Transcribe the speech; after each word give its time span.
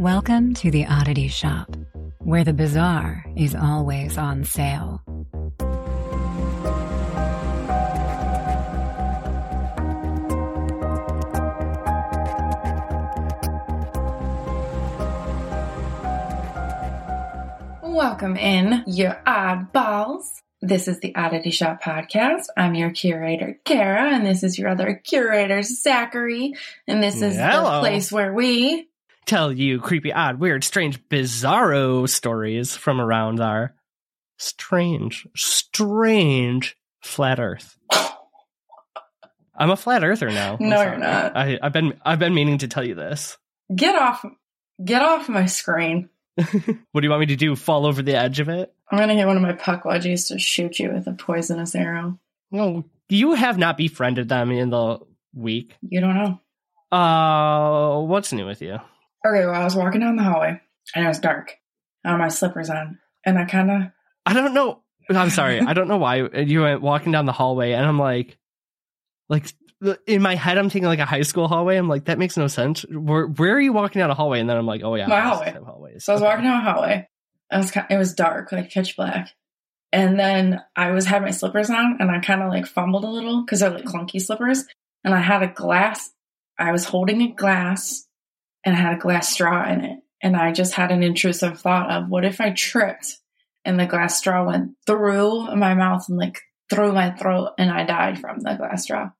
Welcome 0.00 0.54
to 0.54 0.70
the 0.70 0.86
Oddity 0.86 1.28
Shop, 1.28 1.76
where 2.20 2.42
the 2.42 2.54
bizarre 2.54 3.22
is 3.36 3.54
always 3.54 4.16
on 4.16 4.44
sale. 4.44 5.02
Welcome 17.82 18.38
in, 18.38 18.84
you 18.86 19.10
oddballs. 19.26 20.24
This 20.62 20.88
is 20.88 21.00
the 21.00 21.14
Oddity 21.14 21.50
Shop 21.50 21.82
podcast. 21.82 22.46
I'm 22.56 22.74
your 22.74 22.88
curator, 22.88 23.58
Kara, 23.66 24.14
and 24.14 24.24
this 24.24 24.42
is 24.42 24.58
your 24.58 24.70
other 24.70 24.94
curator, 24.94 25.60
Zachary. 25.62 26.54
And 26.88 27.02
this 27.02 27.20
is 27.20 27.36
the 27.36 27.78
place 27.80 28.10
where 28.10 28.32
we 28.32 28.89
Tell 29.26 29.52
you 29.52 29.80
creepy, 29.80 30.12
odd, 30.12 30.40
weird, 30.40 30.64
strange, 30.64 31.02
bizarro 31.08 32.08
stories 32.08 32.74
from 32.76 33.00
around 33.00 33.40
our 33.40 33.74
strange, 34.38 35.26
strange 35.36 36.76
flat 37.00 37.38
Earth. 37.38 37.76
I'm 39.56 39.70
a 39.70 39.76
flat 39.76 40.02
earther 40.02 40.30
now. 40.30 40.56
No, 40.58 40.80
you're 40.80 40.96
not. 40.96 41.36
I, 41.36 41.58
I've 41.62 41.72
been 41.74 42.00
I've 42.04 42.18
been 42.18 42.32
meaning 42.32 42.58
to 42.58 42.68
tell 42.68 42.82
you 42.82 42.94
this. 42.94 43.36
get 43.74 43.94
off, 43.94 44.24
get 44.82 45.02
off 45.02 45.28
my 45.28 45.46
screen. 45.46 46.08
What 46.92 47.02
do 47.02 47.06
you 47.06 47.10
want 47.10 47.20
me 47.20 47.26
to 47.26 47.36
do? 47.36 47.54
Fall 47.54 47.84
over 47.86 48.00
the 48.02 48.16
edge 48.16 48.40
of 48.40 48.48
it? 48.48 48.72
I'm 48.90 48.98
gonna 48.98 49.14
get 49.16 49.26
one 49.26 49.36
of 49.36 49.42
my 49.42 49.52
Pukwudgies 49.52 50.28
to 50.28 50.38
shoot 50.38 50.78
you 50.78 50.90
with 50.92 51.06
a 51.06 51.12
poisonous 51.12 51.74
arrow. 51.74 52.18
No, 52.50 52.84
you 53.10 53.34
have 53.34 53.58
not 53.58 53.76
befriended 53.76 54.28
them 54.30 54.50
in 54.50 54.70
the 54.70 54.98
week. 55.34 55.74
You 55.82 56.00
don't 56.00 56.14
know. 56.16 56.40
Uh, 56.96 58.00
what's 58.00 58.32
new 58.32 58.46
with 58.46 58.62
you? 58.62 58.78
Okay, 59.26 59.44
well, 59.46 59.54
I 59.54 59.64
was 59.64 59.76
walking 59.76 60.00
down 60.00 60.16
the 60.16 60.22
hallway 60.22 60.60
and 60.94 61.04
it 61.04 61.08
was 61.08 61.18
dark. 61.18 61.56
I 62.04 62.10
had 62.10 62.18
my 62.18 62.28
slippers 62.28 62.70
on, 62.70 62.98
and 63.24 63.38
I 63.38 63.44
kind 63.44 63.70
of 63.70 63.82
I 64.24 64.32
don't 64.32 64.54
know. 64.54 64.82
I'm 65.08 65.30
sorry. 65.30 65.60
I 65.60 65.72
don't 65.72 65.88
know 65.88 65.98
why 65.98 66.16
you 66.16 66.62
went 66.62 66.82
walking 66.82 67.12
down 67.12 67.26
the 67.26 67.32
hallway, 67.32 67.72
and 67.72 67.84
I'm 67.84 67.98
like, 67.98 68.38
like 69.28 69.52
in 70.06 70.22
my 70.22 70.34
head, 70.34 70.56
I'm 70.58 70.70
thinking 70.70 70.86
like 70.88 70.98
a 70.98 71.04
high 71.04 71.22
school 71.22 71.48
hallway. 71.48 71.76
I'm 71.76 71.88
like, 71.88 72.06
that 72.06 72.18
makes 72.18 72.36
no 72.36 72.46
sense. 72.46 72.82
Where 72.90 73.26
where 73.26 73.54
are 73.54 73.60
you 73.60 73.72
walking 73.72 74.00
down 74.00 74.10
a 74.10 74.14
hallway? 74.14 74.40
And 74.40 74.48
then 74.48 74.56
I'm 74.56 74.66
like, 74.66 74.82
oh 74.82 74.94
yeah, 74.94 75.06
My 75.06 75.20
hallway. 75.20 75.52
hallways. 75.64 76.04
So 76.04 76.12
I 76.12 76.16
was 76.16 76.22
walking 76.22 76.44
down 76.44 76.64
a 76.66 76.72
hallway. 76.72 77.08
I 77.50 77.58
was 77.58 77.72
it 77.90 77.96
was 77.96 78.14
dark, 78.14 78.52
like 78.52 78.70
pitch 78.70 78.96
black. 78.96 79.30
And 79.92 80.18
then 80.18 80.62
I 80.76 80.92
was 80.92 81.04
had 81.06 81.22
my 81.22 81.32
slippers 81.32 81.68
on, 81.68 81.96
and 81.98 82.10
I 82.10 82.20
kind 82.20 82.42
of 82.42 82.48
like 82.48 82.66
fumbled 82.66 83.04
a 83.04 83.08
little 83.10 83.42
because 83.44 83.60
they're 83.60 83.70
like 83.70 83.84
clunky 83.84 84.20
slippers. 84.20 84.64
And 85.02 85.14
I 85.14 85.20
had 85.20 85.42
a 85.42 85.48
glass. 85.48 86.10
I 86.58 86.72
was 86.72 86.84
holding 86.84 87.22
a 87.22 87.32
glass, 87.32 88.06
and 88.64 88.74
I 88.74 88.78
had 88.78 88.94
a 88.94 89.00
glass 89.00 89.28
straw 89.30 89.68
in 89.70 89.84
it. 89.84 89.98
And 90.22 90.36
I 90.36 90.52
just 90.52 90.74
had 90.74 90.90
an 90.90 91.02
intrusive 91.02 91.60
thought 91.60 91.90
of 91.90 92.08
what 92.10 92.24
if 92.26 92.40
I 92.40 92.50
tripped 92.50 93.16
and 93.64 93.78
the 93.80 93.86
glass 93.86 94.18
straw 94.18 94.44
went 94.46 94.72
through 94.86 95.54
my 95.56 95.74
mouth 95.74 96.04
and 96.08 96.18
like 96.18 96.40
through 96.70 96.92
my 96.92 97.10
throat, 97.10 97.52
and 97.58 97.70
I 97.70 97.84
died 97.84 98.20
from 98.20 98.38
the 98.40 98.54
glass 98.54 98.84
straw. 98.84 99.10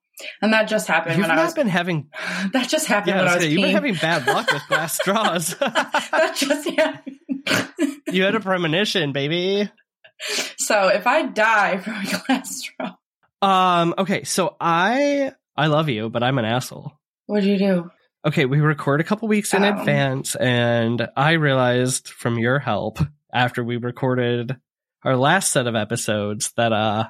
And 0.41 0.53
that 0.53 0.67
just 0.67 0.87
happened 0.87 1.17
You've 1.17 1.27
when 1.27 1.37
I 1.37 1.43
was. 1.43 1.53
been 1.55 1.67
having 1.67 2.09
that 2.53 2.69
just 2.69 2.85
happened 2.87 3.15
yeah, 3.15 3.21
when 3.23 3.27
I 3.27 3.31
I 3.31 3.35
was 3.37 3.45
you've 3.47 3.61
been 3.61 3.71
having 3.71 3.95
bad 3.95 4.27
luck 4.27 4.51
with 4.51 4.61
glass 4.67 4.93
straws. 5.01 5.55
that 5.59 6.35
just 6.37 6.69
happened. 6.69 7.17
you 8.11 8.23
had 8.23 8.35
a 8.35 8.39
premonition, 8.39 9.11
baby. 9.11 9.69
So 10.57 10.87
if 10.89 11.07
I 11.07 11.23
die 11.23 11.77
from 11.79 11.93
a 11.95 12.23
glass 12.27 12.57
straw, 12.57 12.93
Um. 13.41 13.95
Okay. 13.97 14.23
So 14.23 14.55
I 14.61 15.31
I 15.57 15.67
love 15.67 15.89
you, 15.89 16.09
but 16.09 16.21
I'm 16.23 16.37
an 16.37 16.45
asshole. 16.45 16.93
what'd 17.25 17.49
you 17.49 17.57
do? 17.57 17.89
Okay, 18.23 18.45
we 18.45 18.59
record 18.61 19.01
a 19.01 19.03
couple 19.03 19.27
weeks 19.27 19.53
in 19.53 19.63
Oh. 19.63 19.79
advance, 19.79 20.35
and 20.35 21.07
I 21.17 21.31
realized 21.33 22.07
from 22.07 22.37
your 22.37 22.59
help 22.59 22.99
after 23.33 23.63
we 23.63 23.77
recorded 23.77 24.57
our 25.03 25.15
last 25.17 25.51
set 25.51 25.65
of 25.67 25.75
episodes 25.75 26.51
that 26.57 26.71
uh 26.71 27.09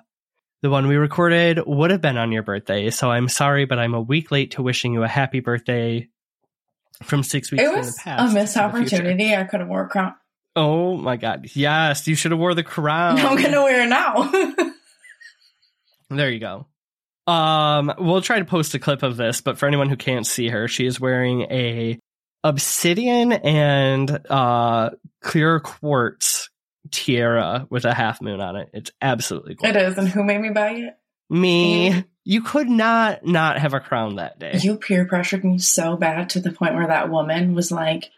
the 0.62 0.70
one 0.70 0.88
we 0.88 0.96
recorded 0.96 1.60
would 1.66 1.90
have 1.92 2.02
been 2.02 2.18
on 2.18 2.32
your 2.32 2.44
birthday. 2.44 2.92
So 2.92 3.10
I'm 3.12 3.28
sorry, 3.28 3.66
but 3.66 3.80
I'm 3.80 3.94
a 3.96 4.02
week 4.02 4.32
late 4.32 4.52
to 4.52 4.62
wishing 4.62 4.94
you 4.94 5.02
a 5.04 5.08
happy 5.08 5.40
birthday 5.40 6.08
from 7.04 7.24
six 7.24 7.52
weeks 7.52 7.64
It 7.64 7.70
in 7.72 7.76
was 7.78 7.96
the 7.96 8.02
past. 8.04 8.32
a 8.32 8.34
missed 8.34 8.54
to 8.54 8.60
the 8.60 8.70
future. 8.78 8.96
opportunity. 8.98 9.36
I 9.36 9.44
could 9.46 9.60
have 9.62 9.70
wore 9.70 9.86
a 9.86 9.90
crown. 9.90 10.14
Oh 10.56 10.96
my 10.98 11.18
god. 11.18 11.48
Yes, 11.56 12.08
you 12.08 12.14
should 12.16 12.32
have 12.32 12.40
wore 12.40 12.54
the 12.54 12.64
crown. 12.64 13.18
I'm 13.26 13.42
gonna 13.42 13.64
wear 13.64 13.82
it 13.82 13.90
now. 13.90 14.32
There 16.10 16.30
you 16.30 16.40
go. 16.40 16.68
Um, 17.28 17.94
we'll 18.00 18.22
try 18.22 18.40
to 18.40 18.46
post 18.46 18.74
a 18.74 18.80
clip 18.80 19.04
of 19.04 19.18
this, 19.18 19.42
but 19.42 19.58
for 19.58 19.68
anyone 19.68 19.90
who 19.90 19.96
can't 19.96 20.26
see 20.26 20.50
her, 20.50 20.68
she 20.68 20.86
is 20.86 21.00
wearing 21.00 21.44
a 21.44 22.00
obsidian 22.44 23.32
and 23.32 24.10
uh 24.32 24.90
clear 25.22 25.60
quartz 25.60 26.50
tiara 26.90 27.68
with 27.70 27.86
a 27.86 27.94
half 27.94 28.22
moon 28.22 28.42
on 28.42 28.56
it. 28.56 28.70
It's 28.74 28.92
absolutely 29.02 29.54
it 29.54 29.60
gorgeous. 29.60 29.92
is, 29.92 29.98
and 29.98 30.08
who 30.08 30.24
made 30.24 30.42
me 30.42 30.50
buy 30.50 30.72
it? 30.72 30.98
Me, 31.30 32.04
you 32.24 32.42
could 32.42 32.70
not 32.70 33.26
not 33.26 33.60
have 33.60 33.74
a 33.74 33.80
crown 33.80 34.16
that 34.16 34.40
day. 34.40 34.58
You 34.62 34.78
peer 34.78 35.06
pressured 35.06 35.44
me 35.46 35.60
so 35.60 35.96
bad 35.96 36.32
to 36.32 36.40
the 36.40 36.52
point 36.52 36.76
where 36.76 36.88
that 36.88 37.10
woman 37.10 37.54
was 37.54 37.72
like, 37.72 38.10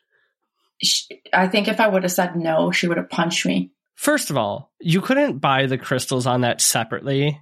sh 0.82 1.04
I 1.32 1.48
think 1.48 1.68
if 1.68 1.80
I 1.80 1.88
would 1.88 2.04
have 2.04 2.12
said 2.12 2.36
no, 2.36 2.72
she 2.72 2.88
would 2.88 2.98
have 2.98 3.10
punched 3.10 3.46
me. 3.46 3.72
First 3.96 4.30
of 4.30 4.38
all, 4.38 4.72
you 4.80 5.02
couldn't 5.02 5.40
buy 5.40 5.68
the 5.68 5.78
crystals 5.78 6.26
on 6.26 6.42
that 6.42 6.62
separately 6.62 7.40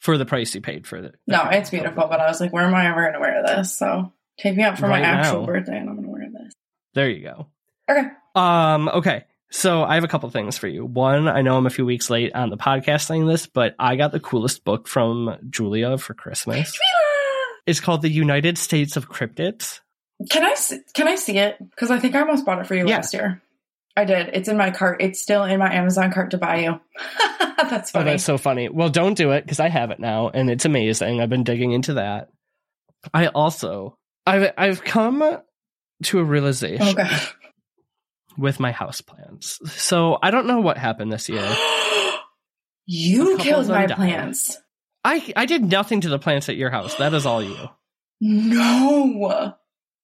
for 0.00 0.18
the 0.18 0.26
price 0.26 0.54
you 0.54 0.60
paid 0.60 0.86
for 0.86 0.96
it. 0.96 1.14
No, 1.26 1.48
it's 1.50 1.70
beautiful, 1.70 2.06
but 2.08 2.20
I 2.20 2.26
was 2.26 2.40
like, 2.40 2.52
where 2.52 2.64
am 2.64 2.74
I 2.74 2.88
ever 2.88 3.04
gonna 3.04 3.20
wear 3.20 3.42
this? 3.46 3.76
So 3.76 4.12
take 4.38 4.56
me 4.56 4.62
out 4.64 4.78
for 4.78 4.88
Right 4.88 5.02
my 5.02 5.08
actual 5.08 5.40
now. 5.40 5.46
birthday, 5.46 5.78
and 5.78 5.88
I'm 5.88 5.96
gonna 5.96 6.08
wear 6.10 6.26
this. 6.32 6.52
There 6.94 7.08
you 7.08 7.22
go. 7.22 7.46
Okay. 7.88 8.08
Um, 8.34 8.88
okay. 8.88 9.24
So 9.52 9.82
I 9.82 9.94
have 9.96 10.04
a 10.04 10.08
couple 10.08 10.30
things 10.30 10.56
for 10.58 10.68
you. 10.68 10.84
One, 10.84 11.26
I 11.28 11.42
know 11.42 11.56
I'm 11.56 11.66
a 11.66 11.70
few 11.70 11.84
weeks 11.84 12.08
late 12.08 12.34
on 12.34 12.50
the 12.50 12.56
podcast 12.56 13.06
saying 13.06 13.26
this, 13.26 13.46
but 13.46 13.74
I 13.78 13.96
got 13.96 14.12
the 14.12 14.20
coolest 14.20 14.64
book 14.64 14.86
from 14.86 15.36
Julia 15.50 15.98
for 15.98 16.14
Christmas. 16.14 16.78
It's 17.66 17.80
called 17.80 18.02
The 18.02 18.08
United 18.10 18.58
States 18.58 18.96
of 18.96 19.08
Cryptids. 19.08 19.80
Can 20.30 20.44
I 20.44 20.54
see, 20.54 20.78
can 20.94 21.08
I 21.08 21.16
see 21.16 21.38
it? 21.38 21.56
Because 21.58 21.90
I 21.90 21.98
think 21.98 22.14
I 22.14 22.20
almost 22.20 22.44
bought 22.46 22.60
it 22.60 22.66
for 22.66 22.74
you 22.74 22.86
Yeah. 22.86 22.96
last 22.96 23.12
year. 23.14 23.42
I 23.96 24.04
did. 24.04 24.30
It's 24.32 24.48
in 24.48 24.56
my 24.56 24.70
cart. 24.70 25.02
It's 25.02 25.20
still 25.20 25.44
in 25.44 25.58
my 25.58 25.72
Amazon 25.72 26.12
cart 26.12 26.30
to 26.30 26.38
buy 26.38 26.60
you. 26.60 26.80
that's 27.38 27.90
oh, 27.90 27.98
funny. 27.98 28.10
Oh, 28.10 28.12
that's 28.12 28.24
so 28.24 28.38
funny. 28.38 28.68
Well, 28.68 28.88
don't 28.88 29.14
do 29.14 29.32
it 29.32 29.44
because 29.44 29.60
I 29.60 29.68
have 29.68 29.90
it 29.90 30.00
now 30.00 30.28
and 30.28 30.50
it's 30.50 30.64
amazing. 30.64 31.20
I've 31.20 31.30
been 31.30 31.44
digging 31.44 31.72
into 31.72 31.94
that. 31.94 32.28
I 33.12 33.28
also 33.28 33.98
I've 34.26 34.52
I've 34.56 34.84
come 34.84 35.38
to 36.04 36.18
a 36.18 36.24
realization 36.24 36.96
oh 36.98 37.30
with 38.38 38.60
my 38.60 38.72
house 38.72 39.00
plants. 39.00 39.58
So 39.72 40.18
I 40.22 40.30
don't 40.30 40.46
know 40.46 40.60
what 40.60 40.78
happened 40.78 41.12
this 41.12 41.28
year. 41.28 41.56
You 42.92 43.38
killed 43.38 43.68
my 43.68 43.86
died. 43.86 43.94
plants. 43.94 44.58
I 45.04 45.32
I 45.36 45.46
did 45.46 45.62
nothing 45.62 46.00
to 46.00 46.08
the 46.08 46.18
plants 46.18 46.48
at 46.48 46.56
your 46.56 46.70
house. 46.70 46.96
That 46.96 47.14
is 47.14 47.24
all 47.24 47.40
you. 47.40 47.56
No. 48.20 49.54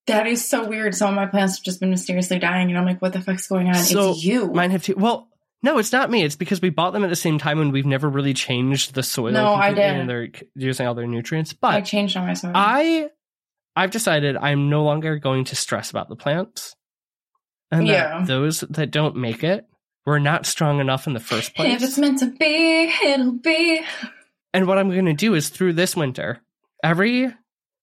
That 0.06 0.26
is 0.26 0.48
so 0.48 0.68
weird. 0.68 0.94
Some 0.94 1.10
of 1.10 1.14
my 1.16 1.26
plants 1.26 1.56
have 1.58 1.64
just 1.64 1.80
been 1.80 1.90
mysteriously 1.90 2.38
dying, 2.38 2.68
and 2.68 2.78
I'm 2.78 2.84
like, 2.86 3.02
what 3.02 3.12
the 3.12 3.20
fuck's 3.20 3.48
going 3.48 3.68
on? 3.68 3.74
So, 3.74 4.10
it's 4.12 4.24
you. 4.24 4.46
Mine 4.48 4.70
have 4.70 4.82
too. 4.84 4.94
Well, 4.96 5.28
no, 5.62 5.78
it's 5.78 5.90
not 5.92 6.10
me. 6.10 6.22
It's 6.22 6.36
because 6.36 6.62
we 6.62 6.70
bought 6.70 6.92
them 6.92 7.02
at 7.02 7.10
the 7.10 7.16
same 7.16 7.38
time 7.38 7.58
and 7.60 7.72
we've 7.72 7.86
never 7.86 8.08
really 8.08 8.34
changed 8.34 8.94
the 8.94 9.02
soil. 9.02 9.32
No, 9.32 9.52
I 9.52 9.70
didn't. 9.70 10.00
And 10.02 10.08
they're 10.08 10.28
using 10.54 10.86
all 10.86 10.94
their 10.94 11.06
nutrients. 11.08 11.52
but 11.54 11.74
I 11.74 11.80
changed 11.80 12.16
on 12.16 12.26
my 12.26 12.34
soil. 12.34 12.52
I, 12.54 13.08
I've 13.74 13.90
decided 13.90 14.36
I'm 14.36 14.70
no 14.70 14.84
longer 14.84 15.18
going 15.18 15.44
to 15.46 15.56
stress 15.56 15.90
about 15.90 16.08
the 16.08 16.14
plants, 16.16 16.76
and 17.72 17.86
Yeah. 17.88 18.18
that 18.20 18.26
those 18.28 18.60
that 18.60 18.92
don't 18.92 19.16
make 19.16 19.42
it 19.42 19.66
were 20.04 20.20
not 20.20 20.46
strong 20.46 20.78
enough 20.78 21.08
in 21.08 21.14
the 21.14 21.20
first 21.20 21.54
place. 21.56 21.74
if 21.74 21.82
it's 21.82 21.98
meant 21.98 22.20
to 22.20 22.26
be, 22.26 22.92
it'll 23.04 23.32
be. 23.32 23.80
And 24.54 24.68
what 24.68 24.78
I'm 24.78 24.88
going 24.90 25.06
to 25.06 25.14
do 25.14 25.34
is 25.34 25.48
through 25.48 25.72
this 25.72 25.96
winter, 25.96 26.40
every 26.84 27.34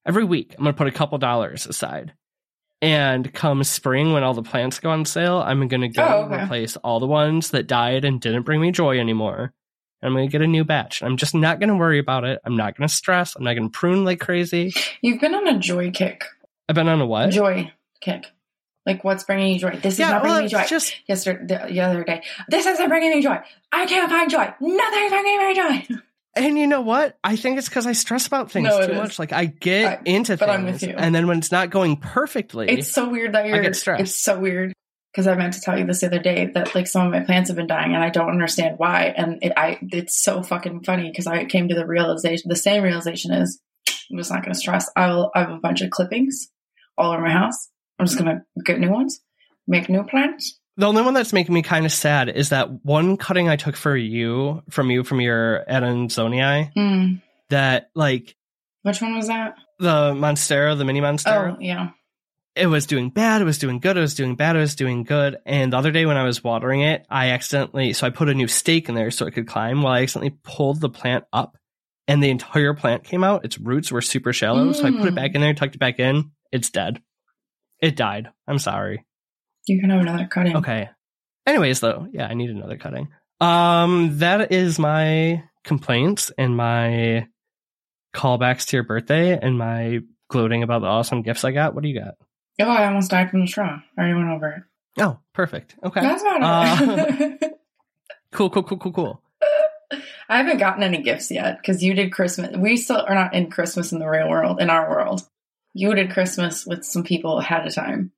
every 0.05 0.23
week, 0.23 0.53
I'm 0.57 0.63
going 0.63 0.73
to 0.73 0.77
put 0.77 0.87
a 0.87 0.91
couple 0.91 1.17
dollars 1.17 1.65
aside. 1.65 2.13
And 2.83 3.33
come 3.33 3.63
spring, 3.63 4.11
when 4.11 4.23
all 4.23 4.33
the 4.33 4.43
plants 4.43 4.79
go 4.79 4.89
on 4.89 5.05
sale, 5.05 5.37
I'm 5.37 5.67
going 5.69 5.81
to 5.81 5.87
go 5.87 6.03
Oh, 6.03 6.23
okay. 6.25 6.43
replace 6.43 6.75
all 6.77 6.99
the 6.99 7.07
ones 7.07 7.51
that 7.51 7.65
died 7.65 8.03
and 8.03 8.19
didn't 8.19 8.43
bring 8.43 8.59
me 8.59 8.71
joy 8.71 8.99
anymore. 8.99 9.53
And 10.01 10.09
I'm 10.09 10.13
going 10.13 10.27
to 10.27 10.31
get 10.31 10.41
a 10.41 10.47
new 10.47 10.65
batch. 10.65 11.01
I'm 11.01 11.15
just 11.15 11.33
not 11.33 11.59
going 11.61 11.69
to 11.69 11.75
worry 11.75 11.97
about 11.99 12.25
it. 12.25 12.41
I'm 12.43 12.57
not 12.57 12.77
going 12.77 12.85
to 12.87 12.93
stress. 12.93 13.37
I'm 13.37 13.43
not 13.45 13.53
going 13.53 13.69
to 13.69 13.77
prune 13.77 14.03
like 14.03 14.19
crazy. 14.19 14.73
You've 15.01 15.21
been 15.21 15.33
on 15.33 15.47
a 15.47 15.57
joy 15.59 15.91
kick. 15.91 16.25
I've 16.67 16.75
been 16.75 16.89
on 16.89 16.99
a 16.99 17.05
what? 17.05 17.29
Joy 17.29 17.71
kick. 18.01 18.25
Like, 18.85 19.05
what's 19.05 19.23
bringing 19.23 19.53
you 19.53 19.59
joy? 19.59 19.79
This 19.81 19.93
is 19.93 19.99
yeah, 19.99 20.11
not 20.11 20.21
bringing 20.23 20.43
me 20.43 20.47
joy. 20.49 20.65
just 20.65 20.93
Yesterday, 21.07 21.45
the, 21.47 21.73
the 21.73 21.79
other 21.79 22.03
day, 22.03 22.21
this 22.49 22.65
isn't 22.65 22.89
bringing 22.89 23.11
me 23.11 23.21
joy. 23.21 23.37
I 23.71 23.85
can't 23.85 24.11
find 24.11 24.29
joy. 24.29 24.53
Nothing's 24.59 25.09
bringing 25.09 25.37
me 25.37 25.55
joy. 25.55 25.87
And 26.35 26.57
you 26.57 26.65
know 26.67 26.81
what? 26.81 27.17
I 27.23 27.35
think 27.35 27.57
it's 27.59 27.69
because 27.69 27.85
I 27.85 27.91
stress 27.93 28.25
about 28.25 28.49
things 28.51 28.67
No, 28.67 28.85
too 28.85 28.93
is. 28.93 28.97
much. 28.97 29.19
Like 29.19 29.33
I 29.33 29.45
get 29.45 29.85
I- 29.85 30.01
into 30.05 30.35
but 30.37 30.47
things, 30.47 30.57
I'm 30.57 30.65
with 30.65 30.81
you. 30.83 30.95
and 30.97 31.13
then 31.13 31.27
when 31.27 31.37
it's 31.37 31.51
not 31.51 31.69
going 31.69 31.97
perfectly, 31.97 32.69
It's 32.69 32.91
so 32.91 33.09
weird 33.09 33.33
that 33.33 33.45
you're. 33.45 33.61
get 33.61 33.75
stressed. 33.75 34.01
It's 34.01 34.15
so 34.23 34.39
weird 34.39 34.73
because 35.11 35.27
I 35.27 35.35
meant 35.35 35.53
to 35.53 35.61
tell 35.61 35.77
you 35.77 35.85
this 35.85 35.99
the 36.01 36.07
other 36.07 36.17
day 36.19 36.47
that 36.55 36.73
like 36.73 36.87
some 36.87 37.05
of 37.05 37.11
my 37.11 37.19
plants 37.19 37.49
have 37.49 37.57
been 37.57 37.67
dying 37.67 37.93
and 37.93 38.03
I 38.03 38.09
don't 38.09 38.29
understand 38.31 38.75
why. 38.79 39.13
And 39.15 39.43
it, 39.43 39.53
I, 39.55 39.77
it's 39.81 40.19
so 40.23 40.41
fucking 40.41 40.83
funny 40.83 41.09
because 41.11 41.27
I 41.27 41.45
came 41.45 41.67
to 41.67 41.75
the 41.75 41.85
realization. 41.85 42.49
The 42.49 42.55
same 42.55 42.81
realization 42.81 43.31
is 43.31 43.59
I'm 44.11 44.17
just 44.17 44.31
not 44.31 44.41
going 44.41 44.53
to 44.53 44.59
stress. 44.59 44.89
I'll. 44.95 45.29
I 45.35 45.41
have 45.41 45.51
a 45.51 45.57
bunch 45.59 45.81
of 45.81 45.91
clippings 45.91 46.49
all 46.97 47.11
over 47.13 47.21
my 47.21 47.31
house. 47.31 47.69
I'm 47.99 48.05
just 48.07 48.17
going 48.17 48.35
to 48.35 48.41
get 48.63 48.79
new 48.79 48.89
ones. 48.89 49.21
Make 49.67 49.87
new 49.87 50.03
plants? 50.03 50.59
The 50.77 50.87
only 50.87 51.03
one 51.03 51.13
that's 51.13 51.33
making 51.33 51.53
me 51.53 51.61
kind 51.61 51.85
of 51.85 51.91
sad 51.91 52.29
is 52.29 52.49
that 52.49 52.83
one 52.83 53.17
cutting 53.17 53.47
I 53.47 53.55
took 53.57 53.75
for 53.75 53.95
you 53.95 54.63
from 54.69 54.89
you 54.89 55.03
from 55.03 55.21
your 55.21 55.63
Adansonii 55.69 56.71
Hmm. 56.73 57.15
that 57.49 57.89
like 57.95 58.35
Which 58.81 59.01
one 59.01 59.15
was 59.15 59.27
that? 59.27 59.55
the 59.79 60.13
Monstera, 60.13 60.77
the 60.77 60.85
mini 60.85 60.99
Monstera. 61.01 61.55
Oh, 61.55 61.57
yeah. 61.59 61.89
it 62.55 62.67
was 62.67 62.85
doing 62.87 63.09
bad, 63.09 63.41
it 63.41 63.45
was 63.45 63.57
doing 63.59 63.79
good, 63.79 63.97
it 63.97 64.01
was 64.01 64.15
doing 64.15 64.35
bad, 64.35 64.55
it 64.55 64.59
was 64.59 64.75
doing 64.75 65.03
good. 65.03 65.37
And 65.45 65.73
the 65.73 65.77
other 65.77 65.91
day 65.91 66.05
when 66.05 66.17
I 66.17 66.23
was 66.23 66.43
watering 66.43 66.81
it, 66.81 67.05
I 67.09 67.29
accidentally, 67.31 67.93
so 67.93 68.07
I 68.07 68.09
put 68.09 68.29
a 68.29 68.33
new 68.33 68.47
stake 68.47 68.89
in 68.89 68.95
there 68.95 69.11
so 69.11 69.25
it 69.27 69.31
could 69.31 69.47
climb. 69.47 69.81
Well, 69.83 69.93
I 69.93 70.01
accidentally 70.01 70.37
pulled 70.43 70.79
the 70.81 70.89
plant 70.89 71.25
up 71.33 71.57
and 72.07 72.21
the 72.23 72.29
entire 72.31 72.73
plant 72.73 73.03
came 73.03 73.23
out. 73.23 73.45
Its 73.45 73.59
roots 73.59 73.91
were 73.91 74.01
super 74.01 74.33
shallow. 74.33 74.71
So 74.73 74.85
I 74.85 74.91
put 74.91 75.05
it 75.07 75.11
Mm. 75.13 75.15
back 75.15 75.35
in 75.35 75.41
there, 75.41 75.53
tucked 75.53 75.75
it 75.75 75.79
back 75.79 75.99
in. 75.99 76.31
It's 76.51 76.69
dead. 76.69 77.01
It 77.79 77.95
died. 77.95 78.29
I'm 78.47 78.59
sorry. 78.59 79.05
You 79.67 79.79
can 79.79 79.89
have 79.89 80.01
another 80.01 80.27
cutting. 80.27 80.57
Okay. 80.57 80.89
Anyways, 81.45 81.79
though, 81.79 82.07
yeah, 82.11 82.27
I 82.27 82.33
need 82.33 82.49
another 82.49 82.77
cutting. 82.77 83.09
Um, 83.41 84.17
that 84.19 84.51
is 84.51 84.79
my 84.79 85.43
complaints 85.63 86.31
and 86.37 86.55
my 86.55 87.27
callbacks 88.15 88.67
to 88.67 88.77
your 88.77 88.83
birthday 88.83 89.37
and 89.37 89.57
my 89.57 89.99
gloating 90.29 90.63
about 90.63 90.81
the 90.81 90.87
awesome 90.87 91.21
gifts 91.21 91.43
I 91.43 91.51
got. 91.51 91.73
What 91.75 91.83
do 91.83 91.89
you 91.89 91.99
got? 91.99 92.15
Oh, 92.61 92.69
I 92.69 92.85
almost 92.85 93.11
died 93.11 93.29
from 93.31 93.41
the 93.41 93.47
straw. 93.47 93.79
I 93.97 94.01
already 94.01 94.13
went 94.15 94.29
over 94.29 94.47
it. 94.49 94.63
Oh, 95.01 95.17
perfect. 95.33 95.75
Okay. 95.83 96.01
That's 96.01 96.21
about 96.21 96.43
Uh, 96.43 97.05
it. 97.41 97.53
cool, 98.31 98.49
cool, 98.49 98.63
cool, 98.63 98.77
cool, 98.77 98.91
cool. 98.93 99.21
I 100.29 100.37
haven't 100.37 100.57
gotten 100.57 100.83
any 100.83 101.01
gifts 101.01 101.29
yet 101.31 101.57
because 101.57 101.83
you 101.83 101.93
did 101.93 102.11
Christmas. 102.13 102.55
We 102.55 102.77
still 102.77 103.03
are 103.07 103.15
not 103.15 103.33
in 103.33 103.49
Christmas 103.49 103.91
in 103.91 103.99
the 103.99 104.07
real 104.07 104.29
world, 104.29 104.61
in 104.61 104.69
our 104.69 104.89
world. 104.89 105.21
You 105.73 105.93
did 105.95 106.11
Christmas 106.11 106.65
with 106.65 106.85
some 106.85 107.03
people 107.03 107.39
ahead 107.39 107.65
of 107.67 107.73
time. 107.73 108.11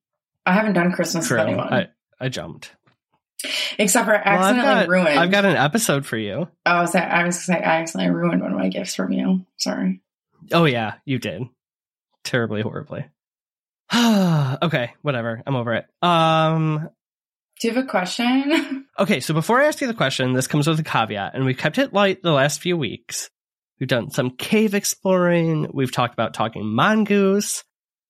I 0.46 0.52
haven't 0.52 0.74
done 0.74 0.92
Christmas 0.92 1.26
True. 1.26 1.38
with 1.38 1.46
anyone. 1.48 1.72
I, 1.72 1.88
I 2.20 2.28
jumped. 2.28 2.72
Except 3.78 4.06
for 4.06 4.14
I 4.14 4.36
Well, 4.36 4.44
I've 4.44 4.56
accidentally 4.56 4.74
got, 4.74 4.88
ruined. 4.88 5.18
I've 5.18 5.30
got 5.30 5.44
an 5.44 5.56
episode 5.56 6.06
for 6.06 6.16
you. 6.16 6.48
Oh, 6.64 6.80
was 6.80 6.94
I 6.94 7.24
was 7.24 7.44
say 7.44 7.54
I 7.54 7.80
accidentally 7.80 8.14
ruined 8.14 8.40
one 8.40 8.52
of 8.52 8.58
my 8.58 8.68
gifts 8.68 8.94
from 8.94 9.12
you. 9.12 9.44
Sorry. 9.58 10.00
Oh, 10.52 10.64
yeah, 10.64 10.94
you 11.04 11.18
did. 11.18 11.42
Terribly, 12.24 12.62
horribly. 12.62 13.06
okay, 13.94 14.94
whatever. 15.02 15.42
I'm 15.46 15.56
over 15.56 15.74
it. 15.74 15.86
Um, 16.02 16.88
Do 17.60 17.68
you 17.68 17.74
have 17.74 17.84
a 17.84 17.88
question? 17.88 18.82
Okay, 18.98 19.20
so 19.20 19.34
before 19.34 19.60
I 19.60 19.66
ask 19.66 19.82
you 19.82 19.88
the 19.88 19.92
question, 19.92 20.32
this 20.32 20.46
comes 20.46 20.66
with 20.66 20.80
a 20.80 20.82
caveat, 20.82 21.34
and 21.34 21.44
we've 21.44 21.58
kept 21.58 21.76
it 21.76 21.92
light 21.92 22.22
the 22.22 22.32
last 22.32 22.62
few 22.62 22.78
weeks. 22.78 23.28
We've 23.78 23.90
done 23.90 24.10
some 24.10 24.30
cave 24.30 24.74
exploring. 24.74 25.68
We've 25.74 25.92
talked 25.92 26.14
about 26.14 26.32
talking 26.32 26.64
mongoose. 26.64 27.62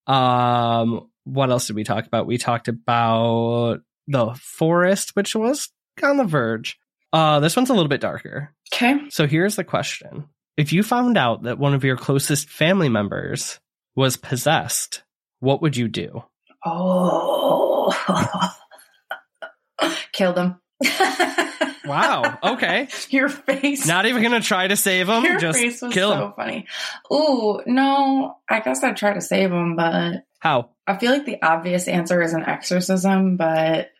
Um, 0.06 1.10
what 1.26 1.50
else 1.50 1.66
did 1.66 1.76
we 1.76 1.84
talk 1.84 2.06
about? 2.06 2.26
We 2.26 2.38
talked 2.38 2.68
about 2.68 3.80
the 4.06 4.34
forest, 4.40 5.14
which 5.16 5.34
was 5.34 5.68
on 6.02 6.16
the 6.16 6.24
verge. 6.24 6.78
Uh, 7.12 7.40
this 7.40 7.56
one's 7.56 7.70
a 7.70 7.74
little 7.74 7.88
bit 7.88 8.00
darker. 8.00 8.52
okay. 8.72 8.98
So 9.10 9.26
here's 9.26 9.56
the 9.56 9.64
question. 9.64 10.26
If 10.56 10.72
you 10.72 10.82
found 10.82 11.18
out 11.18 11.42
that 11.42 11.58
one 11.58 11.74
of 11.74 11.84
your 11.84 11.96
closest 11.96 12.48
family 12.48 12.88
members 12.88 13.58
was 13.94 14.16
possessed, 14.16 15.02
what 15.40 15.60
would 15.62 15.76
you 15.76 15.88
do? 15.88 16.22
Oh. 16.64 17.92
Killed 20.12 20.38
him. 20.38 20.60
Wow. 21.86 22.36
Okay. 22.42 22.88
Your 23.10 23.28
face. 23.28 23.86
Not 23.86 24.06
even 24.06 24.20
gonna 24.20 24.40
try 24.40 24.66
to 24.66 24.74
save 24.76 25.08
him. 25.08 25.22
Your 25.24 25.38
just 25.38 25.56
face 25.56 25.80
was 25.80 25.94
kill 25.94 26.10
so 26.12 26.26
him. 26.26 26.32
funny. 26.34 26.66
Ooh, 27.12 27.60
no. 27.64 28.38
I 28.50 28.58
guess 28.58 28.82
I'd 28.82 28.96
try 28.96 29.14
to 29.14 29.20
save 29.20 29.52
him, 29.52 29.76
but 29.76 30.24
How? 30.38 30.70
I 30.86 30.96
feel 30.96 31.12
like 31.12 31.26
the 31.26 31.42
obvious 31.42 31.88
answer 31.88 32.22
is 32.22 32.32
an 32.32 32.44
exorcism, 32.44 33.36
but 33.36 33.90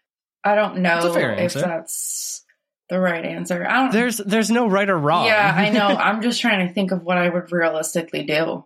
I 0.45 0.55
don't 0.55 0.79
know 0.79 1.13
That's 1.13 1.17
if 1.17 1.23
answer. 1.57 1.61
that's 1.61 2.45
the 2.89 3.01
right 3.01 3.25
answer. 3.25 3.67
I 3.67 3.83
don't 3.83 3.93
There's 3.93 4.19
there's 4.19 4.51
no 4.51 4.69
right 4.69 4.89
or 4.89 4.97
wrong. 4.97 5.27
Yeah, 5.27 5.53
I 5.57 5.71
know. 5.71 5.87
I'm 5.99 6.23
just 6.23 6.41
trying 6.41 6.69
to 6.69 6.73
think 6.73 6.93
of 6.93 7.03
what 7.03 7.19
I 7.19 7.29
would 7.29 7.51
realistically 7.51 8.25
do. 8.25 8.65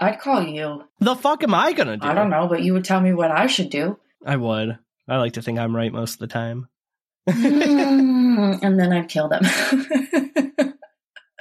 I'd 0.00 0.20
call 0.20 0.42
you. 0.42 0.82
the 1.00 1.14
fuck 1.14 1.42
am 1.44 1.54
I 1.54 1.72
gonna 1.72 1.96
do? 1.96 2.06
I 2.06 2.14
don't 2.14 2.30
know, 2.30 2.48
but 2.48 2.62
you 2.62 2.72
would 2.74 2.84
tell 2.84 3.00
me 3.00 3.14
what 3.14 3.30
I 3.30 3.46
should 3.46 3.70
do. 3.70 3.98
I 4.26 4.36
would. 4.36 4.78
I 5.08 5.16
like 5.18 5.34
to 5.34 5.42
think 5.42 5.58
I'm 5.58 5.74
right 5.74 5.92
most 5.92 6.14
of 6.14 6.18
the 6.18 6.26
time. 6.26 6.68
Mm, 7.28 8.58
and 8.62 8.78
then 8.78 8.92
I'd 8.92 9.08
kill 9.08 9.28
them. 9.28 9.44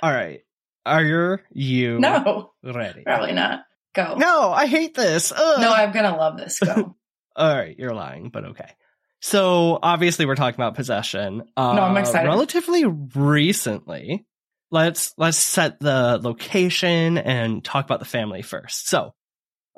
All 0.02 0.12
right. 0.12 0.42
Are 0.86 1.04
you 1.04 2.00
no, 2.00 2.52
ready? 2.62 3.04
probably 3.04 3.34
not. 3.34 3.62
Go. 3.94 4.16
No, 4.18 4.52
I 4.52 4.66
hate 4.66 4.96
this. 4.96 5.32
Ugh. 5.32 5.62
No, 5.62 5.72
I'm 5.72 5.92
gonna 5.92 6.16
love 6.18 6.38
this. 6.38 6.60
Go. 6.60 6.96
All 7.36 7.56
right, 7.56 7.76
you're 7.78 7.94
lying, 7.94 8.30
but 8.30 8.46
okay. 8.46 8.70
So 9.22 9.80
obviously 9.82 10.26
we're 10.26 10.36
talking 10.36 10.56
about 10.60 10.76
possession. 10.76 11.44
Uh, 11.56 11.74
No, 11.74 11.82
I'm 11.84 11.98
excited. 11.98 12.28
Relatively 12.28 12.84
recently, 12.86 14.26
let's 14.72 15.14
let's 15.18 15.38
set 15.38 15.80
the 15.80 16.20
location 16.22 17.18
and 17.18 17.64
talk 17.64 17.86
about 17.86 18.00
the 18.00 18.06
family 18.06 18.42
first. 18.42 18.90
So 18.90 19.14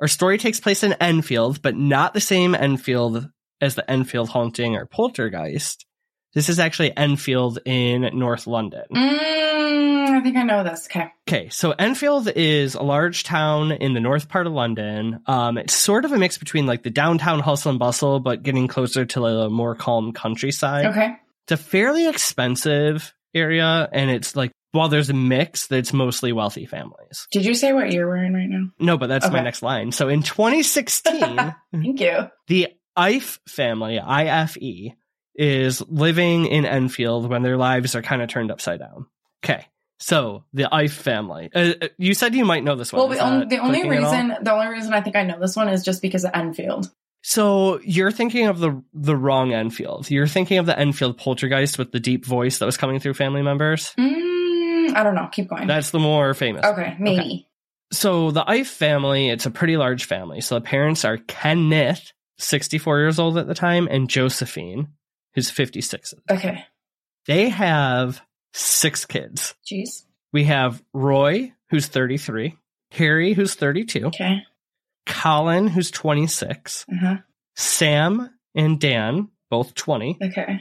our 0.00 0.08
story 0.08 0.38
takes 0.38 0.60
place 0.60 0.82
in 0.82 0.94
Enfield, 0.94 1.62
but 1.62 1.76
not 1.76 2.12
the 2.12 2.20
same 2.20 2.54
Enfield 2.54 3.28
as 3.60 3.74
the 3.74 3.88
Enfield 3.90 4.28
haunting 4.28 4.76
or 4.76 4.86
poltergeist. 4.86 5.86
This 6.36 6.50
is 6.50 6.58
actually 6.58 6.94
Enfield 6.94 7.60
in 7.64 8.10
North 8.12 8.46
London. 8.46 8.82
Mm, 8.94 10.18
I 10.18 10.20
think 10.22 10.36
I 10.36 10.42
know 10.42 10.62
this. 10.62 10.86
Okay. 10.86 11.06
Okay, 11.26 11.48
so 11.48 11.70
Enfield 11.70 12.28
is 12.28 12.74
a 12.74 12.82
large 12.82 13.24
town 13.24 13.72
in 13.72 13.94
the 13.94 14.00
north 14.00 14.28
part 14.28 14.46
of 14.46 14.52
London. 14.52 15.22
Um, 15.24 15.56
it's 15.56 15.72
sort 15.72 16.04
of 16.04 16.12
a 16.12 16.18
mix 16.18 16.36
between 16.36 16.66
like 16.66 16.82
the 16.82 16.90
downtown 16.90 17.38
hustle 17.38 17.70
and 17.70 17.78
bustle, 17.78 18.20
but 18.20 18.42
getting 18.42 18.68
closer 18.68 19.06
to 19.06 19.20
the 19.20 19.48
more 19.48 19.74
calm 19.74 20.12
countryside. 20.12 20.84
Okay. 20.84 21.16
It's 21.44 21.52
a 21.52 21.56
fairly 21.56 22.06
expensive 22.06 23.14
area, 23.32 23.88
and 23.90 24.10
it's 24.10 24.36
like 24.36 24.52
while 24.72 24.90
there's 24.90 25.08
a 25.08 25.14
mix, 25.14 25.72
it's 25.72 25.94
mostly 25.94 26.32
wealthy 26.32 26.66
families. 26.66 27.26
Did 27.32 27.46
you 27.46 27.54
say 27.54 27.72
what 27.72 27.90
year 27.90 28.06
we're 28.06 28.22
in 28.22 28.34
right 28.34 28.46
now? 28.46 28.66
No, 28.78 28.98
but 28.98 29.06
that's 29.06 29.30
my 29.30 29.40
next 29.40 29.62
line. 29.62 29.90
So 29.90 30.10
in 30.10 30.22
2016, 30.22 31.18
Thank 31.72 32.00
you. 32.00 32.28
the 32.46 32.68
Ife 32.94 33.40
family, 33.48 33.98
IFE, 33.98 34.92
is 35.38 35.82
living 35.88 36.46
in 36.46 36.64
Enfield 36.64 37.28
when 37.28 37.42
their 37.42 37.56
lives 37.56 37.94
are 37.94 38.02
kind 38.02 38.22
of 38.22 38.28
turned 38.28 38.50
upside 38.50 38.80
down. 38.80 39.06
Okay. 39.44 39.66
So 39.98 40.44
the 40.52 40.72
Ife 40.72 40.92
family. 40.92 41.50
Uh, 41.54 41.72
uh, 41.80 41.88
you 41.98 42.14
said 42.14 42.34
you 42.34 42.44
might 42.44 42.64
know 42.64 42.76
this 42.76 42.92
one. 42.92 43.00
Well, 43.00 43.08
the, 43.08 43.22
on, 43.22 43.48
the 43.48 43.58
only 43.58 43.80
clicking 43.80 43.92
at 43.92 44.04
all? 44.04 44.12
reason 44.12 44.44
the 44.44 44.52
only 44.52 44.68
reason 44.68 44.92
I 44.92 45.00
think 45.00 45.16
I 45.16 45.22
know 45.22 45.38
this 45.40 45.56
one 45.56 45.68
is 45.68 45.84
just 45.84 46.02
because 46.02 46.24
of 46.24 46.32
Enfield. 46.34 46.90
So 47.22 47.80
you're 47.80 48.12
thinking 48.12 48.46
of 48.46 48.58
the 48.58 48.82
the 48.92 49.16
wrong 49.16 49.52
Enfield. 49.52 50.10
You're 50.10 50.26
thinking 50.26 50.58
of 50.58 50.66
the 50.66 50.78
Enfield 50.78 51.18
poltergeist 51.18 51.78
with 51.78 51.92
the 51.92 52.00
deep 52.00 52.24
voice 52.26 52.58
that 52.58 52.66
was 52.66 52.76
coming 52.76 53.00
through 53.00 53.14
family 53.14 53.42
members. 53.42 53.92
Mm, 53.98 54.94
I 54.94 55.02
don't 55.02 55.14
know. 55.14 55.28
Keep 55.32 55.48
going. 55.48 55.66
That's 55.66 55.90
the 55.90 55.98
more 55.98 56.34
famous. 56.34 56.64
okay, 56.64 56.96
maybe. 57.00 57.48
So 57.92 58.32
the 58.32 58.48
Ife 58.48 58.68
family, 58.68 59.30
it's 59.30 59.46
a 59.46 59.50
pretty 59.50 59.76
large 59.76 60.04
family. 60.04 60.40
So 60.40 60.56
the 60.56 60.60
parents 60.60 61.04
are 61.04 61.18
Kenneth, 61.18 62.12
64 62.38 62.98
years 62.98 63.18
old 63.18 63.38
at 63.38 63.46
the 63.46 63.54
time, 63.54 63.88
and 63.90 64.10
Josephine, 64.10 64.88
who's 65.36 65.48
56. 65.50 66.14
Okay. 66.28 66.64
They 67.26 67.48
have 67.50 68.20
six 68.52 69.04
kids. 69.04 69.54
Jeez. 69.64 70.02
We 70.32 70.44
have 70.44 70.82
Roy, 70.92 71.52
who's 71.70 71.86
33, 71.86 72.56
Harry, 72.92 73.32
who's 73.34 73.54
32, 73.54 74.06
Okay. 74.06 74.42
Colin, 75.06 75.68
who's 75.68 75.90
26, 75.92 76.84
Uh 76.90 76.94
huh. 77.00 77.16
Sam 77.54 78.30
and 78.56 78.80
Dan, 78.80 79.28
both 79.50 79.74
20, 79.74 80.18
Okay. 80.22 80.60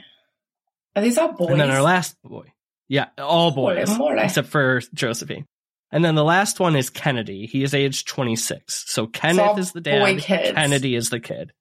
Are 0.96 1.02
these 1.02 1.18
all 1.18 1.34
boys? 1.34 1.50
and 1.52 1.60
then 1.60 1.72
our 1.72 1.82
last 1.82 2.16
boy. 2.24 2.52
Yeah, 2.88 3.08
all 3.18 3.52
boys, 3.52 3.90
Boy, 3.90 3.98
more. 3.98 4.18
except 4.18 4.48
for 4.50 4.80
Josephine. 4.94 5.46
And 5.92 6.06
then 6.06 6.14
the 6.16 6.24
last 6.24 6.60
one 6.60 6.76
is 6.76 6.90
Kennedy. 6.90 7.48
He 7.48 7.64
is 7.64 7.74
age 7.74 8.06
26. 8.06 8.86
So 8.92 9.08
Kenneth 9.08 9.40
all 9.40 9.58
is 9.58 9.72
the 9.72 9.82
dad. 9.82 10.20
Kennedy 10.20 10.96
is 10.96 11.10
the 11.10 11.20
kid. 11.20 11.52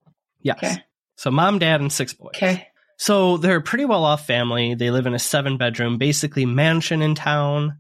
Yes. 0.43 0.59
Okay. 0.59 0.77
So 1.17 1.31
mom, 1.31 1.59
dad, 1.59 1.81
and 1.81 1.91
six 1.93 2.13
boys. 2.13 2.33
Okay. 2.37 2.69
So 2.99 3.37
they're 3.37 3.57
a 3.57 3.63
pretty 3.63 3.85
well 3.85 4.05
off 4.05 4.27
family. 4.27 4.75
They 4.75 4.91
live 4.91 5.07
in 5.07 5.15
a 5.15 5.19
seven 5.19 5.57
bedroom, 5.57 5.99
basically 5.99 6.47
mansion 6.47 7.03
in 7.03 7.15
town. 7.15 7.79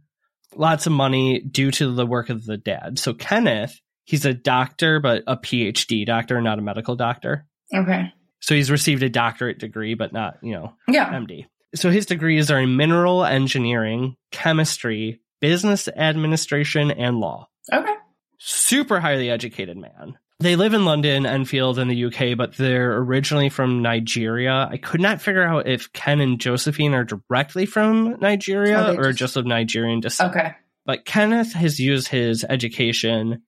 Lots 0.57 0.87
of 0.87 0.93
money 0.93 1.41
due 1.41 1.71
to 1.73 1.93
the 1.93 2.07
work 2.07 2.31
of 2.31 2.45
the 2.45 2.57
dad. 2.57 2.99
So 2.99 3.13
Kenneth, 3.15 3.79
he's 4.05 4.25
a 4.25 4.35
doctor, 4.35 5.01
but 5.01 5.23
a 5.27 5.37
PhD 5.37 6.07
doctor, 6.07 6.41
not 6.41 6.59
a 6.59 6.63
medical 6.63 6.97
doctor. 6.97 7.47
Okay. 7.75 8.13
So 8.41 8.55
he's 8.55 8.71
received 8.71 9.03
a 9.03 9.09
doctorate 9.09 9.59
degree, 9.59 9.95
but 9.95 10.13
not, 10.13 10.37
you 10.43 10.53
know, 10.53 10.75
Yeah. 10.87 11.11
MD. 11.11 11.47
So 11.75 11.91
his 11.91 12.07
degrees 12.07 12.51
are 12.51 12.61
in 12.61 12.77
mineral 12.77 13.25
engineering, 13.25 14.17
chemistry, 14.31 15.21
business 15.41 15.89
administration, 15.89 16.91
and 16.91 17.19
law. 17.19 17.49
Okay. 17.73 17.95
Super 18.39 19.01
highly 19.01 19.31
educated 19.31 19.77
man. 19.77 20.19
They 20.45 20.57
live 20.57 20.75
in 20.75 20.85
London, 20.85 21.25
Enfield, 21.25 21.79
in 21.79 21.89
the 21.89 22.05
UK, 22.05 22.37
but 22.37 22.55
they're 22.59 22.99
originally 22.99 23.49
from 23.49 23.81
Nigeria. 23.81 24.69
I 24.71 24.77
could 24.77 25.01
not 25.01 25.23
figure 25.23 25.43
out 25.43 25.67
if 25.67 25.91
Ken 25.95 26.21
and 26.21 26.39
Josephine 26.39 26.93
are 26.93 27.03
directly 27.03 27.65
from 27.65 28.21
Nigeria 28.21 28.93
or 28.93 29.05
just- 29.05 29.19
just 29.19 29.37
of 29.39 29.47
Nigerian 29.47 30.01
descent. 30.01 30.37
Okay. 30.37 30.55
But 30.85 31.07
Kenneth 31.07 31.55
has 31.55 31.81
used 31.81 32.09
his 32.09 32.45
education 32.47 33.41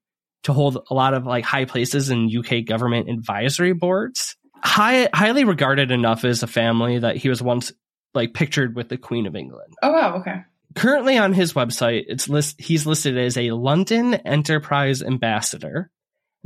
to 0.44 0.54
hold 0.54 0.78
a 0.90 0.94
lot 0.94 1.12
of 1.12 1.26
like 1.26 1.44
high 1.44 1.66
places 1.66 2.08
in 2.08 2.30
UK 2.34 2.64
government 2.64 3.10
advisory 3.10 3.74
boards. 3.74 4.34
high, 4.64 5.10
highly 5.12 5.44
regarded 5.44 5.90
enough 5.90 6.24
as 6.24 6.42
a 6.42 6.46
family 6.46 6.98
that 7.00 7.16
he 7.18 7.28
was 7.28 7.42
once 7.42 7.74
like 8.14 8.32
pictured 8.32 8.74
with 8.74 8.88
the 8.88 8.96
Queen 8.96 9.26
of 9.26 9.36
England. 9.36 9.74
Oh 9.82 9.92
wow, 9.92 10.16
okay. 10.20 10.44
Currently 10.74 11.18
on 11.18 11.34
his 11.34 11.52
website, 11.52 12.04
it's 12.08 12.26
list 12.26 12.58
he's 12.58 12.86
listed 12.86 13.18
as 13.18 13.36
a 13.36 13.50
London 13.50 14.14
Enterprise 14.14 15.02
Ambassador, 15.02 15.90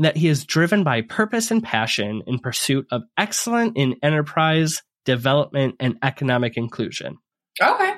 and 0.00 0.06
that 0.06 0.16
he 0.16 0.28
is 0.28 0.46
driven 0.46 0.82
by 0.82 1.02
purpose 1.02 1.50
and 1.50 1.62
passion 1.62 2.22
in 2.26 2.38
pursuit 2.38 2.86
of 2.90 3.02
excellent 3.18 3.76
in 3.76 3.96
enterprise 4.02 4.82
development 5.04 5.74
and 5.78 5.98
economic 6.02 6.56
inclusion. 6.56 7.18
Okay. 7.60 7.92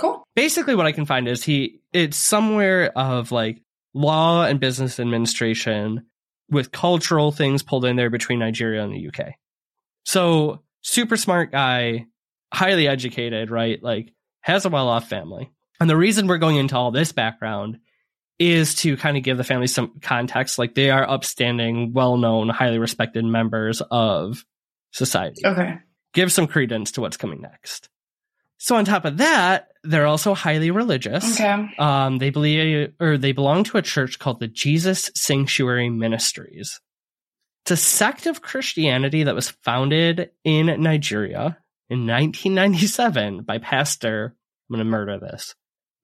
Cool. 0.00 0.24
Basically 0.34 0.74
what 0.74 0.86
I 0.86 0.90
can 0.90 1.06
find 1.06 1.28
is 1.28 1.44
he 1.44 1.78
it's 1.92 2.16
somewhere 2.16 2.90
of 2.98 3.30
like 3.30 3.62
law 3.94 4.42
and 4.42 4.58
business 4.58 4.98
administration 4.98 6.06
with 6.50 6.72
cultural 6.72 7.30
things 7.30 7.62
pulled 7.62 7.84
in 7.84 7.94
there 7.94 8.10
between 8.10 8.40
Nigeria 8.40 8.82
and 8.82 8.92
the 8.92 9.06
UK. 9.06 9.34
So 10.06 10.64
super 10.82 11.16
smart 11.16 11.52
guy, 11.52 12.06
highly 12.52 12.88
educated, 12.88 13.52
right? 13.52 13.80
Like 13.80 14.12
has 14.40 14.64
a 14.64 14.70
well 14.70 14.88
off 14.88 15.08
family. 15.08 15.52
And 15.78 15.88
the 15.88 15.96
reason 15.96 16.26
we're 16.26 16.38
going 16.38 16.56
into 16.56 16.76
all 16.76 16.90
this 16.90 17.12
background 17.12 17.78
is 18.38 18.76
to 18.76 18.96
kind 18.96 19.16
of 19.16 19.22
give 19.22 19.36
the 19.36 19.44
family 19.44 19.66
some 19.66 19.98
context. 20.00 20.58
Like 20.58 20.74
they 20.74 20.90
are 20.90 21.08
upstanding, 21.08 21.92
well 21.92 22.16
known, 22.16 22.48
highly 22.48 22.78
respected 22.78 23.24
members 23.24 23.82
of 23.90 24.44
society. 24.92 25.42
Okay. 25.44 25.78
Give 26.14 26.32
some 26.32 26.46
credence 26.46 26.92
to 26.92 27.00
what's 27.00 27.16
coming 27.16 27.40
next. 27.40 27.88
So 28.58 28.76
on 28.76 28.84
top 28.84 29.04
of 29.04 29.18
that, 29.18 29.68
they're 29.84 30.06
also 30.06 30.34
highly 30.34 30.70
religious. 30.70 31.40
Okay. 31.40 31.70
Um, 31.78 32.18
they 32.18 32.30
believe 32.30 32.92
or 33.00 33.16
they 33.16 33.32
belong 33.32 33.64
to 33.64 33.78
a 33.78 33.82
church 33.82 34.18
called 34.18 34.40
the 34.40 34.48
Jesus 34.48 35.10
Sanctuary 35.14 35.90
Ministries. 35.90 36.80
It's 37.62 37.70
a 37.70 37.76
sect 37.76 38.26
of 38.26 38.42
Christianity 38.42 39.24
that 39.24 39.34
was 39.34 39.50
founded 39.50 40.30
in 40.44 40.66
Nigeria 40.82 41.58
in 41.90 42.06
1997 42.06 43.42
by 43.42 43.58
Pastor, 43.58 44.34
I'm 44.68 44.74
going 44.74 44.84
to 44.84 44.90
murder 44.90 45.18
this, 45.18 45.54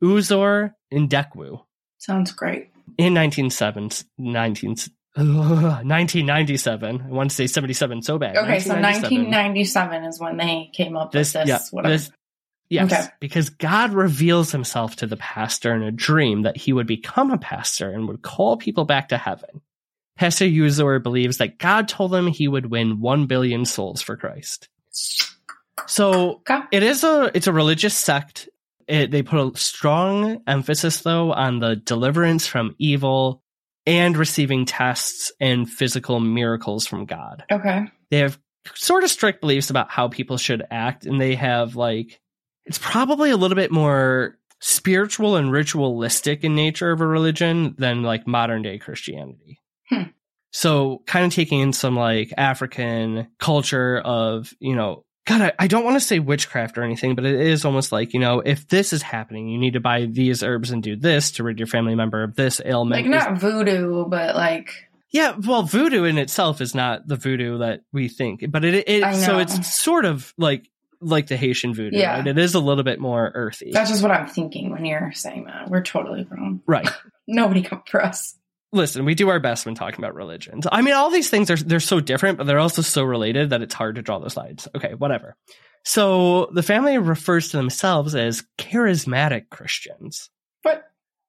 Uzor 0.03 0.73
Ndekwu. 0.93 1.63
Sounds 2.05 2.33
great. 2.33 2.69
In 2.99 3.15
1997, 3.15 4.07
19, 4.19 4.77
ugh, 5.17 5.27
1997, 5.27 7.03
I 7.03 7.07
want 7.09 7.31
to 7.31 7.37
say 7.37 7.47
77 7.47 8.03
so 8.03 8.19
bad. 8.19 8.37
Okay, 8.37 8.61
so 8.61 8.75
1997. 8.75 9.31
1997 9.31 10.05
is 10.05 10.21
when 10.21 10.37
they 10.37 10.71
came 10.75 10.97
up 10.97 11.11
this, 11.13 11.33
with 11.35 11.47
this. 11.47 11.71
yeah, 11.75 11.83
this, 11.83 12.11
yes, 12.69 12.93
Okay. 12.93 13.03
because 13.21 13.49
God 13.51 13.95
reveals 13.95 14.53
himself 14.53 14.97
to 14.97 15.07
the 15.07 15.17
pastor 15.17 15.75
in 15.75 15.83
a 15.83 15.91
dream 15.91 16.43
that 16.43 16.57
he 16.59 16.73
would 16.75 16.87
become 16.87 17.31
a 17.31 17.39
pastor 17.39 17.91
and 17.91 18.07
would 18.09 18.21
call 18.23 18.59
people 18.59 18.85
back 18.85 19.09
to 19.09 19.17
heaven. 19.17 19.63
Pastor 20.17 20.45
Uzor 20.45 21.03
believes 21.03 21.39
that 21.39 21.59
God 21.59 21.89
told 21.89 22.15
him 22.15 22.27
he 22.27 22.47
would 22.49 22.67
win 22.71 23.01
1 23.01 23.27
billion 23.27 23.65
souls 23.65 24.03
for 24.03 24.17
Christ. 24.17 24.69
So 25.87 26.43
Okay. 26.49 26.61
it 26.71 26.83
is 26.83 27.03
a 27.03 27.31
it's 27.35 27.47
a 27.47 27.53
religious 27.53 27.97
sect. 27.97 28.49
It, 28.89 29.11
they 29.11 29.23
put 29.23 29.55
a 29.55 29.59
strong 29.59 30.43
emphasis 30.47 31.01
though 31.01 31.33
on 31.33 31.59
the 31.59 31.77
deliverance 31.77 32.47
from 32.47 32.75
evil 32.79 33.43
and 33.87 34.17
receiving 34.17 34.65
tests 34.65 35.33
and 35.41 35.71
physical 35.71 36.21
miracles 36.21 36.87
from 36.87 37.05
God. 37.05 37.45
Okay. 37.51 37.87
They 38.11 38.19
have 38.19 38.39
sort 38.75 39.05
of 39.05 39.11
strict 39.11 39.41
beliefs 39.41 39.71
about 39.71 39.91
how 39.91 40.09
people 40.09 40.39
should 40.39 40.65
act 40.71 41.05
and 41.05 41.21
they 41.21 41.35
have 41.35 41.77
like 41.77 42.21
it's 42.65 42.79
probably 42.79 43.31
a 43.31 43.37
little 43.37 43.57
bit 43.57 43.71
more 43.71 44.39
spiritual 44.61 45.37
and 45.37 45.53
ritualistic 45.53 46.43
in 46.45 46.55
nature 46.55 46.91
of 46.91 47.03
a 47.03 47.07
religion 47.07 47.75
than 47.77 48.03
like 48.03 48.27
modern 48.27 48.63
day 48.63 48.79
Christianity. 48.79 49.61
Hmm. 49.91 50.05
So 50.53 51.03
kind 51.07 51.27
of 51.27 51.35
taking 51.35 51.61
in 51.61 51.73
some 51.73 51.97
like 51.97 52.33
African 52.39 53.29
culture 53.39 53.99
of, 53.99 54.55
you 54.61 54.75
know, 54.75 55.04
God, 55.27 55.41
I, 55.41 55.53
I 55.59 55.67
don't 55.69 55.85
want 55.85 55.97
to 55.97 56.01
say 56.01 56.19
witchcraft 56.19 56.77
or 56.77 56.83
anything, 56.83 57.15
but 57.15 57.25
it 57.25 57.41
is 57.41 57.65
almost 57.65 57.93
like, 57.93 58.13
you 58.13 58.21
know, 58.21 58.41
if 58.41 58.69
this 58.69 58.93
is 58.93 59.01
happening, 59.03 59.49
you 59.49 59.59
need 59.59 59.73
to 59.73 59.81
buy 59.81 60.05
these 60.05 60.43
herbs 60.43 60.71
and 60.71 60.83
do 60.83 60.97
this 60.97 61.33
to 61.33 61.43
rid 61.45 61.59
your 61.59 61.67
family 61.67 61.95
member 61.95 62.23
of 62.23 62.35
this 62.35 62.61
ailment. 62.65 63.03
Like 63.07 63.11
not 63.11 63.39
voodoo, 63.39 64.05
but 64.07 64.37
like 64.37 64.71
Yeah, 65.11 65.35
well, 65.47 65.63
voodoo 65.63 66.05
in 66.05 66.19
itself 66.19 66.61
is 66.61 66.75
not 66.75 67.09
the 67.09 67.17
voodoo 67.17 67.59
that 67.59 67.81
we 67.93 68.09
think, 68.09 68.45
but 68.51 68.65
it, 68.67 68.87
it 68.87 69.17
so 69.17 69.39
it's 69.39 69.75
sort 69.75 70.05
of 70.05 70.35
like 70.37 70.69
like 71.01 71.27
the 71.27 71.37
Haitian 71.37 71.75
voodoo, 71.75 71.99
Yeah. 71.99 72.17
right? 72.19 72.27
It 72.27 72.39
is 72.39 72.55
a 72.55 72.61
little 72.61 72.85
bit 72.85 72.99
more 73.01 73.31
earthy, 73.35 73.71
that's 73.73 73.91
just 73.91 74.03
what 74.03 74.11
I'm 74.13 74.27
thinking 74.27 74.71
when 74.71 74.85
you're 74.85 75.13
saying 75.13 75.45
that. 75.47 75.69
We're 75.71 75.83
totally 75.83 76.27
wrong. 76.31 76.61
right? 76.67 76.89
Nobody 77.27 77.63
come 77.63 77.83
for 77.87 78.03
us. 78.05 78.37
Listen, 78.75 79.05
we 79.05 79.15
do 79.15 79.29
our 79.29 79.39
best 79.39 79.65
when 79.65 79.75
talking 79.77 80.01
about 80.01 80.15
religions. 80.17 80.67
I 80.71 80.83
mean, 80.83 80.95
all 80.95 81.11
these 81.11 81.31
things 81.31 81.49
are 81.51 81.57
they're 81.57 81.79
so 81.81 82.01
different, 82.01 82.39
but 82.39 82.47
they're 82.47 82.59
also 82.59 82.83
so 82.83 83.05
related 83.05 83.51
that 83.51 83.63
it's 83.63 83.75
hard 83.75 83.95
to 83.95 84.03
draw 84.03 84.19
those 84.19 84.37
lines. 84.37 84.67
Okay, 84.75 84.95
whatever. 84.95 85.37
So 85.85 86.49
the 86.53 86.63
family 86.63 86.99
refers 86.99 87.51
to 87.51 87.57
themselves 87.57 88.15
as 88.15 88.43
charismatic 88.59 89.49
Christians. 89.51 90.29
But 90.63 90.85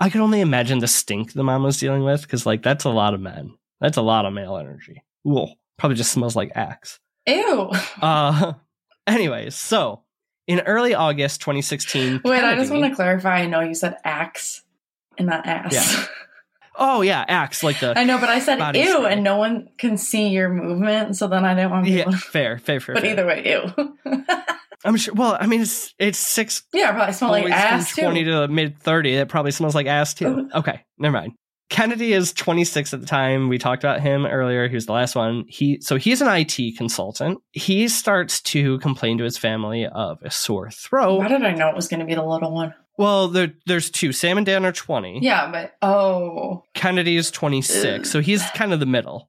I 0.00 0.10
can 0.10 0.20
only 0.20 0.40
imagine 0.40 0.78
the 0.78 0.88
stink 0.88 1.32
the 1.32 1.42
mom 1.44 1.62
was 1.62 1.78
dealing 1.78 2.04
with 2.04 2.22
because 2.22 2.46
like 2.46 2.62
that's 2.62 2.84
a 2.84 2.90
lot 2.90 3.14
of 3.14 3.20
men. 3.20 3.54
That's 3.80 3.96
a 3.96 4.02
lot 4.02 4.26
of 4.26 4.32
male 4.32 4.56
energy. 4.56 5.02
Ooh, 5.26 5.46
probably 5.76 5.96
just 5.96 6.12
smells 6.12 6.36
like 6.36 6.52
axe. 6.54 6.98
Ew. 7.26 7.70
Uh, 8.00 8.54
anyways, 9.06 9.54
so 9.54 10.02
in 10.46 10.60
early 10.60 10.94
August 10.94 11.40
2016, 11.40 12.20
Wait, 12.24 12.42
I 12.42 12.54
just 12.54 12.70
want 12.70 12.84
to 12.84 12.94
clarify. 12.94 13.40
I 13.40 13.46
know 13.46 13.60
you 13.60 13.74
said 13.74 13.96
axe 14.04 14.62
and 15.18 15.26
not 15.28 15.46
ass. 15.46 15.72
Yeah. 15.72 16.06
Oh 16.78 17.00
yeah, 17.00 17.24
axe 17.26 17.62
like 17.62 17.80
the 17.80 17.98
I 17.98 18.04
know, 18.04 18.18
but 18.18 18.28
I 18.28 18.38
said 18.38 18.58
ew, 18.76 18.98
spray. 18.98 19.12
and 19.14 19.24
no 19.24 19.38
one 19.38 19.70
can 19.78 19.96
see 19.96 20.28
your 20.28 20.50
movement, 20.50 21.16
so 21.16 21.26
then 21.26 21.42
I 21.42 21.54
didn't 21.54 21.70
want 21.70 21.86
to 21.86 21.90
yeah, 21.90 22.10
fair, 22.10 22.58
fair, 22.58 22.80
fair. 22.80 22.94
But 22.96 23.02
fair. 23.02 23.12
either 23.12 23.26
way, 23.26 23.50
ew. 23.50 23.96
I'm 24.86 24.96
sure. 24.96 25.14
Well, 25.14 25.36
I 25.38 25.46
mean, 25.46 25.62
it's 25.62 25.94
it's 25.98 26.18
six 26.18 26.62
yeah, 26.72 26.92
probably 26.92 27.12
smell 27.12 27.30
like 27.30 27.50
ass 27.50 27.90
from 27.90 28.04
20 28.04 28.24
too. 28.24 28.30
to 28.30 28.48
mid 28.48 28.78
30. 28.78 29.14
It 29.14 29.28
probably 29.28 29.50
smells 29.50 29.74
like 29.74 29.86
ass 29.86 30.14
too. 30.14 30.48
Oh. 30.52 30.60
Okay, 30.60 30.84
never 30.98 31.12
mind. 31.12 31.32
Kennedy 31.68 32.12
is 32.12 32.32
26 32.32 32.94
at 32.94 33.00
the 33.00 33.06
time. 33.06 33.48
We 33.48 33.58
talked 33.58 33.82
about 33.82 34.00
him 34.00 34.24
earlier. 34.24 34.68
He 34.68 34.76
was 34.76 34.86
the 34.86 34.92
last 34.92 35.16
one. 35.16 35.44
He 35.48 35.80
so 35.80 35.96
he's 35.96 36.22
an 36.22 36.28
IT 36.28 36.76
consultant. 36.76 37.38
He 37.50 37.88
starts 37.88 38.40
to 38.42 38.78
complain 38.78 39.18
to 39.18 39.24
his 39.24 39.36
family 39.36 39.86
of 39.86 40.18
a 40.22 40.30
sore 40.30 40.70
throat. 40.70 41.18
Why 41.18 41.28
did 41.28 41.42
I 41.42 41.52
know 41.52 41.68
it 41.68 41.74
was 41.74 41.88
going 41.88 42.00
to 42.00 42.06
be 42.06 42.14
the 42.14 42.24
little 42.24 42.54
one? 42.54 42.72
Well, 42.98 43.28
there, 43.28 43.52
there's 43.66 43.90
two. 43.90 44.12
Sam 44.12 44.38
and 44.38 44.46
Dan 44.46 44.64
are 44.64 44.72
20. 44.72 45.18
Yeah, 45.22 45.50
but 45.50 45.72
oh, 45.82 46.62
Kennedy 46.74 47.16
is 47.16 47.30
26, 47.30 48.08
so 48.08 48.20
he's 48.20 48.42
kind 48.54 48.72
of 48.72 48.80
the 48.80 48.86
middle. 48.86 49.28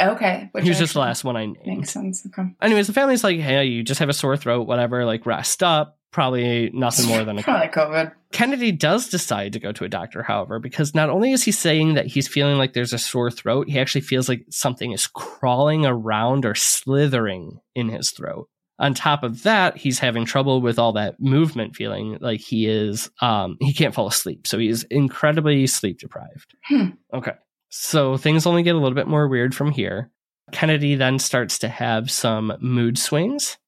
Okay. 0.00 0.48
Which 0.52 0.64
he 0.64 0.70
was 0.70 0.78
just 0.78 0.94
the 0.94 1.00
last 1.00 1.24
one 1.24 1.36
I 1.36 1.46
named. 1.46 1.58
Makes 1.66 1.90
sense. 1.90 2.26
Okay. 2.26 2.48
Anyways, 2.62 2.86
the 2.86 2.92
family's 2.92 3.24
like, 3.24 3.38
hey, 3.38 3.64
you 3.64 3.82
just 3.82 4.00
have 4.00 4.08
a 4.08 4.14
sore 4.14 4.36
throat, 4.36 4.66
whatever. 4.66 5.04
Like, 5.04 5.26
rest 5.26 5.62
up. 5.62 5.96
Probably 6.10 6.70
nothing 6.72 7.06
more 7.06 7.22
than 7.22 7.38
a 7.38 7.42
probably 7.44 7.68
COVID. 7.68 8.12
Kennedy 8.32 8.72
does 8.72 9.08
decide 9.08 9.52
to 9.52 9.60
go 9.60 9.72
to 9.72 9.84
a 9.84 9.88
doctor, 9.90 10.22
however, 10.22 10.58
because 10.58 10.94
not 10.94 11.10
only 11.10 11.32
is 11.32 11.42
he 11.44 11.52
saying 11.52 11.94
that 11.94 12.06
he's 12.06 12.26
feeling 12.26 12.56
like 12.56 12.72
there's 12.72 12.94
a 12.94 12.98
sore 12.98 13.30
throat, 13.30 13.68
he 13.68 13.78
actually 13.78 14.00
feels 14.00 14.26
like 14.26 14.46
something 14.48 14.92
is 14.92 15.06
crawling 15.06 15.84
around 15.84 16.46
or 16.46 16.54
slithering 16.54 17.60
in 17.74 17.90
his 17.90 18.10
throat. 18.10 18.48
On 18.78 18.94
top 18.94 19.22
of 19.22 19.42
that, 19.42 19.76
he's 19.76 19.98
having 19.98 20.24
trouble 20.24 20.60
with 20.62 20.78
all 20.78 20.92
that 20.92 21.20
movement 21.20 21.74
feeling 21.74 22.16
like 22.20 22.40
he 22.40 22.66
is 22.66 23.10
um 23.20 23.56
he 23.60 23.74
can't 23.74 23.94
fall 23.94 24.06
asleep. 24.06 24.46
So 24.46 24.58
he 24.58 24.68
is 24.68 24.84
incredibly 24.84 25.66
sleep 25.66 25.98
deprived. 25.98 26.54
Hmm. 26.64 26.86
Okay. 27.12 27.32
So 27.70 28.16
things 28.16 28.46
only 28.46 28.62
get 28.62 28.74
a 28.74 28.78
little 28.78 28.94
bit 28.94 29.08
more 29.08 29.28
weird 29.28 29.54
from 29.54 29.70
here. 29.70 30.10
Kennedy 30.52 30.94
then 30.94 31.18
starts 31.18 31.58
to 31.60 31.68
have 31.68 32.10
some 32.10 32.56
mood 32.60 32.98
swings. 32.98 33.58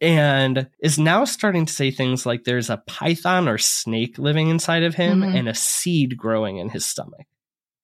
and 0.00 0.68
is 0.82 0.98
now 0.98 1.24
starting 1.24 1.64
to 1.64 1.72
say 1.72 1.90
things 1.90 2.26
like 2.26 2.42
there's 2.44 2.68
a 2.68 2.82
python 2.88 3.48
or 3.48 3.56
snake 3.56 4.18
living 4.18 4.48
inside 4.48 4.82
of 4.82 4.96
him 4.96 5.20
Mhm. 5.20 5.34
and 5.38 5.48
a 5.48 5.54
seed 5.54 6.16
growing 6.16 6.56
in 6.58 6.68
his 6.68 6.84
stomach. 6.84 7.26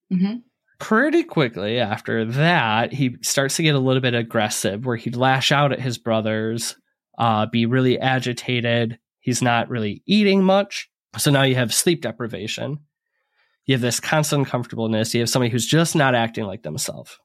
hmm 0.09 0.35
Pretty 0.77 1.23
quickly 1.23 1.79
after 1.79 2.25
that, 2.25 2.91
he 2.91 3.15
starts 3.21 3.55
to 3.55 3.63
get 3.63 3.75
a 3.75 3.79
little 3.79 4.01
bit 4.01 4.13
aggressive 4.13 4.85
where 4.85 4.97
he'd 4.97 5.15
lash 5.15 5.51
out 5.51 5.71
at 5.71 5.79
his 5.79 5.97
brothers, 5.97 6.75
uh, 7.17 7.45
be 7.45 7.65
really 7.65 7.97
agitated. 7.97 8.99
He's 9.21 9.41
not 9.41 9.69
really 9.69 10.03
eating 10.05 10.43
much. 10.43 10.89
So 11.17 11.31
now 11.31 11.43
you 11.43 11.55
have 11.55 11.73
sleep 11.73 12.01
deprivation. 12.01 12.79
You 13.65 13.75
have 13.75 13.81
this 13.81 13.99
constant 13.99 14.41
uncomfortableness. 14.41 15.13
You 15.13 15.21
have 15.21 15.29
somebody 15.29 15.51
who's 15.51 15.65
just 15.65 15.95
not 15.95 16.15
acting 16.15 16.45
like 16.45 16.63
themselves. 16.63 17.17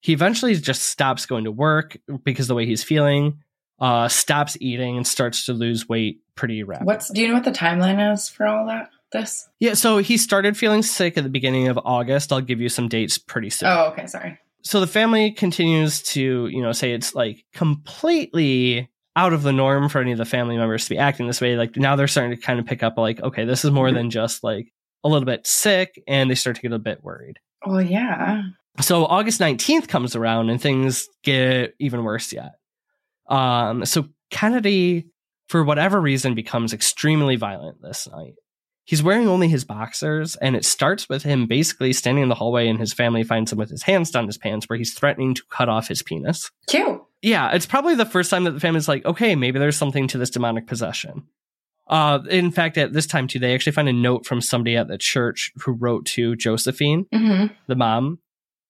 He 0.00 0.12
eventually 0.12 0.54
just 0.54 0.82
stops 0.82 1.26
going 1.26 1.44
to 1.44 1.52
work 1.52 1.96
because 2.24 2.48
the 2.48 2.54
way 2.54 2.66
he's 2.66 2.82
feeling, 2.82 3.38
uh, 3.80 4.08
stops 4.08 4.56
eating, 4.60 4.96
and 4.96 5.06
starts 5.06 5.46
to 5.46 5.52
lose 5.52 5.88
weight 5.88 6.20
pretty 6.34 6.62
rapidly. 6.62 6.86
What's 6.86 7.08
do 7.12 7.20
you 7.20 7.28
know 7.28 7.34
what 7.34 7.44
the 7.44 7.52
timeline 7.52 8.12
is 8.12 8.28
for 8.28 8.46
all 8.46 8.66
that? 8.66 8.90
This? 9.12 9.46
Yeah, 9.60 9.74
so 9.74 9.98
he 9.98 10.16
started 10.16 10.56
feeling 10.56 10.82
sick 10.82 11.18
at 11.18 11.22
the 11.22 11.28
beginning 11.30 11.68
of 11.68 11.78
August. 11.84 12.32
I'll 12.32 12.40
give 12.40 12.60
you 12.62 12.70
some 12.70 12.88
dates 12.88 13.18
pretty 13.18 13.50
soon. 13.50 13.68
Oh, 13.68 13.92
okay. 13.92 14.06
Sorry. 14.06 14.38
so 14.62 14.80
the 14.80 14.86
family 14.86 15.30
continues 15.32 16.02
to 16.14 16.46
you 16.46 16.62
know 16.62 16.72
say 16.72 16.92
it's 16.92 17.14
like 17.14 17.44
completely 17.52 18.88
out 19.14 19.32
of 19.34 19.42
the 19.42 19.52
norm 19.52 19.88
for 19.90 20.00
any 20.00 20.12
of 20.12 20.18
the 20.18 20.24
family 20.24 20.56
members 20.56 20.84
to 20.84 20.90
be 20.90 20.98
acting 20.98 21.26
this 21.26 21.40
way 21.42 21.56
like 21.56 21.76
now 21.76 21.94
they're 21.96 22.08
starting 22.08 22.34
to 22.34 22.40
kind 22.40 22.58
of 22.58 22.64
pick 22.64 22.82
up 22.82 22.96
like 22.96 23.20
okay 23.20 23.44
this 23.44 23.64
is 23.64 23.70
more 23.70 23.92
than 23.92 24.08
just 24.08 24.42
like 24.42 24.72
a 25.04 25.08
little 25.08 25.26
bit 25.26 25.46
sick 25.46 26.02
and 26.06 26.30
they 26.30 26.34
start 26.34 26.56
to 26.56 26.62
get 26.62 26.72
a 26.72 26.78
bit 26.78 27.02
worried 27.02 27.38
Well, 27.66 27.82
yeah. 27.82 28.42
so 28.80 29.04
august 29.06 29.40
19th 29.40 29.88
comes 29.88 30.14
around 30.16 30.50
and 30.50 30.60
things 30.60 31.08
get 31.22 31.74
even 31.78 32.04
worse 32.04 32.32
yet 32.32 32.52
um 33.28 33.84
so 33.84 34.08
kennedy 34.30 35.06
for 35.48 35.62
whatever 35.64 36.00
reason 36.00 36.34
becomes 36.34 36.72
extremely 36.72 37.36
violent 37.36 37.80
this 37.82 38.08
night 38.10 38.34
he's 38.84 39.02
wearing 39.02 39.28
only 39.28 39.48
his 39.48 39.64
boxers 39.64 40.34
and 40.36 40.56
it 40.56 40.64
starts 40.64 41.08
with 41.08 41.22
him 41.22 41.46
basically 41.46 41.92
standing 41.92 42.22
in 42.22 42.28
the 42.28 42.34
hallway 42.34 42.66
and 42.68 42.80
his 42.80 42.92
family 42.92 43.22
finds 43.22 43.52
him 43.52 43.58
with 43.58 43.70
his 43.70 43.82
hands 43.82 44.10
down 44.10 44.26
his 44.26 44.38
pants 44.38 44.68
where 44.68 44.78
he's 44.78 44.94
threatening 44.94 45.34
to 45.34 45.42
cut 45.50 45.68
off 45.68 45.88
his 45.88 46.02
penis 46.02 46.50
Cute. 46.66 47.00
yeah, 47.22 47.50
it's 47.52 47.66
probably 47.66 47.94
the 47.94 48.06
first 48.06 48.30
time 48.30 48.44
that 48.44 48.50
the 48.52 48.60
family's 48.60 48.88
like, 48.88 49.04
okay, 49.04 49.36
maybe 49.36 49.58
there's 49.60 49.76
something 49.76 50.08
to 50.08 50.18
this 50.18 50.30
demonic 50.30 50.66
possession. 50.66 51.22
Uh, 51.92 52.20
in 52.30 52.50
fact, 52.50 52.78
at 52.78 52.94
this 52.94 53.06
time 53.06 53.28
too, 53.28 53.38
they 53.38 53.54
actually 53.54 53.72
find 53.72 53.88
a 53.88 53.92
note 53.92 54.24
from 54.24 54.40
somebody 54.40 54.76
at 54.76 54.88
the 54.88 54.96
church 54.96 55.52
who 55.56 55.72
wrote 55.72 56.06
to 56.06 56.34
Josephine, 56.36 57.06
hmm 57.12 57.46
the 57.66 57.76
mom, 57.76 58.18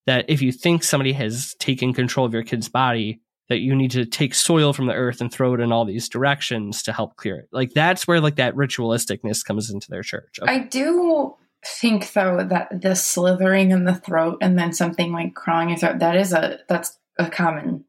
that 0.06 0.24
if 0.28 0.42
you 0.42 0.50
think 0.50 0.82
somebody 0.82 1.12
has 1.12 1.54
taken 1.60 1.94
control 1.94 2.26
of 2.26 2.34
your 2.34 2.42
kid's 2.42 2.68
body, 2.68 3.20
that 3.48 3.58
you 3.58 3.76
need 3.76 3.92
to 3.92 4.04
take 4.04 4.34
soil 4.34 4.72
from 4.72 4.86
the 4.86 4.94
earth 4.94 5.20
and 5.20 5.32
throw 5.32 5.54
it 5.54 5.60
in 5.60 5.70
all 5.70 5.84
these 5.84 6.08
directions 6.08 6.82
to 6.82 6.92
help 6.92 7.14
clear 7.16 7.38
it. 7.38 7.48
Like 7.52 7.72
that's 7.74 8.08
where 8.08 8.20
like 8.20 8.36
that 8.36 8.56
ritualisticness 8.56 9.44
comes 9.44 9.70
into 9.70 9.88
their 9.88 10.02
church. 10.02 10.40
Okay. 10.42 10.52
I 10.52 10.58
do 10.58 11.36
think 11.64 12.12
though 12.12 12.44
that 12.44 12.82
the 12.82 12.96
slithering 12.96 13.70
in 13.70 13.84
the 13.84 13.94
throat 13.94 14.38
and 14.40 14.58
then 14.58 14.72
something 14.72 15.12
like 15.12 15.34
crawling 15.34 15.68
in 15.68 15.74
your 15.74 15.78
throat 15.78 16.00
that 16.00 16.16
is 16.16 16.32
a 16.32 16.58
that's 16.68 16.98
a 17.20 17.30
common 17.30 17.84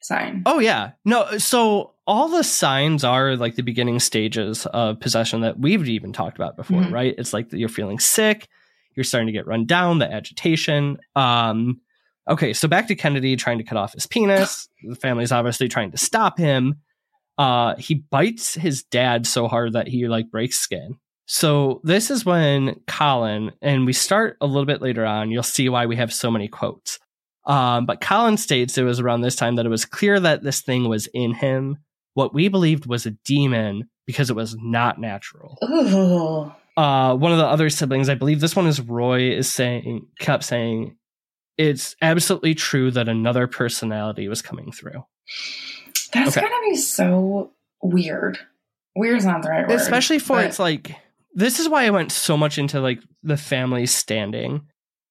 sign. 0.00 0.42
Oh 0.46 0.58
yeah. 0.58 0.92
No, 1.04 1.36
so 1.38 1.92
all 2.10 2.28
the 2.28 2.42
signs 2.42 3.04
are 3.04 3.36
like 3.36 3.54
the 3.54 3.62
beginning 3.62 4.00
stages 4.00 4.66
of 4.66 4.98
possession 4.98 5.42
that 5.42 5.58
we've 5.60 5.88
even 5.88 6.12
talked 6.12 6.36
about 6.36 6.56
before, 6.56 6.82
Mhm. 6.82 6.92
right? 6.92 7.14
It's 7.16 7.32
like 7.32 7.52
you're 7.52 7.68
feeling 7.68 8.00
sick, 8.00 8.48
you're 8.96 9.04
starting 9.04 9.28
to 9.28 9.32
get 9.32 9.46
run 9.46 9.64
down, 9.64 9.98
the 10.00 10.12
agitation. 10.12 10.98
Um 11.14 11.80
okay, 12.28 12.52
so 12.52 12.66
back 12.68 12.88
to 12.88 12.94
Kennedy 12.96 13.36
trying 13.36 13.58
to 13.58 13.64
cut 13.64 13.78
off 13.78 13.92
his 13.94 14.06
penis. 14.06 14.68
The 14.88 14.96
family's 14.96 15.30
obviously 15.32 15.68
trying 15.68 15.92
to 15.92 15.98
stop 15.98 16.36
him. 16.38 16.64
Uh 17.38 17.76
he 17.76 17.94
bites 18.16 18.54
his 18.54 18.82
dad 18.82 19.26
so 19.26 19.46
hard 19.46 19.72
that 19.74 19.86
he 19.88 20.08
like 20.08 20.30
breaks 20.30 20.58
skin. 20.58 20.96
So 21.26 21.80
this 21.84 22.10
is 22.10 22.24
when 22.26 22.80
Colin, 22.88 23.52
and 23.62 23.86
we 23.86 23.92
start 23.92 24.36
a 24.40 24.46
little 24.46 24.66
bit 24.66 24.82
later 24.82 25.06
on, 25.06 25.30
you'll 25.30 25.44
see 25.44 25.68
why 25.68 25.86
we 25.86 25.94
have 25.94 26.12
so 26.12 26.28
many 26.28 26.48
quotes. 26.48 26.98
Um, 27.46 27.86
but 27.86 28.00
Colin 28.00 28.36
states 28.36 28.76
it 28.76 28.82
was 28.82 28.98
around 29.00 29.20
this 29.20 29.36
time 29.36 29.54
that 29.56 29.64
it 29.66 29.68
was 29.76 29.84
clear 29.84 30.18
that 30.18 30.42
this 30.42 30.60
thing 30.60 30.88
was 30.88 31.06
in 31.14 31.32
him, 31.34 31.78
what 32.14 32.34
we 32.34 32.48
believed 32.48 32.86
was 32.86 33.06
a 33.06 33.12
demon 33.24 33.88
because 34.06 34.30
it 34.30 34.36
was 34.36 34.56
not 34.60 34.98
natural. 35.00 35.56
Ooh. 35.64 36.52
Uh, 36.80 37.14
one 37.14 37.32
of 37.32 37.38
the 37.38 37.46
other 37.46 37.68
siblings, 37.70 38.08
I 38.08 38.14
believe 38.14 38.40
this 38.40 38.56
one 38.56 38.66
is 38.66 38.80
Roy, 38.80 39.32
is 39.32 39.50
saying, 39.50 40.06
kept 40.18 40.44
saying, 40.44 40.96
it's 41.58 41.94
absolutely 42.00 42.54
true 42.54 42.90
that 42.92 43.08
another 43.08 43.46
personality 43.46 44.28
was 44.28 44.40
coming 44.40 44.72
through. 44.72 45.04
That's 46.12 46.36
Okay. 46.36 46.40
gonna 46.46 46.70
be 46.70 46.76
so 46.76 47.52
weird. 47.82 48.38
Weird's 48.96 49.26
not 49.26 49.42
the 49.42 49.50
right 49.50 49.68
word. 49.68 49.76
especially 49.80 50.18
for 50.18 50.36
but- 50.36 50.46
it's 50.46 50.58
like 50.58 50.96
this 51.34 51.60
is 51.60 51.68
why 51.68 51.84
I 51.84 51.90
went 51.90 52.10
so 52.10 52.36
much 52.36 52.58
into 52.58 52.80
like 52.80 53.00
the 53.22 53.36
family 53.36 53.86
standing 53.86 54.62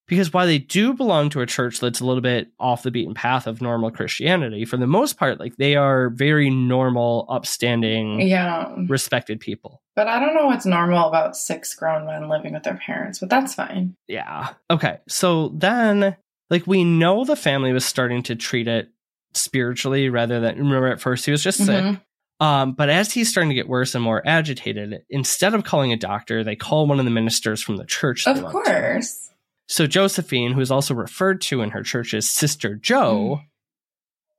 because 0.10 0.34
while 0.34 0.46
they 0.46 0.58
do 0.58 0.94
belong 0.94 1.30
to 1.30 1.40
a 1.42 1.46
church 1.46 1.80
that's 1.80 2.02
a 2.02 2.06
little 2.06 2.22
bit 2.22 2.50
off 2.60 2.84
the 2.84 2.92
beaten 2.92 3.14
path 3.14 3.48
of 3.48 3.62
normal 3.62 3.92
Christianity, 3.92 4.66
for 4.66 4.76
the 4.76 4.88
most 4.88 5.18
part, 5.18 5.40
like 5.40 5.56
they 5.56 5.76
are 5.78 6.10
very 6.10 6.50
normal, 6.50 7.26
upstanding, 7.30 8.20
Yeah. 8.20 8.74
respected 8.88 9.40
people. 9.40 9.82
But 9.96 10.08
I 10.08 10.20
don't 10.20 10.34
know 10.36 10.48
what's 10.48 10.66
normal 10.66 11.08
about 11.08 11.38
six 11.38 11.74
grown 11.76 12.06
men 12.06 12.28
living 12.28 12.54
with 12.54 12.64
their 12.64 12.80
parents, 12.86 13.20
but 13.20 13.30
that's 13.30 13.54
fine. 13.56 13.96
Yeah. 14.08 14.50
Okay. 14.70 14.98
So 15.08 15.50
then, 15.50 16.18
like, 16.50 16.66
we 16.68 16.84
know 16.84 17.24
the 17.24 17.36
family 17.36 17.72
was 17.72 17.86
starting 17.86 18.24
to 18.24 18.36
treat 18.36 18.68
it 18.68 18.90
spiritually 19.34 20.10
rather 20.10 20.40
than 20.40 20.58
remember 20.58 20.88
at 20.88 21.00
first 21.00 21.26
he 21.26 21.32
was 21.32 21.44
just 21.44 21.60
sick. 21.60 21.84
Mhm. 21.84 22.02
Um, 22.42 22.72
but 22.72 22.90
as 22.90 23.12
he's 23.12 23.30
starting 23.30 23.50
to 23.50 23.56
get 23.56 23.68
worse 23.68 23.94
and 23.94 24.04
more 24.04 24.24
agitated, 24.26 25.02
instead 25.10 25.54
of 25.54 25.66
calling 25.66 25.92
a 25.92 25.98
doctor, 25.98 26.44
they 26.44 26.56
call 26.56 26.88
one 26.88 26.98
of 26.98 27.06
the 27.06 27.12
ministers 27.12 27.62
from 27.62 27.76
the 27.78 27.86
church. 27.86 28.26
Of 28.26 28.42
course. 28.44 29.30
So 29.70 29.86
Josephine, 29.86 30.54
who 30.54 30.62
is 30.62 30.72
also 30.72 30.96
referred 30.96 31.42
to 31.42 31.62
in 31.62 31.70
her 31.70 31.84
church 31.84 32.16
as 32.16 32.28
Sister 32.28 32.74
Joe, 32.74 33.36
hmm. 33.36 33.46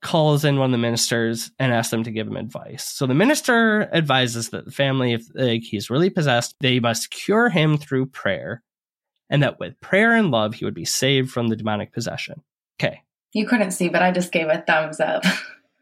calls 0.02 0.44
in 0.44 0.58
one 0.58 0.66
of 0.66 0.72
the 0.72 0.78
ministers 0.78 1.52
and 1.56 1.72
asks 1.72 1.92
them 1.92 2.02
to 2.02 2.10
give 2.10 2.26
him 2.26 2.36
advice. 2.36 2.84
So 2.84 3.06
the 3.06 3.14
minister 3.14 3.88
advises 3.94 4.48
that 4.50 4.64
the 4.64 4.72
family, 4.72 5.12
if 5.12 5.22
like, 5.34 5.62
he's 5.62 5.88
really 5.88 6.10
possessed, 6.10 6.56
they 6.58 6.80
must 6.80 7.12
cure 7.12 7.48
him 7.48 7.78
through 7.78 8.06
prayer, 8.06 8.64
and 9.30 9.40
that 9.44 9.60
with 9.60 9.80
prayer 9.80 10.16
and 10.16 10.32
love, 10.32 10.54
he 10.54 10.64
would 10.64 10.74
be 10.74 10.84
saved 10.84 11.30
from 11.30 11.46
the 11.46 11.56
demonic 11.56 11.92
possession. 11.92 12.42
Okay, 12.80 13.02
You 13.32 13.46
couldn't 13.46 13.70
see, 13.70 13.88
but 13.88 14.02
I 14.02 14.10
just 14.10 14.32
gave 14.32 14.48
a 14.48 14.62
thumbs 14.66 14.98
up. 14.98 15.22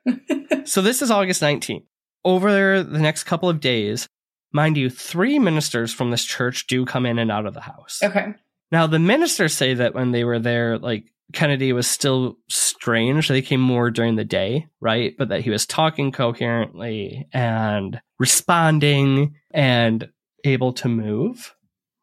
so 0.66 0.82
this 0.82 1.00
is 1.00 1.10
August 1.10 1.40
19th. 1.40 1.86
Over 2.22 2.82
the 2.82 2.98
next 2.98 3.24
couple 3.24 3.48
of 3.48 3.60
days, 3.60 4.08
mind 4.52 4.76
you, 4.76 4.90
three 4.90 5.38
ministers 5.38 5.90
from 5.90 6.10
this 6.10 6.24
church 6.24 6.66
do 6.66 6.84
come 6.84 7.06
in 7.06 7.18
and 7.18 7.32
out 7.32 7.46
of 7.46 7.54
the 7.54 7.62
house. 7.62 8.00
okay. 8.02 8.34
Now, 8.70 8.86
the 8.86 8.98
ministers 8.98 9.54
say 9.54 9.74
that 9.74 9.94
when 9.94 10.12
they 10.12 10.24
were 10.24 10.38
there, 10.38 10.78
like 10.78 11.12
Kennedy 11.32 11.72
was 11.72 11.86
still 11.86 12.38
strange. 12.48 13.28
They 13.28 13.42
came 13.42 13.60
more 13.60 13.90
during 13.90 14.16
the 14.16 14.24
day, 14.24 14.66
right? 14.80 15.14
But 15.16 15.28
that 15.28 15.42
he 15.42 15.50
was 15.50 15.66
talking 15.66 16.12
coherently 16.12 17.26
and 17.32 18.00
responding 18.18 19.34
and 19.50 20.08
able 20.44 20.72
to 20.74 20.88
move. 20.88 21.54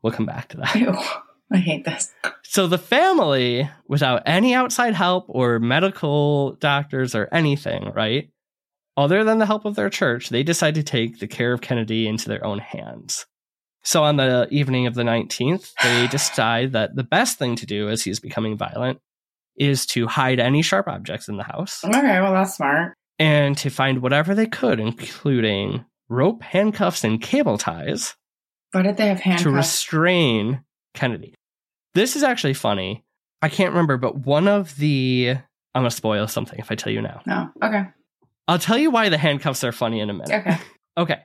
We'll 0.01 0.13
come 0.13 0.25
back 0.25 0.49
to 0.49 0.57
that. 0.57 0.75
Ew. 0.75 0.95
I 1.51 1.57
hate 1.57 1.85
this. 1.85 2.11
So 2.43 2.67
the 2.67 2.77
family, 2.77 3.69
without 3.87 4.23
any 4.25 4.53
outside 4.53 4.93
help 4.93 5.25
or 5.27 5.59
medical 5.59 6.53
doctors 6.53 7.13
or 7.13 7.29
anything, 7.31 7.91
right? 7.93 8.29
Other 8.97 9.23
than 9.23 9.39
the 9.39 9.45
help 9.45 9.65
of 9.65 9.75
their 9.75 9.89
church, 9.89 10.29
they 10.29 10.41
decide 10.41 10.75
to 10.75 10.83
take 10.83 11.19
the 11.19 11.27
care 11.27 11.53
of 11.53 11.61
Kennedy 11.61 12.07
into 12.07 12.29
their 12.29 12.45
own 12.45 12.59
hands. 12.59 13.25
So 13.85 14.03
on 14.03 14.17
the 14.17 14.47
evening 14.51 14.87
of 14.87 14.95
the 14.95 15.03
19th, 15.03 15.71
they 15.83 16.07
decide 16.11 16.73
that 16.73 16.95
the 16.95 17.03
best 17.03 17.37
thing 17.37 17.55
to 17.57 17.65
do 17.65 17.87
as 17.89 18.03
he's 18.03 18.19
becoming 18.19 18.57
violent 18.57 18.99
is 19.57 19.85
to 19.85 20.07
hide 20.07 20.39
any 20.39 20.61
sharp 20.61 20.87
objects 20.87 21.29
in 21.29 21.37
the 21.37 21.43
house 21.43 21.83
Okay, 21.85 22.19
well, 22.19 22.33
that's 22.33 22.55
smart. 22.57 22.93
and 23.19 23.57
to 23.59 23.69
find 23.69 24.01
whatever 24.01 24.35
they 24.35 24.47
could, 24.47 24.79
including 24.81 25.85
rope, 26.09 26.41
handcuffs, 26.43 27.03
and 27.05 27.21
cable 27.21 27.57
ties 27.57 28.15
Why 28.73 28.81
did 28.81 28.97
they 28.97 29.07
have 29.07 29.19
handcuffs? 29.21 29.43
to 29.43 29.51
restrain 29.51 30.61
Kennedy. 30.93 31.33
This 31.93 32.15
is 32.17 32.23
actually 32.23 32.53
funny. 32.55 33.05
I 33.41 33.47
can't 33.49 33.69
remember, 33.71 33.97
but 33.97 34.17
one 34.25 34.47
of 34.47 34.75
the 34.77 35.35
I'm 35.73 35.81
gonna 35.81 35.91
spoil 35.91 36.27
something 36.27 36.57
if 36.59 36.71
I 36.71 36.75
tell 36.75 36.91
you 36.91 37.01
now. 37.01 37.21
no. 37.25 37.49
Okay. 37.63 37.83
I'll 38.47 38.59
tell 38.59 38.77
you 38.77 38.91
why 38.91 39.09
the 39.09 39.17
handcuffs 39.17 39.63
are 39.63 39.71
funny 39.71 39.99
in 40.01 40.09
a 40.09 40.13
minute. 40.13 40.31
Okay. 40.47 40.57
Okay. 40.97 41.19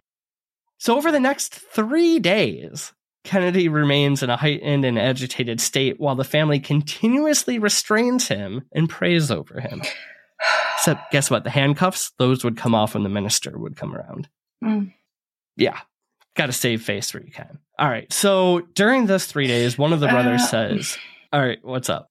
So 0.80 0.96
over 0.96 1.12
the 1.12 1.20
next 1.20 1.54
three 1.54 2.18
days, 2.18 2.94
Kennedy 3.22 3.68
remains 3.68 4.22
in 4.22 4.30
a 4.30 4.36
heightened 4.38 4.86
and 4.86 4.98
agitated 4.98 5.60
state 5.60 6.00
while 6.00 6.14
the 6.14 6.24
family 6.24 6.58
continuously 6.58 7.58
restrains 7.58 8.28
him 8.28 8.62
and 8.72 8.88
prays 8.88 9.30
over 9.30 9.60
him. 9.60 9.82
Except, 10.76 11.12
guess 11.12 11.30
what? 11.30 11.44
The 11.44 11.50
handcuffs, 11.50 12.12
those 12.18 12.42
would 12.44 12.56
come 12.56 12.74
off 12.74 12.94
when 12.94 13.02
the 13.02 13.10
minister 13.10 13.58
would 13.58 13.76
come 13.76 13.94
around. 13.94 14.30
Mm. 14.64 14.94
Yeah. 15.58 15.78
Got 16.34 16.46
to 16.46 16.52
save 16.54 16.82
face 16.82 17.12
where 17.12 17.22
you 17.22 17.30
can. 17.30 17.58
All 17.78 17.88
right. 17.90 18.10
So 18.10 18.60
during 18.74 19.04
those 19.04 19.26
three 19.26 19.48
days, 19.48 19.76
one 19.76 19.92
of 19.92 20.00
the 20.00 20.08
brothers 20.08 20.40
Uh, 20.40 20.46
says, 20.46 20.98
All 21.30 21.40
right, 21.40 21.58
what's 21.62 21.90
up? 21.90 22.08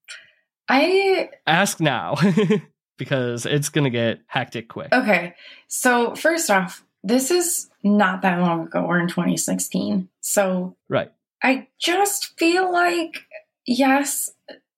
I 0.68 1.28
Ask 1.44 1.80
now. 1.80 2.14
because 2.98 3.46
it's 3.46 3.70
going 3.70 3.84
to 3.84 3.90
get 3.90 4.20
hectic 4.28 4.68
quick. 4.68 4.92
Okay. 4.92 5.34
So, 5.66 6.14
first 6.14 6.50
off, 6.50 6.84
this 7.02 7.30
is 7.30 7.70
not 7.82 8.22
that 8.22 8.40
long 8.40 8.66
ago. 8.66 8.86
We're 8.86 9.00
in 9.00 9.08
2016. 9.08 10.08
So, 10.20 10.76
Right. 10.88 11.12
I 11.42 11.68
just 11.78 12.38
feel 12.38 12.70
like, 12.70 13.24
yes, 13.66 14.30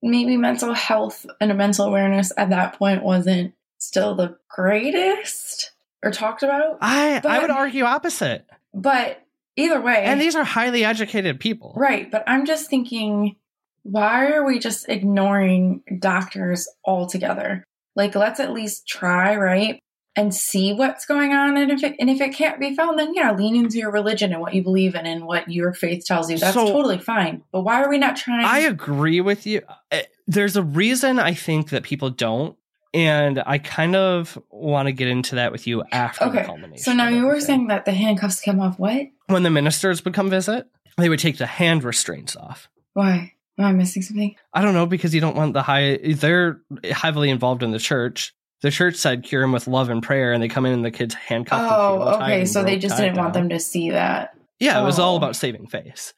maybe 0.03 0.37
mental 0.37 0.73
health 0.75 1.27
and 1.41 1.51
a 1.51 1.55
mental 1.55 1.87
awareness 1.87 2.33
at 2.37 2.51
that 2.51 2.79
point 2.79 3.03
wasn't 3.03 3.55
still 3.79 4.15
the 4.15 4.37
greatest 4.49 5.73
or 6.05 6.11
talked 6.11 6.43
about. 6.43 6.79
I 6.81 7.21
I 7.25 7.41
would 7.41 7.51
argue 7.51 7.85
opposite. 7.85 8.47
But 8.75 9.21
either 9.57 9.81
way, 9.81 10.05
And 10.05 10.21
these 10.21 10.37
are 10.37 10.45
highly 10.45 10.85
educated 10.85 11.41
people. 11.41 11.73
right. 11.77 12.11
But 12.11 12.25
I'm 12.27 12.47
just 12.47 12.71
thinking, 12.71 13.37
why 13.83 14.31
are 14.31 14.45
we 14.45 14.59
just 14.61 14.89
ignoring 14.89 15.83
doctors 15.99 16.69
altogether? 16.85 17.65
Like, 17.97 18.15
let's 18.15 18.41
at 18.41 18.53
least 18.53 18.87
try, 18.87 19.37
right? 19.37 19.79
And 20.15 20.35
see 20.35 20.75
what's 20.75 21.07
going 21.07 21.33
on. 21.33 21.57
And 21.57 21.71
if 21.71 21.83
it 21.83 21.97
and 21.99 22.11
if 22.11 22.21
it 22.21 22.35
can't 22.35 22.61
be 22.61 22.75
found, 22.77 22.99
then 22.99 23.15
yeah, 23.15 23.33
lean 23.33 23.57
into 23.57 23.79
your 23.79 23.91
religion 23.91 24.31
and 24.33 24.43
what 24.43 24.53
you 24.55 24.63
believe 24.63 24.95
in 24.95 25.07
and 25.07 25.25
what 25.25 25.51
your 25.51 25.73
faith 25.73 26.05
tells 26.05 26.31
you. 26.31 26.37
That's 26.37 26.53
So- 26.53 26.67
totally 26.67 26.99
fine. 26.99 27.43
But 27.51 27.63
why 27.63 27.83
are 27.83 27.89
we 27.89 27.97
not 27.97 28.17
trying? 28.17 28.45
I 28.45 28.59
agree 28.59 29.23
with 29.23 29.47
you. 29.47 29.63
There's 30.27 30.55
a 30.57 30.63
reason 30.63 31.19
I 31.19 31.33
think 31.35 31.71
that 31.71 31.83
people 31.83 32.11
don't. 32.11 32.57
And 32.95 33.43
I 33.47 33.57
kind 33.57 33.97
of 33.97 34.39
want 34.51 34.85
to 34.89 34.93
get 34.93 35.09
into 35.09 35.37
that 35.37 35.51
with 35.51 35.67
you 35.67 35.83
after 35.93 36.27
the 36.27 36.31
Okay, 36.31 36.45
culmination. 36.45 36.85
So 36.85 36.93
now 36.93 37.09
you 37.09 37.25
were 37.25 37.41
saying 37.41 37.69
that 37.69 37.87
the 37.87 37.93
handcuffs 37.93 38.43
come 38.43 38.61
off. 38.61 38.79
What? 38.79 39.07
when 39.29 39.45
the 39.45 39.51
ministers 39.51 40.05
would 40.05 40.13
come 40.13 40.29
visit, 40.29 40.67
they 40.99 41.09
would 41.09 41.19
take 41.21 41.39
the 41.39 41.47
hand 41.47 41.85
restraints 41.85 42.37
off. 42.37 42.69
Why? 42.93 43.33
Am 43.59 43.65
I 43.65 43.73
missing 43.73 44.03
something? 44.03 44.35
I 44.53 44.61
don't 44.61 44.75
know 44.75 44.85
because 44.85 45.15
you 45.15 45.23
don't 45.23 45.35
want 45.37 45.55
the 45.55 45.63
high. 45.63 45.97
They're 46.05 46.61
heavily 46.91 47.31
involved 47.31 47.63
in 47.63 47.71
the 47.71 47.79
church. 47.79 48.35
The 48.63 48.71
church 48.71 48.97
said 48.97 49.25
cure 49.25 49.43
him 49.43 49.53
with 49.53 49.67
love 49.67 49.91
and 49.91 50.03
prayer, 50.03 50.33
and 50.33 50.43
they 50.43 50.49
come 50.49 50.65
in 50.67 50.73
and 50.73 50.85
the 50.85 50.91
kids 50.91 51.15
handcuffed. 51.15 51.71
Oh, 51.73 52.21
okay. 52.23 52.45
So 52.45 52.63
they 52.63 52.79
just 52.79 52.97
didn't 52.97 53.17
want 53.17 53.35
them 53.35 53.49
to 53.51 53.59
see 53.59 53.91
that. 53.91 54.37
Yeah, 54.61 54.81
it 54.81 54.85
was 54.85 54.99
all 54.99 55.15
Oh. 55.15 55.17
about 55.17 55.35
saving 55.37 55.67
face. 55.67 56.15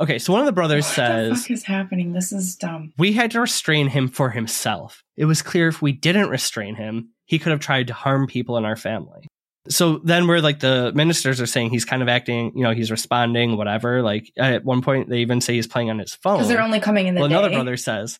Okay, 0.00 0.18
so 0.18 0.32
one 0.32 0.40
of 0.40 0.46
the 0.46 0.52
brothers 0.52 0.84
what 0.86 0.94
says 0.94 1.28
the 1.30 1.36
fuck 1.36 1.50
is 1.52 1.62
happening? 1.62 2.12
This 2.12 2.32
is 2.32 2.56
dumb. 2.56 2.92
we 2.98 3.12
had 3.12 3.30
to 3.30 3.40
restrain 3.40 3.86
him 3.88 4.08
for 4.08 4.30
himself. 4.30 5.04
It 5.16 5.26
was 5.26 5.40
clear 5.40 5.68
if 5.68 5.80
we 5.80 5.92
didn't 5.92 6.30
restrain 6.30 6.74
him, 6.74 7.10
he 7.26 7.38
could 7.38 7.52
have 7.52 7.60
tried 7.60 7.86
to 7.86 7.94
harm 7.94 8.26
people 8.26 8.56
in 8.56 8.64
our 8.64 8.74
family. 8.74 9.28
So 9.68 9.98
then 10.04 10.26
we're 10.26 10.40
like 10.40 10.58
the 10.58 10.90
ministers 10.96 11.40
are 11.40 11.46
saying 11.46 11.70
he's 11.70 11.84
kind 11.84 12.02
of 12.02 12.08
acting, 12.08 12.52
you 12.56 12.64
know, 12.64 12.72
he's 12.72 12.90
responding, 12.90 13.56
whatever. 13.56 14.02
Like 14.02 14.32
at 14.36 14.64
one 14.64 14.82
point 14.82 15.08
they 15.08 15.18
even 15.18 15.40
say 15.40 15.54
he's 15.54 15.68
playing 15.68 15.90
on 15.90 16.00
his 16.00 16.14
phone. 16.16 16.38
Because 16.38 16.48
they're 16.48 16.60
only 16.60 16.80
coming 16.80 17.06
in 17.06 17.14
the 17.14 17.20
well, 17.20 17.28
day. 17.28 17.36
another 17.36 17.50
brother 17.54 17.76
says 17.76 18.18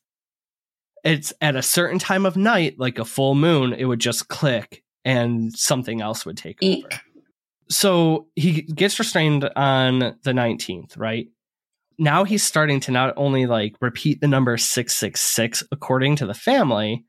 it's 1.04 1.32
at 1.40 1.54
a 1.54 1.62
certain 1.62 1.98
time 1.98 2.26
of 2.26 2.36
night, 2.36 2.78
like 2.78 2.98
a 2.98 3.04
full 3.04 3.34
moon, 3.34 3.74
it 3.74 3.84
would 3.84 4.00
just 4.00 4.28
click 4.28 4.82
and 5.04 5.56
something 5.56 6.00
else 6.00 6.24
would 6.24 6.36
take 6.36 6.58
Eek. 6.62 6.86
over. 6.86 7.00
So 7.68 8.28
he 8.34 8.62
gets 8.62 8.98
restrained 8.98 9.48
on 9.56 9.98
the 9.98 10.32
19th, 10.32 10.98
right? 10.98 11.28
Now 11.98 12.24
he's 12.24 12.42
starting 12.42 12.80
to 12.80 12.90
not 12.90 13.14
only 13.16 13.46
like 13.46 13.76
repeat 13.80 14.20
the 14.20 14.28
number 14.28 14.56
666 14.56 15.62
according 15.70 16.16
to 16.16 16.26
the 16.26 16.34
family, 16.34 17.04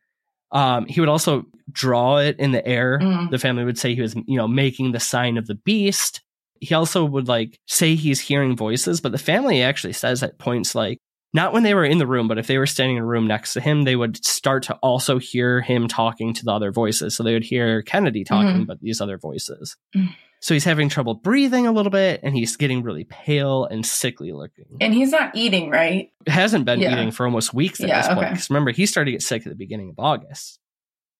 um, 0.52 0.86
he 0.86 1.00
would 1.00 1.10
also 1.10 1.46
draw 1.72 2.18
it 2.18 2.38
in 2.40 2.52
the 2.52 2.66
air. 2.66 3.00
Mm. 3.02 3.32
The 3.32 3.40
family 3.40 3.66
would 3.66 3.78
say 3.78 3.96
he 3.96 4.02
was, 4.02 4.16
you 4.16 4.38
know, 4.38 4.48
making 4.48 4.92
the 4.92 5.00
sign 5.00 5.38
of 5.38 5.48
the 5.48 5.56
beast. 5.56 6.22
He 6.62 6.74
also 6.74 7.04
would 7.04 7.28
like 7.28 7.60
say 7.68 7.96
he's 7.96 8.20
hearing 8.20 8.56
voices, 8.56 9.02
but 9.02 9.12
the 9.12 9.18
family 9.18 9.62
actually 9.62 9.94
says 9.94 10.22
at 10.24 10.38
points 10.38 10.76
like, 10.76 11.00
not 11.36 11.54
when 11.54 11.62
they 11.64 11.74
were 11.76 11.86
in 11.86 12.00
the 12.00 12.08
room, 12.08 12.28
but 12.28 12.38
if 12.40 12.48
they 12.48 12.58
were 12.58 12.66
standing 12.66 12.98
in 12.98 13.04
a 13.04 13.06
room 13.06 13.28
next 13.28 13.54
to 13.54 13.62
him, 13.62 13.84
they 13.84 13.96
would 13.96 14.26
start 14.26 14.64
to 14.64 14.76
also 14.76 15.20
hear 15.20 15.62
him 15.62 15.88
talking 15.88 16.34
to 16.34 16.46
the 16.46 16.52
other 16.52 16.72
voices. 16.72 17.16
So 17.16 17.22
they 17.24 17.34
would 17.34 17.44
hear 17.44 17.82
Kennedy 17.84 18.24
talking, 18.24 18.66
but 18.66 18.80
these 18.82 19.02
other 19.02 19.18
voices. 19.18 19.76
Mm. 19.96 20.16
So 20.42 20.54
he's 20.54 20.64
having 20.64 20.90
trouble 20.90 21.16
breathing 21.16 21.66
a 21.68 21.72
little 21.72 21.90
bit 21.90 22.20
and 22.24 22.36
he's 22.36 22.56
getting 22.56 22.84
really 22.84 23.04
pale 23.04 23.66
and 23.66 23.86
sickly 23.86 24.32
looking. 24.32 24.66
And 24.80 24.94
he's 24.94 25.12
not 25.12 25.36
eating, 25.36 25.70
right? 25.72 26.10
hasn't 26.28 26.66
been 26.66 26.80
Yeah. 26.80 26.94
eating 26.94 27.12
for 27.12 27.26
almost 27.26 27.54
weeks 27.54 27.82
at 27.82 27.90
Yeah, 27.90 27.98
this 28.02 28.08
point. 28.08 28.32
okay. 28.32 28.42
remember, 28.50 28.72
he 28.72 28.86
started 28.86 29.06
to 29.06 29.12
get 29.14 29.22
sick 29.22 29.44
at 29.46 29.50
the 29.50 29.56
beginning 29.56 29.90
of 29.90 29.96
August. 30.00 30.60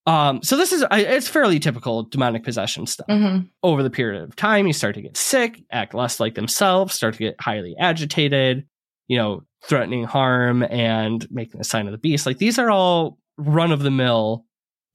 Um, 0.08 0.44
so 0.44 0.56
this 0.56 0.72
is 0.72 0.86
it's 0.92 1.28
fairly 1.28 1.60
typical 1.60 2.04
demonic 2.04 2.44
possession 2.44 2.86
stuff. 2.86 3.08
hmm 3.10 3.40
Over 3.64 3.82
the 3.84 3.90
period 3.90 4.22
of 4.24 4.36
time, 4.36 4.68
you 4.68 4.74
start 4.74 4.96
to 4.96 5.02
get 5.02 5.18
sick, 5.18 5.64
act 5.72 5.94
less 5.96 6.20
like 6.20 6.36
themselves, 6.36 6.94
start 6.94 7.16
to 7.16 7.20
get 7.20 7.36
highly 7.42 7.76
agitated, 7.80 8.66
you 9.08 9.18
know, 9.18 9.44
threatening 9.64 10.04
harm 10.04 10.64
and 10.64 11.28
making 11.32 11.62
a 11.62 11.64
sign 11.64 11.88
of 11.88 11.92
the 11.92 11.98
beast. 11.98 12.26
Like 12.26 12.38
these 12.38 12.60
are 12.60 12.70
all 12.70 13.18
run 13.38 13.72
of 13.72 13.82
the 13.82 13.92
mill 13.92 14.46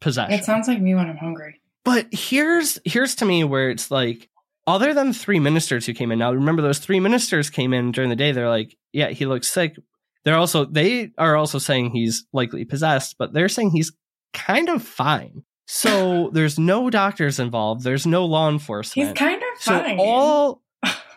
possession. 0.01 0.33
It 0.33 0.45
sounds 0.45 0.69
like 0.69 0.81
me 0.81 0.95
when 0.95 1.09
I'm 1.09 1.17
hungry. 1.17 1.61
But 1.85 2.09
here's 2.13 2.79
here's 2.85 3.15
to 3.17 3.25
me 3.25 3.45
where 3.45 3.71
it's 3.71 3.91
like 3.91 4.29
other 4.67 4.95
than 4.95 5.13
three 5.13 5.41
ministers 5.41 5.87
who 5.87 5.95
came 5.95 6.13
in. 6.13 6.19
Now 6.19 6.33
remember 6.33 6.63
those 6.63 6.79
three 6.79 7.01
ministers 7.01 7.51
came 7.51 7.73
in 7.73 7.93
during 7.93 8.11
the 8.11 8.17
day. 8.17 8.33
They're 8.33 8.49
like, 8.49 8.77
yeah, 8.93 9.09
he 9.09 9.27
looks 9.27 9.49
sick. 9.49 9.77
They're 10.25 10.37
also 10.37 10.65
they 10.65 11.13
are 11.19 11.37
also 11.37 11.59
saying 11.59 11.91
he's 11.91 12.27
likely 12.33 12.65
possessed, 12.65 13.17
but 13.19 13.33
they're 13.33 13.49
saying 13.49 13.71
he's 13.71 13.93
kind 14.33 14.69
of 14.69 14.83
fine. 14.83 15.45
So 15.67 16.31
there's 16.33 16.59
no 16.59 16.91
doctors 16.91 17.39
involved. 17.39 17.83
There's 17.83 18.07
no 18.07 18.27
law 18.27 18.49
enforcement. 18.49 19.09
He's 19.09 19.19
kind 19.19 19.43
of 19.43 19.63
so 19.63 19.81
fine. 19.81 19.99
all 19.99 20.63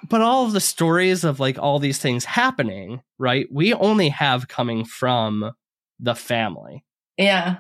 but 0.10 0.22
all 0.22 0.46
of 0.46 0.54
the 0.54 0.60
stories 0.60 1.24
of 1.24 1.40
like 1.40 1.58
all 1.60 1.80
these 1.80 2.00
things 2.00 2.26
happening, 2.26 3.02
right? 3.18 3.48
We 3.52 3.74
only 3.74 4.10
have 4.10 4.48
coming 4.48 4.86
from 4.86 5.52
the 6.00 6.16
family. 6.16 6.84
yeah. 7.18 7.58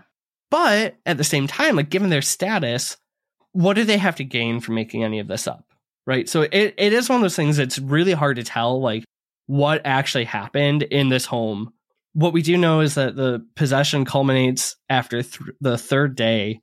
But 0.49 0.97
at 1.08 1.17
the 1.17 1.23
same 1.23 1.47
time, 1.47 1.75
like 1.75 1.89
given 1.89 2.12
their 2.12 2.21
status, 2.21 2.97
what 3.53 3.73
do 3.73 3.84
they 3.86 3.97
have 3.97 4.17
to 4.17 4.23
gain 4.23 4.60
from 4.60 4.75
making 4.75 5.03
any 5.03 5.17
of 5.17 5.27
this 5.27 5.47
up? 5.47 5.65
Right. 6.06 6.29
So 6.29 6.43
it, 6.43 6.75
it 6.77 6.93
is 6.93 7.10
one 7.10 7.15
of 7.15 7.21
those 7.23 7.36
things 7.36 7.58
that's 7.58 7.79
really 7.79 8.12
hard 8.12 8.36
to 8.36 8.43
tell, 8.43 8.79
like 8.79 9.03
what 9.47 9.82
actually 9.84 10.25
happened 10.25 10.84
in 10.84 11.10
this 11.10 11.25
home. 11.25 11.73
What 12.13 12.34
we 12.34 12.43
do 12.43 12.56
know 12.56 12.82
is 12.82 12.93
that 12.95 13.15
the 13.15 13.43
possession 13.56 14.06
culminates 14.06 14.75
after 14.89 15.23
th- 15.23 15.56
the 15.60 15.75
third 15.75 16.15
day. 16.15 16.62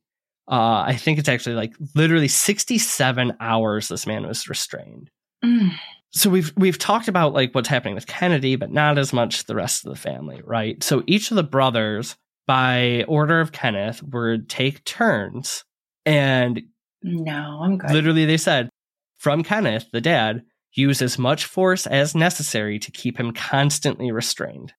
Uh, 0.49 0.85
I 0.87 0.95
think 0.95 1.19
it's 1.19 1.29
actually 1.29 1.57
like 1.57 1.75
literally 1.97 2.29
67 2.29 3.37
hours 3.40 3.88
this 3.88 4.07
man 4.07 4.25
was 4.25 4.49
restrained. 4.49 5.11
Mm. 5.44 5.72
So 6.12 6.29
we've 6.29 6.53
we've 6.57 6.79
talked 6.79 7.09
about 7.09 7.33
like 7.33 7.55
what's 7.55 7.68
happening 7.68 7.94
with 7.94 8.07
Kennedy, 8.07 8.57
but 8.57 8.70
not 8.72 8.98
as 8.98 9.12
much 9.12 9.44
the 9.44 9.55
rest 9.55 9.87
of 9.87 9.90
the 9.90 9.98
family, 9.98 10.42
right? 10.44 10.83
So 10.83 11.05
each 11.07 11.31
of 11.31 11.37
the 11.37 11.44
brothers, 11.44 12.16
by 12.46 13.05
order 13.07 13.40
of 13.40 13.53
Kenneth, 13.53 14.03
would 14.03 14.48
take 14.48 14.85
turns, 14.85 15.64
and 16.05 16.62
No, 17.03 17.61
I'm 17.62 17.79
good. 17.79 17.92
literally 17.92 18.24
they 18.24 18.37
said, 18.37 18.70
from 19.18 19.44
Kenneth, 19.44 19.87
the 19.92 20.00
dad, 20.00 20.42
use 20.72 21.00
as 21.00 21.18
much 21.18 21.44
force 21.44 21.87
as 21.87 22.14
necessary 22.14 22.79
to 22.81 22.90
keep 22.90 23.18
him 23.18 23.33
constantly 23.33 24.11
restrained. 24.11 24.72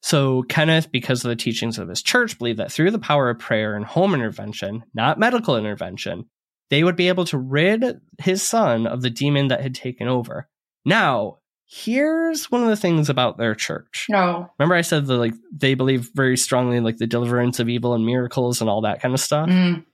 So 0.00 0.42
Kenneth, 0.44 0.90
because 0.90 1.24
of 1.24 1.28
the 1.28 1.36
teachings 1.36 1.78
of 1.78 1.88
his 1.88 2.02
church, 2.02 2.38
believed 2.38 2.58
that 2.58 2.72
through 2.72 2.90
the 2.90 2.98
power 2.98 3.30
of 3.30 3.38
prayer 3.38 3.76
and 3.76 3.84
home 3.84 4.14
intervention, 4.14 4.82
not 4.94 5.18
medical 5.18 5.56
intervention, 5.56 6.28
they 6.72 6.82
would 6.82 6.96
be 6.96 7.08
able 7.08 7.26
to 7.26 7.36
rid 7.36 8.00
his 8.16 8.42
son 8.42 8.86
of 8.86 9.02
the 9.02 9.10
demon 9.10 9.48
that 9.48 9.60
had 9.60 9.74
taken 9.74 10.08
over. 10.08 10.48
Now, 10.86 11.40
here's 11.66 12.50
one 12.50 12.62
of 12.62 12.68
the 12.70 12.76
things 12.76 13.10
about 13.10 13.36
their 13.36 13.54
church. 13.54 14.06
No. 14.08 14.48
Remember 14.58 14.74
I 14.74 14.80
said 14.80 15.04
that 15.04 15.18
like 15.18 15.34
they 15.54 15.74
believe 15.74 16.10
very 16.14 16.38
strongly 16.38 16.78
in 16.78 16.82
like 16.82 16.96
the 16.96 17.06
deliverance 17.06 17.60
of 17.60 17.68
evil 17.68 17.92
and 17.92 18.06
miracles 18.06 18.62
and 18.62 18.70
all 18.70 18.80
that 18.80 19.02
kind 19.02 19.12
of 19.12 19.20
stuff? 19.20 19.50
Mm. 19.50 19.84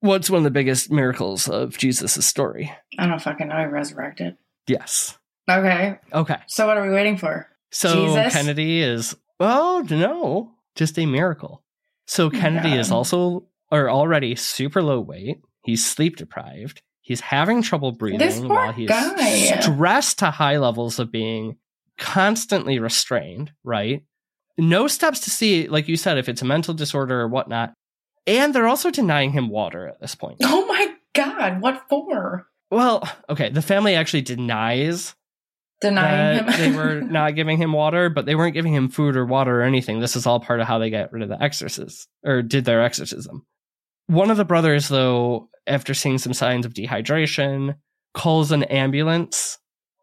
What's 0.00 0.28
one 0.28 0.40
of 0.40 0.44
the 0.44 0.50
biggest 0.50 0.90
miracles 0.90 1.48
of 1.48 1.78
Jesus' 1.78 2.26
story? 2.26 2.70
I 2.98 3.06
don't 3.06 3.22
fucking 3.22 3.48
know. 3.48 3.58
He 3.58 3.64
resurrected. 3.64 4.36
Yes. 4.66 5.16
Okay. 5.50 5.98
Okay. 6.12 6.36
So 6.48 6.66
what 6.66 6.76
are 6.76 6.86
we 6.86 6.92
waiting 6.92 7.16
for? 7.16 7.48
So 7.70 8.08
Jesus? 8.08 8.34
Kennedy 8.34 8.82
is 8.82 9.16
oh 9.40 9.86
no, 9.88 10.50
just 10.74 10.98
a 10.98 11.06
miracle. 11.06 11.62
So 12.06 12.28
Kennedy 12.28 12.74
is 12.74 12.90
also 12.90 13.46
or 13.70 13.88
already 13.88 14.36
super 14.36 14.82
low 14.82 15.00
weight. 15.00 15.38
He's 15.66 15.84
sleep 15.84 16.16
deprived. 16.16 16.80
He's 17.00 17.20
having 17.20 17.62
trouble 17.62 17.92
breathing 17.92 18.48
while 18.48 18.72
he's 18.72 18.88
guy. 18.88 19.60
stressed 19.60 20.18
to 20.20 20.30
high 20.30 20.56
levels 20.58 20.98
of 20.98 21.12
being 21.12 21.56
constantly 21.98 22.78
restrained, 22.78 23.52
right? 23.62 24.02
No 24.58 24.88
steps 24.88 25.20
to 25.20 25.30
see, 25.30 25.68
like 25.68 25.86
you 25.88 25.96
said, 25.96 26.18
if 26.18 26.28
it's 26.28 26.42
a 26.42 26.46
mental 26.46 26.74
disorder 26.74 27.20
or 27.20 27.28
whatnot. 27.28 27.74
And 28.26 28.54
they're 28.54 28.66
also 28.66 28.90
denying 28.90 29.30
him 29.32 29.48
water 29.48 29.86
at 29.86 30.00
this 30.00 30.14
point. 30.14 30.38
Oh 30.42 30.66
my 30.66 30.94
god! 31.14 31.60
What 31.60 31.84
for? 31.88 32.46
Well, 32.70 33.08
okay, 33.28 33.50
the 33.50 33.62
family 33.62 33.94
actually 33.94 34.22
denies 34.22 35.14
Denying 35.80 36.44
him. 36.44 36.46
they 36.58 36.76
were 36.76 37.00
not 37.02 37.34
giving 37.34 37.58
him 37.58 37.72
water, 37.72 38.08
but 38.08 38.24
they 38.24 38.34
weren't 38.34 38.54
giving 38.54 38.74
him 38.74 38.88
food 38.88 39.14
or 39.16 39.26
water 39.26 39.60
or 39.60 39.62
anything. 39.62 40.00
This 40.00 40.16
is 40.16 40.26
all 40.26 40.40
part 40.40 40.60
of 40.60 40.66
how 40.66 40.78
they 40.78 40.90
got 40.90 41.12
rid 41.12 41.22
of 41.22 41.28
the 41.28 41.40
exorcist 41.42 42.08
or 42.24 42.42
did 42.42 42.64
their 42.64 42.82
exorcism. 42.82 43.44
One 44.06 44.30
of 44.30 44.36
the 44.38 44.44
brothers, 44.44 44.88
though, 44.88 45.48
after 45.66 45.94
seeing 45.94 46.18
some 46.18 46.32
signs 46.34 46.66
of 46.66 46.74
dehydration, 46.74 47.76
calls 48.14 48.52
an 48.52 48.62
ambulance. 48.64 49.58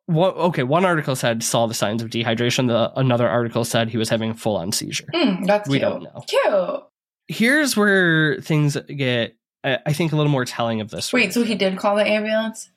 What, 0.05 0.35
okay, 0.35 0.63
one 0.63 0.83
article 0.85 1.15
said 1.15 1.43
saw 1.43 1.65
the 1.67 1.73
signs 1.73 2.01
of 2.01 2.09
dehydration. 2.09 2.67
The 2.67 2.91
another 2.99 3.27
article 3.27 3.63
said 3.63 3.89
he 3.89 3.97
was 3.97 4.09
having 4.09 4.31
a 4.31 4.33
full 4.33 4.57
on 4.57 4.71
seizure. 4.71 5.07
Mm, 5.13 5.45
that's 5.47 5.69
We 5.69 5.79
cute. 5.79 5.89
don't 5.89 6.03
know. 6.03 6.23
Cute. 6.27 6.83
Here's 7.27 7.77
where 7.77 8.39
things 8.41 8.75
get, 8.87 9.37
I 9.63 9.79
I 9.85 9.93
think, 9.93 10.11
a 10.11 10.17
little 10.17 10.31
more 10.31 10.45
telling 10.45 10.81
of 10.81 10.89
this. 10.89 11.13
Wait, 11.13 11.33
so 11.33 11.43
he 11.43 11.55
did 11.55 11.77
call 11.77 11.95
the 11.95 12.05
ambulance? 12.05 12.69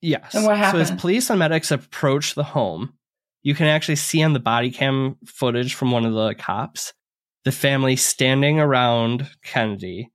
Yes. 0.00 0.34
And 0.34 0.44
what 0.46 0.56
happened? 0.56 0.86
So 0.86 0.94
as 0.94 1.00
police 1.00 1.28
and 1.30 1.38
medics 1.38 1.70
approach 1.70 2.34
the 2.34 2.42
home, 2.42 2.94
you 3.42 3.54
can 3.54 3.66
actually 3.66 3.96
see 3.96 4.22
on 4.22 4.32
the 4.32 4.40
body 4.40 4.70
cam 4.70 5.16
footage 5.26 5.74
from 5.74 5.90
one 5.92 6.04
of 6.06 6.14
the 6.14 6.34
cops 6.34 6.92
the 7.44 7.52
family 7.52 7.96
standing 7.96 8.60
around 8.60 9.28
Kennedy 9.42 10.10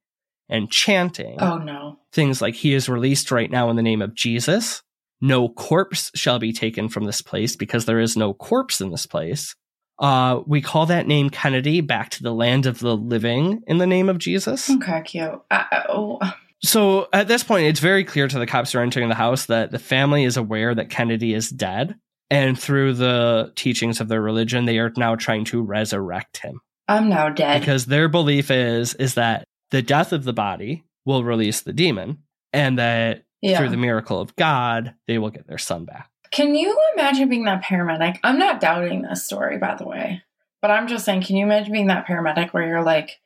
and 0.50 0.72
chanting 0.72 1.38
Oh 1.40 1.58
no. 1.58 2.00
things 2.14 2.42
like 2.42 2.56
he 2.56 2.74
is 2.74 2.88
released 2.90 3.32
right 3.32 3.50
now 3.52 3.70
in 3.70 3.76
the 3.76 3.82
name 3.84 4.02
of 4.02 4.14
Jesus. 4.16 4.82
No 5.20 5.50
corpse 5.50 6.12
shall 6.16 6.40
be 6.40 6.54
taken 6.54 6.90
from 6.90 7.06
this 7.06 7.22
place 7.22 7.56
because 7.56 7.86
there 7.86 8.00
is 8.00 8.16
no 8.16 8.34
corpse 8.34 8.82
in 8.82 8.92
this 8.92 9.06
place. 9.08 9.56
Uh, 10.00 10.42
we 10.46 10.62
call 10.62 10.86
that 10.86 11.08
name 11.08 11.30
Kennedy 11.32 11.82
back 11.82 12.12
to 12.12 12.24
the 12.24 12.34
land 12.34 12.68
of 12.68 12.78
the 12.80 12.96
living 12.96 13.62
in 13.66 13.80
the 13.80 13.88
name 13.88 14.10
of 14.10 14.20
Jesus. 14.20 14.70
Okay, 14.70 15.02
cute. 15.04 15.42
I- 15.50 15.86
oh, 15.90 16.20
So 16.62 17.08
at 17.14 17.28
this 17.28 17.44
point, 17.44 17.66
it's 17.66 17.80
very 17.80 18.04
clear 18.04 18.28
to 18.28 18.38
the 18.40 18.46
cops 18.48 18.72
who 18.72 18.80
are 18.80 18.84
entering 18.84 19.10
the 19.10 19.16
house 19.16 19.48
that 19.48 19.72
the 19.72 19.80
family 19.80 20.24
is 20.24 20.38
aware 20.38 20.74
that 20.76 20.90
Kennedy 20.92 21.34
is 21.34 21.50
dead. 21.50 21.96
And 22.30 22.60
through 22.60 22.94
the 22.96 23.54
teachings 23.56 24.02
of 24.02 24.08
their 24.10 24.22
religion, 24.22 24.66
they 24.66 24.80
are 24.80 24.92
now 24.98 25.16
trying 25.16 25.46
to 25.46 25.62
resurrect 25.62 26.38
him 26.38 26.60
I'm 26.88 27.10
now 27.10 27.30
dead. 27.30 27.60
because 27.62 27.86
their 27.86 28.10
belief 28.10 28.52
is 28.52 28.94
is 28.96 29.14
that 29.16 29.46
the 29.72 29.82
death 29.82 30.14
of 30.14 30.24
the 30.24 30.34
body 30.34 30.84
will 31.06 31.24
release 31.24 31.62
the 31.62 31.74
demon, 31.74 32.24
and 32.54 32.78
that 32.78 33.24
yeah. 33.42 33.58
through 33.58 33.70
the 33.70 33.78
miracle 33.78 34.20
of 34.20 34.36
God, 34.36 34.96
they 35.08 35.18
will 35.18 35.30
get 35.30 35.48
their 35.48 35.58
son 35.58 35.86
back. 35.86 36.10
Can 36.32 36.56
you 36.56 36.78
imagine 36.94 37.30
being 37.30 37.46
that 37.46 37.64
paramedic? 37.64 38.20
I'm 38.24 38.38
not 38.38 38.60
doubting 38.60 39.04
this 39.04 39.26
story, 39.26 39.58
by 39.58 39.76
the 39.76 39.86
way, 39.86 40.24
but 40.62 40.72
I'm 40.72 40.88
just 40.88 41.06
saying, 41.06 41.24
can 41.24 41.38
you 41.38 41.46
imagine 41.46 41.72
being 41.72 41.88
that 41.88 42.06
paramedic 42.06 42.50
where 42.50 42.68
you're 42.68 42.84
like, 42.84 43.20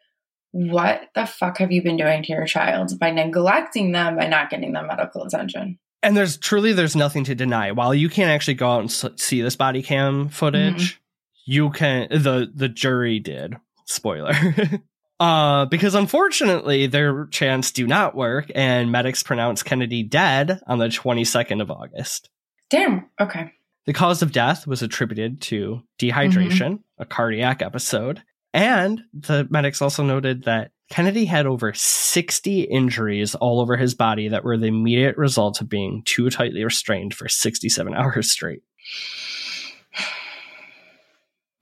what 0.51 1.09
the 1.15 1.25
fuck 1.25 1.57
have 1.59 1.71
you 1.71 1.81
been 1.81 1.97
doing 1.97 2.23
to 2.23 2.33
your 2.33 2.45
child 2.45 2.99
by 2.99 3.09
neglecting 3.09 3.91
them, 3.91 4.17
by 4.17 4.27
not 4.27 4.49
getting 4.49 4.73
them 4.73 4.87
medical 4.87 5.23
attention? 5.23 5.79
And 6.03 6.17
there's 6.17 6.37
truly 6.37 6.73
there's 6.73 6.95
nothing 6.95 7.23
to 7.25 7.35
deny. 7.35 7.71
While 7.71 7.93
you 7.93 8.09
can't 8.09 8.31
actually 8.31 8.55
go 8.55 8.69
out 8.69 8.81
and 8.81 9.19
see 9.19 9.41
this 9.41 9.55
body 9.55 9.81
cam 9.81 10.29
footage, 10.29 10.95
mm-hmm. 10.95 11.51
you 11.51 11.69
can 11.69 12.09
the 12.09 12.51
the 12.53 12.67
jury 12.67 13.19
did. 13.19 13.55
Spoiler. 13.85 14.33
uh 15.21 15.65
because 15.65 15.93
unfortunately 15.93 16.87
their 16.87 17.27
chants 17.27 17.71
do 17.71 17.85
not 17.85 18.15
work 18.15 18.51
and 18.55 18.91
medics 18.91 19.21
pronounce 19.21 19.61
Kennedy 19.61 20.01
dead 20.01 20.59
on 20.65 20.79
the 20.79 20.87
22nd 20.87 21.61
of 21.61 21.69
August. 21.69 22.29
Damn. 22.71 23.05
Okay. 23.19 23.53
The 23.85 23.93
cause 23.93 24.21
of 24.21 24.31
death 24.31 24.65
was 24.65 24.81
attributed 24.81 25.41
to 25.41 25.83
dehydration, 25.99 26.79
a 26.97 27.05
cardiac 27.05 27.61
episode, 27.61 28.23
and 28.53 29.01
the 29.13 29.47
medics 29.49 29.81
also 29.81 30.03
noted 30.03 30.43
that 30.43 30.71
Kennedy 30.89 31.25
had 31.25 31.45
over 31.45 31.71
60 31.73 32.61
injuries 32.63 33.33
all 33.35 33.61
over 33.61 33.77
his 33.77 33.95
body 33.95 34.27
that 34.27 34.43
were 34.43 34.57
the 34.57 34.67
immediate 34.67 35.17
result 35.17 35.61
of 35.61 35.69
being 35.69 36.03
too 36.03 36.29
tightly 36.29 36.63
restrained 36.63 37.13
for 37.13 37.29
67 37.29 37.93
hours 37.95 38.31
straight. 38.31 38.61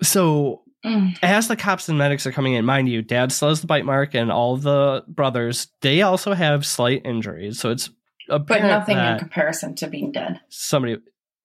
So, 0.01 0.63
Mm. 0.85 1.17
as 1.21 1.47
the 1.49 1.55
cops 1.57 1.89
and 1.89 1.97
medics 1.97 2.25
are 2.25 2.31
coming 2.31 2.53
in, 2.53 2.63
mind 2.65 2.87
you, 2.87 3.01
dad 3.01 3.31
still 3.31 3.49
has 3.49 3.59
the 3.61 3.67
bite 3.67 3.85
mark, 3.85 4.13
and 4.15 4.31
all 4.31 4.55
the 4.55 5.03
brothers, 5.07 5.67
they 5.81 6.01
also 6.01 6.33
have 6.33 6.65
slight 6.65 7.01
injuries. 7.05 7.59
So 7.59 7.69
it's 7.71 7.89
But 8.29 8.47
nothing 8.61 8.97
in 8.97 9.19
comparison 9.19 9.75
to 9.75 9.87
being 9.87 10.11
dead. 10.11 10.39
somebody 10.49 10.97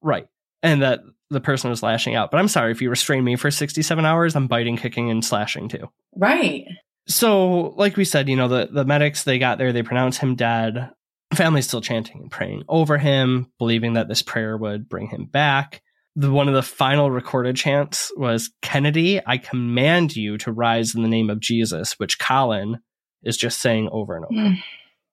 right 0.02 0.26
and 0.62 0.82
that 0.82 1.00
the 1.30 1.40
person 1.40 1.70
was 1.70 1.82
lashing 1.82 2.14
out 2.14 2.30
but 2.30 2.38
i'm 2.38 2.46
sorry 2.48 2.70
if 2.70 2.82
you 2.82 2.90
restrain 2.90 3.24
me 3.24 3.34
for 3.36 3.50
67 3.50 4.04
hours 4.04 4.36
i'm 4.36 4.46
biting 4.46 4.76
kicking 4.76 5.10
and 5.10 5.24
slashing 5.24 5.66
too 5.68 5.88
Right. 6.14 6.66
so 7.08 7.74
like 7.78 7.96
we 7.96 8.04
said 8.04 8.28
you 8.28 8.36
know 8.36 8.48
the, 8.48 8.68
the 8.70 8.84
medics 8.84 9.24
they 9.24 9.38
got 9.38 9.56
there 9.58 9.72
they 9.72 9.82
pronounced 9.82 10.20
him 10.20 10.34
dead 10.36 10.90
family's 11.34 11.66
still 11.66 11.80
chanting 11.80 12.20
and 12.20 12.30
praying 12.30 12.64
over 12.68 12.98
him 12.98 13.50
believing 13.58 13.94
that 13.94 14.08
this 14.08 14.20
prayer 14.22 14.56
would 14.58 14.88
bring 14.88 15.08
him 15.08 15.24
back 15.24 15.82
the 16.16 16.30
one 16.30 16.48
of 16.48 16.54
the 16.54 16.62
final 16.62 17.10
recorded 17.10 17.56
chants 17.56 18.12
was 18.16 18.50
kennedy 18.62 19.20
i 19.26 19.36
command 19.38 20.14
you 20.16 20.38
to 20.38 20.52
rise 20.52 20.94
in 20.94 21.02
the 21.02 21.08
name 21.08 21.28
of 21.30 21.40
jesus 21.40 21.98
which 21.98 22.18
colin 22.18 22.78
is 23.22 23.36
just 23.36 23.60
saying 23.60 23.88
over 23.92 24.16
and 24.16 24.24
over 24.26 24.34
Mm. 24.34 24.56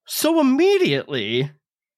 so 0.05 0.39
immediately, 0.41 1.51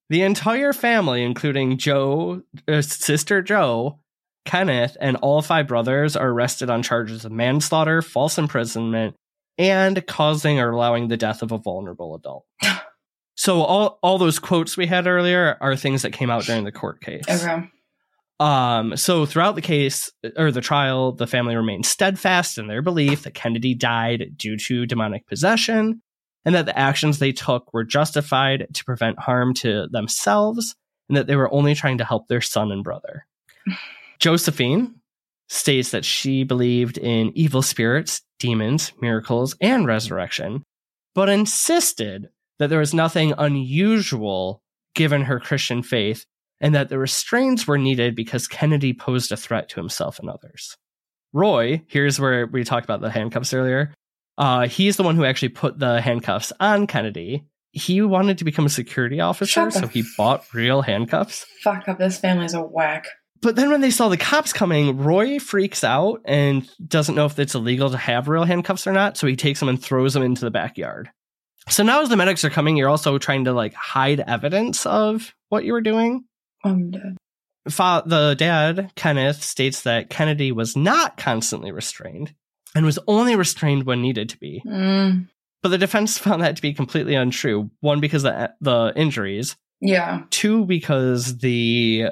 the 0.09 0.21
entire 0.21 0.73
family, 0.73 1.23
including 1.23 1.77
Joe, 1.77 2.43
uh, 2.67 2.81
sister 2.83 3.41
Joe, 3.41 3.99
Kenneth, 4.45 4.95
and 5.01 5.15
all 5.17 5.41
five 5.41 5.67
brothers, 5.67 6.15
are 6.15 6.29
arrested 6.29 6.69
on 6.69 6.83
charges 6.83 7.25
of 7.25 7.31
manslaughter, 7.31 8.01
false 8.03 8.37
imprisonment, 8.37 9.15
and 9.57 10.05
causing 10.05 10.59
or 10.59 10.69
allowing 10.71 11.07
the 11.07 11.17
death 11.17 11.41
of 11.41 11.51
a 11.51 11.57
vulnerable 11.57 12.13
adult. 12.15 12.45
so 13.35 13.61
all 13.63 13.97
all 14.03 14.17
those 14.19 14.37
quotes 14.37 14.77
we 14.77 14.85
had 14.85 15.07
earlier 15.07 15.57
are 15.61 15.75
things 15.75 16.03
that 16.03 16.13
came 16.13 16.29
out 16.29 16.43
during 16.43 16.63
the 16.65 16.71
court 16.71 17.01
case. 17.01 17.23
Okay. 17.27 17.69
Um, 18.39 18.97
so 18.97 19.25
throughout 19.25 19.55
the 19.55 19.61
case 19.61 20.11
or 20.37 20.51
the 20.51 20.61
trial, 20.61 21.11
the 21.11 21.27
family 21.27 21.55
remained 21.55 21.85
steadfast 21.85 22.57
in 22.57 22.67
their 22.67 22.81
belief 22.81 23.23
that 23.23 23.33
Kennedy 23.33 23.75
died 23.75 24.33
due 24.35 24.57
to 24.57 24.85
demonic 24.85 25.27
possession 25.27 26.01
and 26.45 26.55
that 26.55 26.65
the 26.65 26.77
actions 26.77 27.19
they 27.19 27.31
took 27.31 27.73
were 27.73 27.83
justified 27.83 28.67
to 28.73 28.85
prevent 28.85 29.19
harm 29.19 29.53
to 29.55 29.87
themselves 29.91 30.75
and 31.07 31.17
that 31.17 31.27
they 31.27 31.35
were 31.35 31.53
only 31.53 31.75
trying 31.75 31.97
to 31.99 32.05
help 32.05 32.27
their 32.27 32.41
son 32.41 32.71
and 32.71 32.83
brother. 32.83 33.25
Josephine 34.19 34.95
states 35.49 35.91
that 35.91 36.05
she 36.05 36.43
believed 36.43 36.97
in 36.97 37.31
evil 37.37 37.61
spirits, 37.61 38.21
demons, 38.39 38.91
miracles, 39.01 39.55
and 39.61 39.85
resurrection, 39.85 40.63
but 41.13 41.29
insisted 41.29 42.29
that 42.59 42.69
there 42.69 42.79
was 42.79 42.93
nothing 42.93 43.33
unusual 43.37 44.61
given 44.95 45.23
her 45.23 45.39
Christian 45.39 45.83
faith 45.83 46.25
and 46.63 46.73
that 46.73 46.87
the 46.87 46.97
restraints 46.97 47.67
were 47.67 47.77
needed 47.77 48.15
because 48.15 48.47
Kennedy 48.47 48.93
posed 48.93 49.33
a 49.33 49.37
threat 49.37 49.67
to 49.69 49.81
himself 49.81 50.17
and 50.17 50.29
others. 50.29 50.77
Roy, 51.33 51.83
here's 51.87 52.21
where 52.21 52.47
we 52.47 52.63
talked 52.63 52.85
about 52.85 53.01
the 53.01 53.11
handcuffs 53.11 53.53
earlier. 53.53 53.93
Uh, 54.37 54.67
he's 54.67 54.95
the 54.95 55.03
one 55.03 55.17
who 55.17 55.25
actually 55.25 55.49
put 55.49 55.77
the 55.77 55.99
handcuffs 55.99 56.53
on 56.61 56.87
Kennedy. 56.87 57.43
He 57.71 58.01
wanted 58.01 58.37
to 58.37 58.45
become 58.45 58.65
a 58.65 58.69
security 58.69 59.19
officer, 59.19 59.69
so 59.71 59.87
he 59.87 60.03
bought 60.15 60.45
real 60.53 60.81
handcuffs. 60.81 61.45
Fuck 61.63 61.89
up. 61.89 61.97
This 61.97 62.17
family's 62.17 62.53
a 62.53 62.61
whack. 62.61 63.07
But 63.41 63.57
then 63.57 63.69
when 63.69 63.81
they 63.81 63.91
saw 63.91 64.07
the 64.07 64.15
cops 64.15 64.53
coming, 64.53 64.97
Roy 64.99 65.39
freaks 65.39 65.83
out 65.83 66.21
and 66.23 66.69
doesn't 66.87 67.15
know 67.15 67.25
if 67.25 67.37
it's 67.39 67.55
illegal 67.55 67.89
to 67.89 67.97
have 67.97 68.29
real 68.29 68.45
handcuffs 68.45 68.87
or 68.87 68.93
not. 68.93 69.17
So 69.17 69.27
he 69.27 69.35
takes 69.35 69.59
them 69.59 69.67
and 69.67 69.83
throws 69.83 70.13
them 70.13 70.23
into 70.23 70.45
the 70.45 70.51
backyard. 70.51 71.09
So 71.67 71.83
now 71.83 72.01
as 72.01 72.09
the 72.09 72.15
medics 72.15 72.45
are 72.45 72.49
coming, 72.49 72.77
you're 72.77 72.89
also 72.89 73.17
trying 73.17 73.45
to 73.45 73.53
like 73.53 73.73
hide 73.73 74.21
evidence 74.21 74.85
of 74.85 75.33
what 75.49 75.65
you 75.65 75.73
were 75.73 75.81
doing. 75.81 76.23
I'm 76.63 76.91
dead. 76.91 77.17
Fa- 77.69 78.03
the 78.05 78.35
dad, 78.37 78.91
Kenneth, 78.95 79.41
states 79.43 79.81
that 79.83 80.09
Kennedy 80.09 80.51
was 80.51 80.75
not 80.75 81.17
constantly 81.17 81.71
restrained 81.71 82.33
and 82.75 82.85
was 82.85 82.99
only 83.07 83.35
restrained 83.35 83.83
when 83.85 84.01
needed 84.01 84.29
to 84.29 84.37
be. 84.39 84.61
Mm. 84.65 85.27
But 85.61 85.69
the 85.69 85.77
defense 85.77 86.17
found 86.19 86.41
that 86.41 86.55
to 86.57 86.61
be 86.61 86.73
completely 86.73 87.15
untrue. 87.15 87.69
One, 87.79 87.99
because 88.01 88.25
of 88.25 88.33
the, 88.33 88.53
the 88.61 88.93
injuries. 88.99 89.55
Yeah. 89.79 90.23
Two, 90.29 90.65
because 90.65 91.37
the 91.39 92.07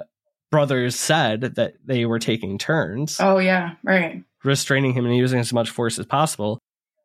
brothers 0.51 0.95
said 0.97 1.41
that 1.55 1.75
they 1.85 2.05
were 2.05 2.19
taking 2.19 2.57
turns 2.57 3.17
Oh, 3.19 3.37
yeah. 3.37 3.75
Right. 3.83 4.23
restraining 4.43 4.93
him 4.93 5.05
and 5.05 5.15
using 5.15 5.39
as 5.39 5.53
much 5.53 5.69
force 5.69 5.97
as 5.99 6.05
possible. 6.05 6.59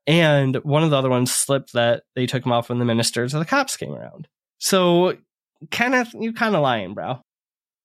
And 0.09 0.56
one 0.56 0.82
of 0.85 0.90
the 0.90 0.96
other 0.98 1.11
ones 1.11 1.35
slipped 1.35 1.72
that 1.72 2.02
they 2.14 2.26
took 2.26 2.44
him 2.46 2.52
off 2.52 2.68
when 2.68 2.78
the 2.78 2.85
ministers 2.85 3.35
or 3.35 3.38
the 3.40 3.44
cops 3.44 3.76
came 3.76 3.92
around. 3.92 4.28
So, 4.59 5.16
Kenneth, 5.70 6.14
you 6.18 6.32
kind 6.32 6.54
of 6.54 6.62
lying, 6.62 6.94
bro. 6.94 7.20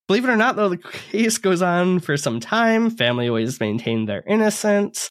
Believe 0.08 0.24
it 0.24 0.30
or 0.30 0.36
not, 0.36 0.56
though, 0.56 0.68
the 0.68 0.78
case 0.78 1.38
goes 1.38 1.62
on 1.62 2.00
for 2.00 2.16
some 2.16 2.40
time. 2.40 2.90
Family 2.90 3.28
always 3.28 3.60
maintained 3.60 4.08
their 4.08 4.22
innocence 4.26 5.10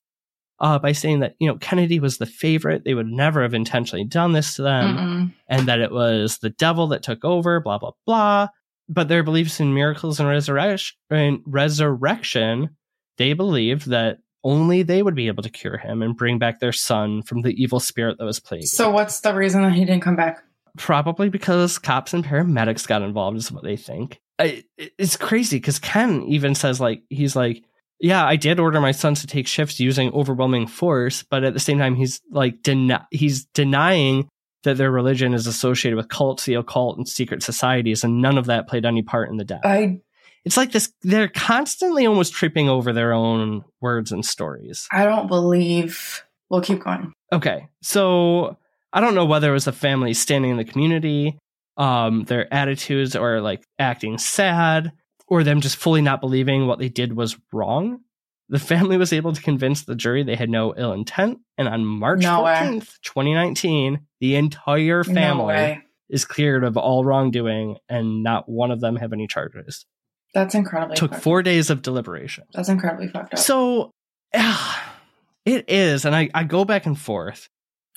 uh, 0.59 0.77
by 0.79 0.91
saying 0.91 1.21
that, 1.21 1.35
you 1.39 1.47
know, 1.47 1.57
Kennedy 1.57 1.99
was 1.99 2.17
the 2.17 2.25
favorite. 2.25 2.83
They 2.83 2.93
would 2.93 3.07
never 3.07 3.41
have 3.41 3.53
intentionally 3.53 4.05
done 4.05 4.33
this 4.33 4.55
to 4.55 4.61
them 4.61 4.97
Mm-mm. 4.97 5.33
and 5.47 5.67
that 5.67 5.79
it 5.79 5.91
was 5.91 6.37
the 6.37 6.51
devil 6.51 6.87
that 6.87 7.03
took 7.03 7.25
over, 7.25 7.59
blah, 7.59 7.79
blah, 7.79 7.91
blah. 8.05 8.47
But 8.87 9.07
their 9.07 9.23
beliefs 9.23 9.59
in 9.59 9.73
miracles 9.73 10.19
and 10.19 10.27
resurrection, 10.27 10.97
and 11.09 11.39
resurrection 11.45 12.75
they 13.17 13.33
believed 13.33 13.89
that 13.89 14.17
only 14.43 14.83
they 14.83 15.03
would 15.03 15.15
be 15.15 15.27
able 15.27 15.43
to 15.43 15.49
cure 15.49 15.77
him 15.77 16.01
and 16.01 16.17
bring 16.17 16.39
back 16.39 16.59
their 16.59 16.71
son 16.71 17.21
from 17.21 17.41
the 17.41 17.53
evil 17.61 17.79
spirit 17.79 18.17
that 18.17 18.25
was 18.25 18.39
plaguing. 18.39 18.65
So, 18.65 18.89
what's 18.89 19.21
the 19.21 19.33
reason 19.35 19.61
that 19.61 19.73
he 19.73 19.85
didn't 19.85 20.01
come 20.01 20.15
back? 20.15 20.43
Probably 20.77 21.29
because 21.29 21.77
cops 21.77 22.13
and 22.13 22.25
paramedics 22.25 22.87
got 22.87 23.01
involved, 23.01 23.37
is 23.37 23.51
what 23.51 23.63
they 23.63 23.77
think. 23.77 24.19
I, 24.41 24.63
it's 24.77 25.17
crazy 25.17 25.57
because 25.57 25.79
Ken 25.79 26.23
even 26.23 26.55
says, 26.55 26.79
like, 26.79 27.03
he's 27.09 27.35
like, 27.35 27.63
yeah, 27.99 28.25
I 28.25 28.35
did 28.35 28.59
order 28.59 28.81
my 28.81 28.91
sons 28.91 29.21
to 29.21 29.27
take 29.27 29.47
shifts 29.47 29.79
using 29.79 30.11
overwhelming 30.13 30.67
force, 30.67 31.23
but 31.23 31.43
at 31.43 31.53
the 31.53 31.59
same 31.59 31.77
time, 31.77 31.95
he's 31.95 32.19
like, 32.31 32.63
den- 32.63 33.05
he's 33.11 33.45
denying 33.45 34.27
that 34.63 34.77
their 34.77 34.91
religion 34.91 35.33
is 35.33 35.47
associated 35.47 35.97
with 35.97 36.09
cults, 36.09 36.45
the 36.45 36.55
occult, 36.55 36.97
and 36.97 37.07
secret 37.07 37.43
societies, 37.43 38.03
and 38.03 38.21
none 38.21 38.37
of 38.37 38.47
that 38.47 38.67
played 38.67 38.85
any 38.85 39.01
part 39.01 39.29
in 39.29 39.37
the 39.37 39.45
death. 39.45 39.61
I 39.63 40.01
it's 40.43 40.57
like 40.57 40.71
this, 40.71 40.91
they're 41.03 41.27
constantly 41.27 42.07
almost 42.07 42.33
tripping 42.33 42.67
over 42.67 42.93
their 42.93 43.13
own 43.13 43.63
words 43.79 44.11
and 44.11 44.25
stories. 44.25 44.87
I 44.91 45.05
don't 45.05 45.27
believe 45.27 46.23
We'll 46.51 46.61
keep 46.61 46.83
going. 46.83 47.13
Okay. 47.31 47.69
So 47.81 48.57
I 48.91 48.99
don't 48.99 49.15
know 49.15 49.25
whether 49.25 49.49
it 49.49 49.53
was 49.53 49.65
the 49.65 49.71
family 49.71 50.13
standing 50.13 50.51
in 50.51 50.57
the 50.57 50.65
community, 50.65 51.39
um, 51.77 52.23
their 52.25 52.51
attitudes 52.53 53.15
or 53.15 53.41
like 53.41 53.63
acting 53.79 54.17
sad, 54.17 54.91
or 55.27 55.43
them 55.43 55.61
just 55.61 55.77
fully 55.77 56.01
not 56.01 56.21
believing 56.21 56.67
what 56.67 56.79
they 56.79 56.89
did 56.89 57.15
was 57.15 57.37
wrong. 57.53 58.01
The 58.49 58.59
family 58.59 58.97
was 58.97 59.13
able 59.13 59.31
to 59.31 59.41
convince 59.41 59.83
the 59.83 59.95
jury 59.95 60.23
they 60.23 60.35
had 60.35 60.49
no 60.49 60.73
ill 60.75 60.91
intent, 60.91 61.39
and 61.57 61.69
on 61.69 61.85
March 61.85 62.21
No 62.21 62.43
way. 62.43 62.55
14th, 62.55 62.99
2019, 63.03 64.01
the 64.19 64.35
entire 64.35 65.05
family 65.05 65.45
way. 65.45 65.81
is 66.09 66.25
cleared 66.25 66.65
of 66.65 66.75
all 66.75 67.05
wrongdoing, 67.05 67.77
and 67.87 68.23
not 68.23 68.49
one 68.49 68.71
of 68.71 68.81
them 68.81 68.97
have 68.97 69.13
any 69.13 69.25
charges. 69.25 69.85
That's 70.33 70.53
incredibly 70.53 70.95
Took 70.97 71.15
four 71.15 71.43
days 71.43 71.69
of 71.69 71.81
deliberation. 71.81 72.43
That's 72.53 72.69
incredibly 72.69 73.07
fucked 73.07 73.33
up. 73.33 73.39
So, 73.39 73.91
it 74.33 75.65
is, 75.69 76.03
and 76.03 76.13
I, 76.15 76.29
I 76.33 76.43
go 76.43 76.65
back 76.65 76.85
and 76.85 76.99
forth. 76.99 77.47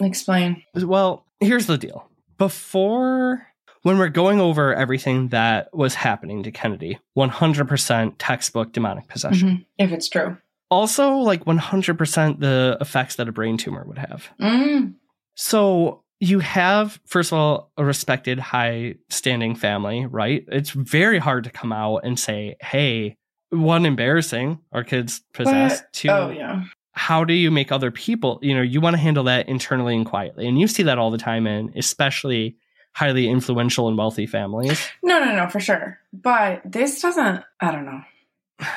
Explain. 0.01 0.63
Well, 0.75 1.27
here's 1.41 1.67
the 1.67 1.79
deal. 1.79 2.09
Before, 2.39 3.47
when 3.85 3.99
we're 3.99 4.09
going 4.09 4.41
over 4.41 4.75
everything 4.75 5.29
that 5.29 5.69
was 5.73 5.95
happening 5.95 6.43
to 6.43 6.51
Kennedy, 6.51 6.99
100% 7.17 8.15
textbook 8.19 8.73
demonic 8.73 9.07
possession. 9.09 9.49
Mhm. 9.49 9.65
If 9.79 9.93
it's 9.93 10.09
true. 10.09 10.37
Also, 10.71 11.17
like 11.19 11.45
100% 11.47 12.41
the 12.41 12.77
effects 12.81 13.17
that 13.17 13.29
a 13.29 13.33
brain 13.33 13.57
tumor 13.57 13.85
would 13.87 13.99
have. 13.99 14.29
Mm. 14.41 14.95
So, 15.37 16.03
you 16.21 16.39
have, 16.39 16.99
first 17.07 17.33
of 17.33 17.39
all, 17.39 17.71
a 17.77 17.85
respected, 17.85 18.39
high 18.39 18.95
standing 19.11 19.55
family, 19.55 20.07
right? 20.07 20.45
It's 20.49 20.71
very 20.71 21.19
hard 21.19 21.45
to 21.45 21.51
come 21.51 21.73
out 21.73 21.99
and 22.05 22.19
say, 22.19 22.57
hey, 22.63 23.17
one, 23.51 23.85
embarrassing, 23.85 24.59
our 24.73 24.83
kids 24.85 25.23
possessed. 25.35 25.83
But- 25.85 25.93
Two, 25.93 26.09
oh 26.09 26.31
yeah. 26.31 26.65
how 26.93 27.25
do 27.25 27.35
you 27.35 27.51
make 27.51 27.71
other 27.71 27.91
people 27.91 28.39
you 28.41 28.55
know 28.55 28.63
you 28.63 28.81
want 28.81 28.95
to 28.95 29.01
handle 29.03 29.25
that 29.25 29.49
internally 29.49 29.95
and 29.97 30.07
quietly 30.07 30.47
and 30.47 30.59
you 30.61 30.67
see 30.69 30.85
that 30.85 30.97
all 30.99 31.11
the 31.11 31.19
time 31.19 31.45
and 31.47 31.71
especially 31.77 32.57
highly 32.95 33.29
influential 33.29 33.89
and 33.89 33.99
wealthy 33.99 34.27
families 34.27 34.81
No, 35.03 35.19
no, 35.19 35.35
no, 35.37 35.49
for 35.49 35.61
sure. 35.61 35.99
But 36.13 36.63
this 36.65 37.01
doesn't. 37.03 37.43
I 37.61 37.71
don't 37.73 37.85
know. 37.87 38.01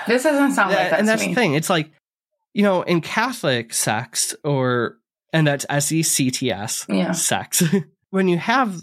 This 0.08 0.24
doesn't 0.24 0.54
sound 0.54 0.72
like 0.72 0.90
that 0.90 1.00
and 1.00 1.08
that's 1.08 1.22
me. 1.22 1.30
the 1.30 1.36
thing 1.36 1.54
it's 1.54 1.70
like 1.70 1.92
you 2.54 2.64
know 2.64 2.82
in 2.82 3.00
catholic 3.02 3.74
sex 3.74 4.36
or 4.44 4.98
and 5.32 5.46
that's 5.46 5.66
s-e-c-t-s 5.70 6.86
Yeah. 6.90 7.12
sex 7.32 7.64
when 8.10 8.28
you 8.28 8.38
have 8.38 8.76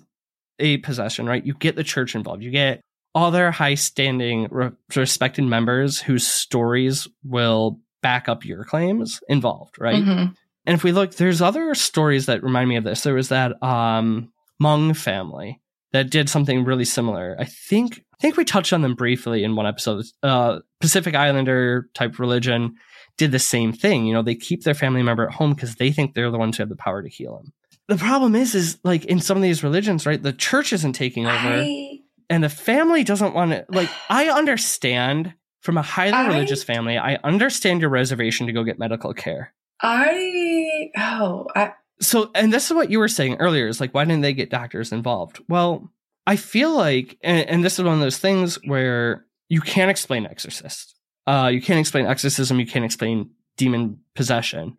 a 0.61 0.77
possession 0.79 1.27
right 1.27 1.44
you 1.44 1.55
get 1.55 1.75
the 1.77 1.83
church 1.85 2.14
involved 2.14 2.42
you 2.42 2.51
get 2.53 2.81
other 3.14 3.51
high 3.51 3.75
standing 3.75 4.47
re- 4.51 4.70
respected 4.94 5.44
members 5.44 6.01
whose 6.01 6.27
stories 6.27 7.09
will 7.25 7.81
back 8.03 8.29
up 8.29 8.44
your 8.44 8.62
claims 8.64 9.20
involved 9.29 9.77
right 9.81 10.03
Mhm. 10.03 10.37
And 10.66 10.75
if 10.75 10.83
we 10.83 10.92
look, 10.92 11.14
there's 11.16 11.42
other 11.42 11.75
stories 11.75 12.25
that 12.25 12.42
remind 12.42 12.70
me 12.70 12.77
of 12.77 12.85
this. 12.85 13.03
There 13.03 13.12
was 13.12 13.29
that 13.29 13.62
um, 13.62 14.33
Hmong 14.62 14.97
family 14.97 15.61
that 15.93 16.11
did 16.11 16.29
something 16.29 16.64
really 16.64 16.85
similar. 16.85 17.37
I 17.38 17.45
think 17.45 18.05
I 18.14 18.17
think 18.21 18.37
we 18.37 18.45
touched 18.45 18.73
on 18.73 18.83
them 18.83 18.95
briefly 18.95 19.45
in 19.45 19.57
one 19.57 19.67
episode. 19.67 20.05
Uh, 20.23 20.61
Pacific 20.81 21.14
Islander 21.14 21.88
type 21.95 22.19
religion 22.19 22.75
did 23.17 23.33
the 23.33 23.38
same 23.38 23.73
thing. 23.73 24.07
You 24.07 24.14
know, 24.14 24.23
they 24.23 24.35
keep 24.35 24.64
their 24.64 24.75
family 24.75 25.03
member 25.03 25.27
at 25.27 25.35
home 25.35 25.55
because 25.55 25.77
they 25.77 25.93
think 25.93 26.14
they're 26.14 26.31
the 26.31 26.38
ones 26.38 26.57
who 26.57 26.62
have 26.62 26.69
the 26.69 26.77
power 26.77 27.03
to 27.03 27.09
heal 27.09 27.37
them. 27.37 27.53
The 27.87 27.97
problem 27.97 28.35
is, 28.35 28.55
is 28.55 28.79
like 28.83 29.05
in 29.05 29.21
some 29.21 29.37
of 29.37 29.43
these 29.43 29.62
religions, 29.62 30.07
right? 30.07 30.23
The 30.23 30.33
church 30.33 30.73
isn't 30.73 30.95
taking 30.95 31.27
over, 31.27 31.37
I, 31.37 32.01
and 32.31 32.43
the 32.43 32.49
family 32.49 33.05
doesn't 33.05 33.35
want 33.35 33.51
to. 33.53 33.67
Like, 33.69 33.90
I 34.09 34.29
understand 34.31 35.35
from 35.61 35.77
a 35.77 35.83
highly 35.83 36.14
I- 36.14 36.27
religious 36.29 36.64
family, 36.64 36.97
I 36.97 37.17
understand 37.23 37.83
your 37.83 37.90
reservation 37.90 38.47
to 38.47 38.53
go 38.53 38.64
get 38.64 38.79
medical 38.79 39.12
care. 39.12 39.53
I, 39.83 40.90
oh, 40.97 41.47
I, 41.55 41.73
so 42.00 42.30
and 42.35 42.52
this 42.52 42.66
is 42.70 42.74
what 42.74 42.90
you 42.90 42.98
were 42.98 43.09
saying 43.09 43.37
earlier 43.37 43.66
is 43.68 43.80
like 43.80 43.94
why 43.94 44.04
didn't 44.04 44.22
they 44.22 44.33
get 44.35 44.50
doctors 44.50 44.92
involved? 44.92 45.40
Well 45.48 45.90
i 46.26 46.37
feel 46.37 46.74
like 46.74 47.18
and, 47.22 47.46
and 47.48 47.64
this 47.64 47.78
is 47.78 47.85
one 47.85 47.94
of 47.94 48.00
those 48.00 48.18
things 48.18 48.59
where 48.64 49.26
you 49.48 49.61
can't 49.61 49.90
explain 49.90 50.26
exorcist. 50.26 50.94
Uh 51.26 51.50
you 51.52 51.61
can't 51.62 51.78
explain 51.80 52.07
exorcism 52.07 52.59
you 52.61 52.66
can't 52.66 52.85
explain 52.85 53.30
demon 53.57 53.98
possession. 54.14 54.76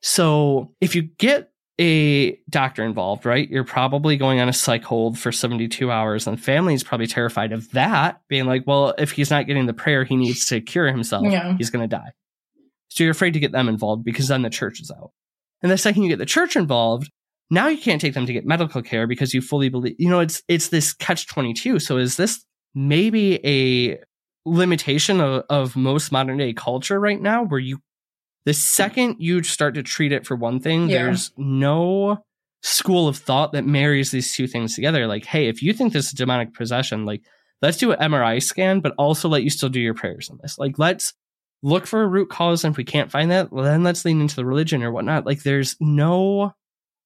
So 0.00 0.72
if 0.80 0.94
you 0.94 1.02
get 1.02 1.50
a 1.80 2.36
doctor 2.48 2.84
involved 2.84 3.26
right 3.26 3.50
you're 3.50 3.64
probably 3.64 4.16
going 4.16 4.38
on 4.38 4.48
a 4.48 4.52
psych 4.52 4.84
hold 4.84 5.18
for 5.18 5.32
72 5.32 5.90
hours 5.90 6.28
and 6.28 6.40
family 6.40 6.72
is 6.72 6.84
probably 6.84 7.08
terrified 7.08 7.50
of 7.50 7.68
that 7.72 8.20
being 8.28 8.44
like 8.46 8.62
well 8.64 8.94
if 8.96 9.10
he's 9.10 9.28
not 9.28 9.48
getting 9.48 9.66
the 9.66 9.72
prayer 9.72 10.04
he 10.04 10.14
needs 10.14 10.46
to 10.46 10.60
cure 10.60 10.86
himself 10.86 11.24
Yeah. 11.28 11.56
he's 11.58 11.70
going 11.70 11.82
to 11.82 11.88
die. 11.96 12.12
So 12.90 13.02
you're 13.02 13.10
afraid 13.10 13.32
to 13.32 13.40
get 13.40 13.50
them 13.50 13.68
involved 13.68 14.04
because 14.04 14.28
then 14.28 14.42
the 14.42 14.50
church 14.50 14.80
is 14.80 14.92
out 14.92 15.10
and 15.62 15.70
the 15.72 15.78
second 15.78 16.02
you 16.02 16.08
get 16.08 16.18
the 16.18 16.26
church 16.26 16.56
involved, 16.56 17.10
now 17.50 17.68
you 17.68 17.78
can't 17.78 18.00
take 18.00 18.14
them 18.14 18.26
to 18.26 18.32
get 18.32 18.44
medical 18.46 18.82
care 18.82 19.06
because 19.06 19.34
you 19.34 19.40
fully 19.40 19.68
believe, 19.68 19.94
you 19.98 20.08
know, 20.08 20.20
it's, 20.20 20.42
it's 20.48 20.68
this 20.68 20.92
catch 20.92 21.26
22. 21.26 21.78
So 21.78 21.96
is 21.98 22.16
this 22.16 22.44
maybe 22.74 23.38
a 23.46 23.98
limitation 24.44 25.20
of, 25.20 25.44
of 25.48 25.76
most 25.76 26.12
modern 26.12 26.38
day 26.38 26.52
culture 26.52 26.98
right 27.00 27.20
now 27.20 27.44
where 27.44 27.60
you, 27.60 27.78
the 28.44 28.54
second 28.54 29.16
you 29.18 29.42
start 29.42 29.74
to 29.74 29.82
treat 29.82 30.12
it 30.12 30.26
for 30.26 30.36
one 30.36 30.60
thing, 30.60 30.88
Yeah. 30.88 31.04
there's 31.04 31.32
no 31.36 32.18
school 32.62 33.08
of 33.08 33.16
thought 33.16 33.52
that 33.52 33.64
marries 33.66 34.10
these 34.10 34.34
two 34.34 34.46
things 34.46 34.74
together. 34.74 35.06
Like, 35.06 35.24
hey, 35.24 35.48
if 35.48 35.62
you 35.62 35.72
think 35.72 35.92
this 35.92 36.06
is 36.06 36.12
demonic 36.12 36.54
possession, 36.54 37.04
like, 37.04 37.22
let's 37.62 37.76
do 37.78 37.92
an 37.92 38.10
MRI 38.12 38.42
scan, 38.42 38.80
but 38.80 38.92
also 38.98 39.28
let 39.28 39.42
you 39.44 39.50
still 39.50 39.68
do 39.70 39.80
your 39.80 39.94
prayers 39.94 40.28
in 40.30 40.38
this. 40.42 40.58
Like, 40.58 40.78
let's 40.78 41.14
look 41.64 41.86
for 41.86 42.02
a 42.02 42.06
root 42.06 42.28
cause. 42.28 42.62
And 42.62 42.72
if 42.72 42.76
we 42.76 42.84
can't 42.84 43.10
find 43.10 43.30
that, 43.30 43.50
well, 43.50 43.64
then 43.64 43.82
let's 43.82 44.04
lean 44.04 44.20
into 44.20 44.36
the 44.36 44.44
religion 44.44 44.82
or 44.82 44.92
whatnot. 44.92 45.24
Like, 45.26 45.42
there's 45.42 45.76
no, 45.80 46.54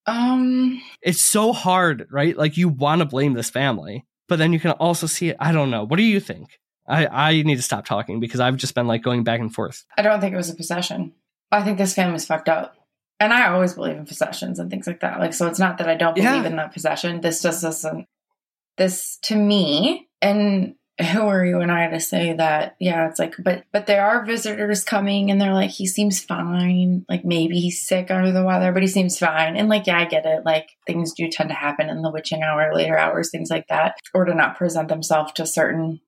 um, 0.07 0.83
it's 1.01 1.21
so 1.23 1.53
hard, 1.53 2.07
right? 2.11 2.37
Like, 2.37 2.57
you 2.57 2.68
want 2.68 3.01
to 3.01 3.05
blame 3.05 3.35
this 3.35 3.51
family, 3.51 4.05
but 4.29 4.38
then 4.38 4.53
you 4.53 4.59
can 4.61 4.73
also 4.73 5.07
see 5.07 5.29
it. 5.29 5.37
I 5.38 5.53
don't 5.53 5.71
know. 5.71 5.85
What 5.85 5.97
do 5.97 6.03
you 6.03 6.18
think? 6.21 6.59
I, 6.88 7.07
I 7.07 7.42
need 7.42 7.57
to 7.57 7.62
stop 7.62 7.85
talking 7.85 8.18
because 8.18 8.40
I've 8.40 8.57
just 8.57 8.75
been 8.75 8.87
like 8.87 9.03
going 9.03 9.23
back 9.23 9.40
and 9.40 9.55
forth. 9.55 9.85
I 9.97 10.03
don't 10.03 10.21
think 10.21 10.33
it 10.33 10.38
was 10.38 10.51
a 10.51 10.55
possession. 10.57 11.12
I 11.53 11.62
think 11.62 11.79
this 11.79 11.94
family's 11.94 12.27
fucked 12.27 12.49
up. 12.49 12.75
And 13.21 13.33
I 13.33 13.49
always 13.49 13.75
believe 13.75 13.97
in 13.97 14.07
possessions 14.07 14.59
and 14.59 14.71
things 14.71 14.87
like 14.87 15.01
that. 15.01 15.18
Like, 15.18 15.35
so 15.35 15.47
it's 15.49 15.59
not 15.59 15.79
that 15.79 15.88
I 15.88 15.97
don't 15.97 16.14
believe 16.14 16.31
Yeah. 16.31 16.47
in 16.47 16.57
that 16.57 16.73
possession. 16.73 17.21
This 17.21 17.42
just 17.42 17.62
doesn't, 17.62 18.07
this 18.77 19.18
to 19.25 19.37
me, 19.37 20.09
and 20.23 20.75
who 21.12 21.20
are 21.20 21.44
you 21.44 21.61
and 21.61 21.70
I 21.70 21.88
to 21.88 22.00
say 22.00 22.32
that? 22.32 22.76
Yeah, 22.80 23.08
it's 23.08 23.18
like, 23.18 23.34
but, 23.38 23.64
but 23.72 23.87
there 23.87 24.04
are 24.04 24.24
visitors 24.24 24.84
coming 24.84 25.30
and 25.30 25.40
they're 25.40 25.54
like, 25.54 25.70
he 25.70 25.87
seems 25.87 26.20
fine. 26.20 27.04
Like, 27.08 27.24
maybe 27.24 27.61
he's 27.61 27.87
sick 27.87 28.11
under 28.11 28.32
the 28.32 28.44
weather, 28.44 28.72
but 28.72 28.82
he 28.82 28.88
seems 28.88 29.18
fine. 29.18 29.56
And 29.56 29.68
like, 29.68 29.87
yeah, 29.87 29.98
I 29.98 30.06
get 30.06 30.26
it. 30.26 30.44
Like, 30.44 30.70
things 30.87 31.12
do 31.12 31.28
tend 31.28 31.50
to 31.50 31.54
happen 31.54 31.88
in 31.88 32.02
the 32.02 32.11
witching 32.11 32.42
hour, 32.42 32.74
later 32.74 32.98
hours, 32.98 33.30
things 33.30 33.50
like 33.50 33.66
that, 33.68 33.96
or 34.12 34.24
to 34.24 34.34
not 34.34 34.56
present 34.56 34.88
themselves 34.88 35.32
to 35.34 35.46
certain 35.46 36.00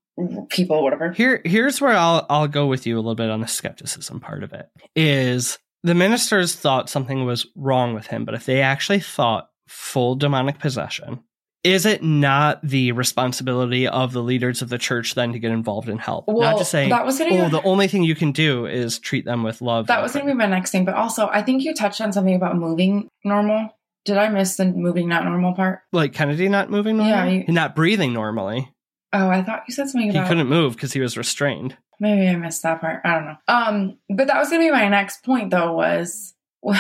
people, 0.49 0.83
whatever. 0.83 1.13
Here, 1.13 1.41
here's 1.45 1.81
where 1.81 1.97
I'll 1.97 2.27
I'll 2.29 2.49
go 2.49 2.67
with 2.67 2.87
you 2.87 2.97
a 2.97 3.01
little 3.01 3.15
bit 3.15 3.31
on 3.31 3.41
the 3.41 3.47
skepticism 3.47 4.21
part 4.21 4.43
of 4.43 4.53
it. 4.53 4.69
Is 4.97 5.59
the 5.83 5.95
ministers 5.95 6.55
thought 6.55 6.91
something 6.91 7.25
was 7.25 7.47
wrong 7.57 7.95
with 7.95 8.09
him, 8.09 8.25
but 8.25 8.35
if 8.35 8.45
they 8.45 8.61
actually 8.61 9.01
thought 9.01 9.49
full 9.69 10.17
demonic 10.17 10.59
possession, 10.59 11.21
is 11.63 11.85
it 11.85 12.03
not 12.03 12.61
the 12.63 12.93
responsibility 12.93 13.87
of 13.87 14.13
the 14.13 14.23
leaders 14.23 14.63
of 14.63 14.69
the 14.71 14.79
church 14.79 15.15
then 15.15 15.33
to 15.33 15.39
get 15.39 15.51
involved 15.51 15.89
and 15.89 16.01
help? 16.01 16.27
Well, 16.27 16.41
not 16.41 16.59
just 16.59 16.71
saying, 16.71 16.89
that 16.91 17.05
was 17.05 17.19
gonna 17.19 17.35
oh, 17.35 17.45
be- 17.45 17.51
the 17.51 17.63
only 17.63 17.87
thing 17.89 18.03
you 18.03 18.15
can 18.15 18.33
do 18.33 18.67
is 18.67 18.99
treat 18.99 19.25
them 19.25 19.43
with 19.43 19.61
love. 19.61 19.87
That 19.89 20.03
was 20.03 20.13
going 20.13 20.25
to 20.27 20.33
be 20.33 20.37
my 20.37 20.47
next 20.47 20.71
thing, 20.71 20.85
but 20.85 20.95
also 20.95 21.29
I 21.29 21.43
think 21.43 21.63
you 21.63 21.75
touched 21.75 22.01
on 22.01 22.13
something 22.13 22.35
about 22.35 22.57
moving 22.57 23.09
normal. 23.25 23.77
Did 24.07 24.17
I 24.17 24.31
miss 24.31 24.57
the 24.57 24.65
moving 24.65 25.09
not 25.09 25.25
normal 25.25 25.55
part? 25.55 25.81
like 25.93 26.15
Kennedy 26.15 26.49
not 26.49 26.71
moving 26.71 26.99
Yeah, 26.99 27.27
you- 27.27 27.45
not 27.49 27.77
breathing 27.77 28.13
normally. 28.15 28.73
Oh, 29.13 29.29
I 29.29 29.43
thought 29.43 29.65
you 29.69 29.75
said 29.75 29.89
something 29.89 30.13
He 30.13 30.27
couldn't 30.29 30.47
move 30.47 30.75
because 30.75 30.93
he 30.93 31.01
was 31.01 31.19
restrained. 31.19 31.77
maybe 31.99 32.29
I 32.29 32.37
missed 32.37 32.63
that 32.63 32.81
part. 32.81 33.03
I 33.05 33.15
don't 33.15 33.25
know. 33.27 33.37
Um, 33.49 33.99
but 34.09 34.29
that 34.29 34.39
was 34.39 34.49
going 34.51 34.63
to 34.63 34.69
be 34.69 34.71
my 34.71 34.89
next 34.89 35.25
point 35.25 35.51
though 35.51 35.73
was 35.75 36.33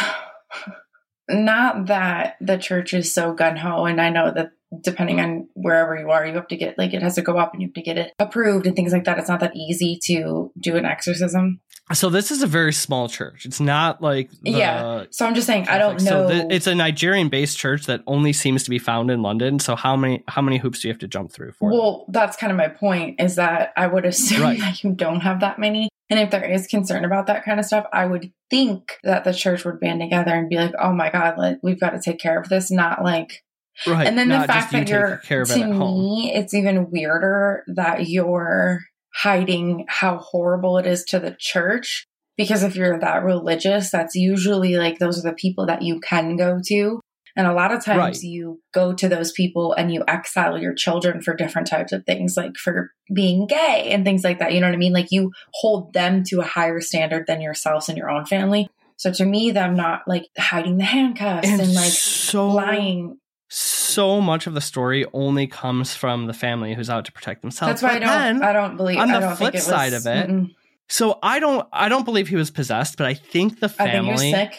not 1.28 1.86
that 1.86 2.36
the 2.40 2.56
church 2.56 2.94
is 2.94 3.12
so 3.12 3.32
gun 3.34 3.56
ho, 3.56 3.84
and 3.84 4.00
I 4.00 4.10
know 4.10 4.30
that 4.32 4.52
depending 4.82 5.20
on 5.20 5.48
wherever 5.54 5.96
you 5.96 6.10
are, 6.10 6.26
you 6.26 6.34
have 6.34 6.48
to 6.48 6.56
get 6.56 6.78
like 6.78 6.94
it 6.94 7.02
has 7.02 7.16
to 7.16 7.22
go 7.22 7.36
up 7.38 7.52
and 7.52 7.62
you 7.62 7.68
have 7.68 7.74
to 7.74 7.82
get 7.82 7.98
it 7.98 8.12
approved 8.18 8.66
and 8.66 8.76
things 8.76 8.92
like 8.92 9.04
that. 9.04 9.18
It's 9.18 9.28
not 9.28 9.40
that 9.40 9.56
easy 9.56 9.98
to 10.04 10.52
do 10.58 10.76
an 10.76 10.84
exorcism. 10.84 11.60
So 11.92 12.08
this 12.08 12.30
is 12.30 12.40
a 12.40 12.46
very 12.46 12.72
small 12.72 13.08
church. 13.08 13.44
It's 13.46 13.58
not 13.58 14.00
like 14.00 14.30
the 14.42 14.52
Yeah. 14.52 15.04
So 15.10 15.26
I'm 15.26 15.34
just 15.34 15.46
saying 15.46 15.66
I 15.68 15.78
don't 15.78 16.00
know. 16.02 16.28
So 16.28 16.28
th- 16.28 16.46
it's 16.50 16.68
a 16.68 16.74
Nigerian-based 16.74 17.58
church 17.58 17.86
that 17.86 18.02
only 18.06 18.32
seems 18.32 18.62
to 18.64 18.70
be 18.70 18.78
found 18.78 19.10
in 19.10 19.22
London. 19.22 19.58
So 19.58 19.74
how 19.74 19.96
many 19.96 20.22
how 20.28 20.40
many 20.40 20.58
hoops 20.58 20.80
do 20.80 20.88
you 20.88 20.92
have 20.92 21.00
to 21.00 21.08
jump 21.08 21.32
through 21.32 21.52
for? 21.52 21.68
that? 21.70 21.76
Well, 21.76 22.04
that's 22.08 22.36
kind 22.36 22.52
of 22.52 22.56
my 22.56 22.68
point 22.68 23.20
is 23.20 23.34
that 23.36 23.72
I 23.76 23.88
would 23.88 24.04
assume 24.04 24.42
Right. 24.42 24.58
that 24.60 24.84
you 24.84 24.92
don't 24.92 25.20
have 25.20 25.40
that 25.40 25.58
many. 25.58 25.88
And 26.08 26.18
if 26.18 26.30
there 26.30 26.44
is 26.44 26.66
concern 26.66 27.04
about 27.04 27.26
that 27.28 27.44
kind 27.44 27.58
of 27.60 27.66
stuff, 27.66 27.86
I 27.92 28.04
would 28.06 28.32
think 28.50 28.98
that 29.04 29.22
the 29.24 29.32
church 29.32 29.64
would 29.64 29.78
band 29.80 30.00
together 30.00 30.32
and 30.34 30.48
be 30.48 30.56
like, 30.56 30.74
oh 30.80 30.92
my 30.92 31.08
God, 31.08 31.38
like, 31.38 31.58
we've 31.62 31.78
got 31.78 31.90
to 31.90 32.00
take 32.00 32.18
care 32.18 32.38
of 32.40 32.48
this. 32.48 32.68
Not 32.70 33.04
like, 33.04 33.44
right. 33.86 34.06
and 34.06 34.18
then 34.18 34.28
the 34.28 34.40
fact 34.40 34.72
you 34.72 34.80
that 34.80 34.88
you're, 34.88 35.16
care 35.18 35.42
of 35.42 35.48
to 35.48 35.60
at 35.60 35.72
home. 35.72 36.00
me, 36.00 36.32
it's 36.34 36.54
even 36.54 36.90
weirder 36.90 37.64
that 37.68 38.08
you're 38.08 38.80
hiding 39.14 39.84
how 39.88 40.18
horrible 40.18 40.78
it 40.78 40.86
is 40.86 41.04
to 41.04 41.18
the 41.18 41.36
church 41.38 42.06
because 42.36 42.62
if 42.62 42.76
you're 42.76 42.98
that 42.98 43.22
religious, 43.22 43.90
that's 43.90 44.14
usually 44.14 44.76
like 44.76 44.98
those 44.98 45.18
are 45.18 45.28
the 45.28 45.34
people 45.34 45.66
that 45.66 45.82
you 45.82 46.00
can 46.00 46.36
go 46.36 46.60
to. 46.66 47.00
And 47.36 47.46
a 47.46 47.52
lot 47.52 47.72
of 47.72 47.84
times 47.84 47.98
Right. 47.98 48.22
you 48.22 48.60
go 48.72 48.92
to 48.92 49.08
those 49.08 49.32
people 49.32 49.72
and 49.72 49.92
you 49.92 50.02
exile 50.08 50.58
your 50.58 50.74
children 50.74 51.22
for 51.22 51.34
different 51.34 51.68
types 51.68 51.92
of 51.92 52.04
things, 52.04 52.36
like 52.36 52.56
for 52.56 52.92
being 53.14 53.46
gay 53.46 53.88
and 53.90 54.04
things 54.04 54.24
like 54.24 54.38
that. 54.40 54.52
You 54.52 54.60
know 54.60 54.66
what 54.66 54.74
I 54.74 54.78
mean? 54.78 54.92
Like 54.92 55.10
you 55.10 55.32
hold 55.54 55.92
them 55.92 56.24
to 56.24 56.40
a 56.40 56.44
higher 56.44 56.80
standard 56.80 57.26
than 57.26 57.40
yourselves 57.40 57.88
and 57.88 57.96
your 57.96 58.10
own 58.10 58.26
family. 58.26 58.68
So 58.96 59.12
to 59.12 59.24
me, 59.24 59.50
them 59.50 59.74
not 59.74 60.02
like 60.06 60.26
hiding 60.36 60.76
the 60.76 60.84
handcuffs 60.84 61.48
and, 61.48 61.60
and 61.60 61.74
like 61.74 61.92
so 61.92 62.48
lying. 62.48 63.18
So 63.50 64.20
much 64.20 64.46
of 64.46 64.54
the 64.54 64.60
story 64.60 65.04
only 65.12 65.48
comes 65.48 65.94
from 65.94 66.26
the 66.26 66.32
family 66.32 66.72
who's 66.74 66.88
out 66.88 67.04
to 67.06 67.12
protect 67.12 67.42
themselves. 67.42 67.80
That's 67.80 67.82
why 67.82 67.96
I 67.96 68.30
don't. 68.30 68.42
I 68.42 68.52
don't 68.52 68.76
believe. 68.76 68.98
on 68.98 69.08
the 69.08 69.34
flip 69.34 69.56
it 69.56 69.62
side 69.62 69.92
of 69.92 70.06
it, 70.06 70.28
mm-mm. 70.28 70.54
so 70.88 71.18
I 71.22 71.40
don't 71.40 71.66
I 71.72 71.88
don't 71.88 72.04
believe 72.04 72.28
he 72.28 72.36
was 72.36 72.50
possessed, 72.50 72.96
but 72.96 73.06
I 73.06 73.14
think 73.14 73.58
the 73.58 73.68
family. 73.68 74.12
I 74.12 74.16
think 74.16 74.30
you're 74.30 74.50
sick, 74.50 74.58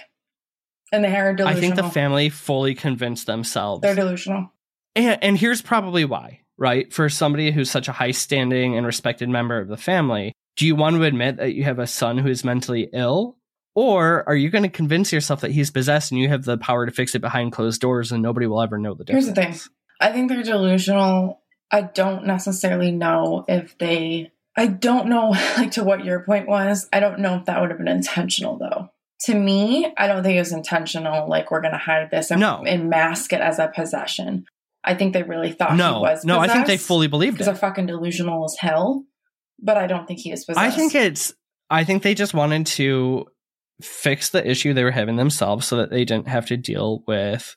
and 0.92 1.04
they 1.04 1.16
are 1.16 1.34
delusional. 1.34 1.58
I 1.58 1.62
think 1.62 1.76
the 1.76 1.90
family 1.90 2.30
fully 2.30 2.76
convinced 2.76 3.28
themselves. 3.28 3.82
They're 3.82 3.96
delusional. 3.96 4.52
and, 4.96 5.18
and 5.24 5.38
here's 5.38 5.62
probably 5.62 6.04
why, 6.04 6.42
right? 6.58 6.92
For 6.92 7.08
somebody 7.08 7.52
who's 7.52 7.72
such 7.72 7.88
a 7.88 7.94
high 7.94 8.12
standing 8.12 8.76
and 8.76 8.86
respected 8.86 9.30
member 9.30 9.58
of 9.58 9.70
the 9.70 9.78
family, 9.78 10.34
do 10.58 10.68
you 10.68 10.76
want 10.76 10.98
to 10.98 11.04
admit 11.04 11.38
that 11.38 11.54
you 11.54 11.64
have 11.64 11.80
a 11.80 11.88
son 11.88 12.18
who 12.18 12.28
is 12.28 12.44
mentally 12.44 12.90
ill? 12.92 13.38
Or 13.74 14.28
are 14.28 14.36
you 14.36 14.50
going 14.50 14.64
to 14.64 14.70
convince 14.70 15.14
yourself 15.14 15.42
that 15.42 15.52
he's 15.52 15.72
possessed 15.72 16.12
and 16.12 16.20
you 16.20 16.28
have 16.30 16.44
the 16.44 16.58
power 16.58 16.86
to 16.86 16.92
fix 16.92 17.16
it 17.16 17.20
behind 17.20 17.54
closed 17.54 17.80
doors 17.80 18.12
and 18.12 18.22
nobody 18.22 18.48
will 18.48 18.62
ever 18.62 18.78
know 18.78 18.94
the 18.94 19.04
difference? 19.06 19.26
Here's 19.28 19.36
the 19.36 19.42
thing. 19.42 19.72
I 20.02 20.12
think 20.12 20.30
they're 20.30 20.44
delusional. 20.44 21.42
I 21.72 21.82
don't 21.84 22.26
necessarily 22.26 22.92
know 22.92 23.46
if 23.48 23.78
they. 23.78 24.32
I 24.58 24.68
don't 24.68 25.08
know, 25.08 25.30
like 25.58 25.72
to 25.72 25.84
what 25.84 26.04
your 26.04 26.24
point 26.26 26.48
was. 26.48 26.90
I 26.92 27.00
don't 27.00 27.20
know 27.20 27.36
if 27.36 27.46
that 27.46 27.62
would 27.62 27.70
have 27.70 27.80
been 27.80 27.88
intentional, 27.88 28.58
though. 28.58 28.90
To 29.26 29.36
me, 29.36 29.94
I 29.98 30.08
don't 30.08 30.24
think 30.24 30.36
it 30.36 30.40
was 30.40 30.52
intentional. 30.52 31.30
Like 31.30 31.52
we're 31.52 31.62
going 31.62 31.72
to 31.74 31.78
hide 31.78 32.10
this 32.12 32.32
and, 32.32 32.42
No. 32.42 32.64
and 32.66 32.90
mask 32.90 33.32
it 33.32 33.40
as 33.40 33.60
a 33.60 33.68
possession. 33.74 34.46
I 34.84 34.96
think 34.96 35.14
they 35.14 35.24
really 35.24 35.52
thought 35.52 35.72
he 35.74 35.78
No, 35.78 36.02
was. 36.02 36.26
no, 36.26 36.40
I 36.40 36.48
think 36.48 36.66
they 36.66 36.76
fully 36.78 37.08
believed 37.08 37.40
it. 37.40 37.44
they're 37.46 37.56
fucking 37.56 37.86
delusional 37.86 38.44
as 38.44 38.58
hell. 38.60 39.06
But 39.64 39.78
I 39.78 39.86
don't 39.88 40.08
think 40.08 40.20
he 40.20 40.32
is 40.32 40.44
possessed. 40.44 40.60
I 40.66 40.72
think 40.72 40.96
it's. 40.96 41.34
I 41.70 41.84
think 41.86 42.02
they 42.04 42.16
just 42.16 42.34
wanted 42.34 42.66
to 42.66 43.28
fix 43.84 44.30
the 44.30 44.48
issue 44.50 44.74
they 44.74 44.84
were 44.84 44.92
having 44.92 45.16
themselves, 45.18 45.68
so 45.68 45.78
that 45.78 45.90
they 45.90 46.06
didn't 46.06 46.28
have 46.28 46.46
to 46.48 46.58
deal 46.58 47.04
with 47.08 47.56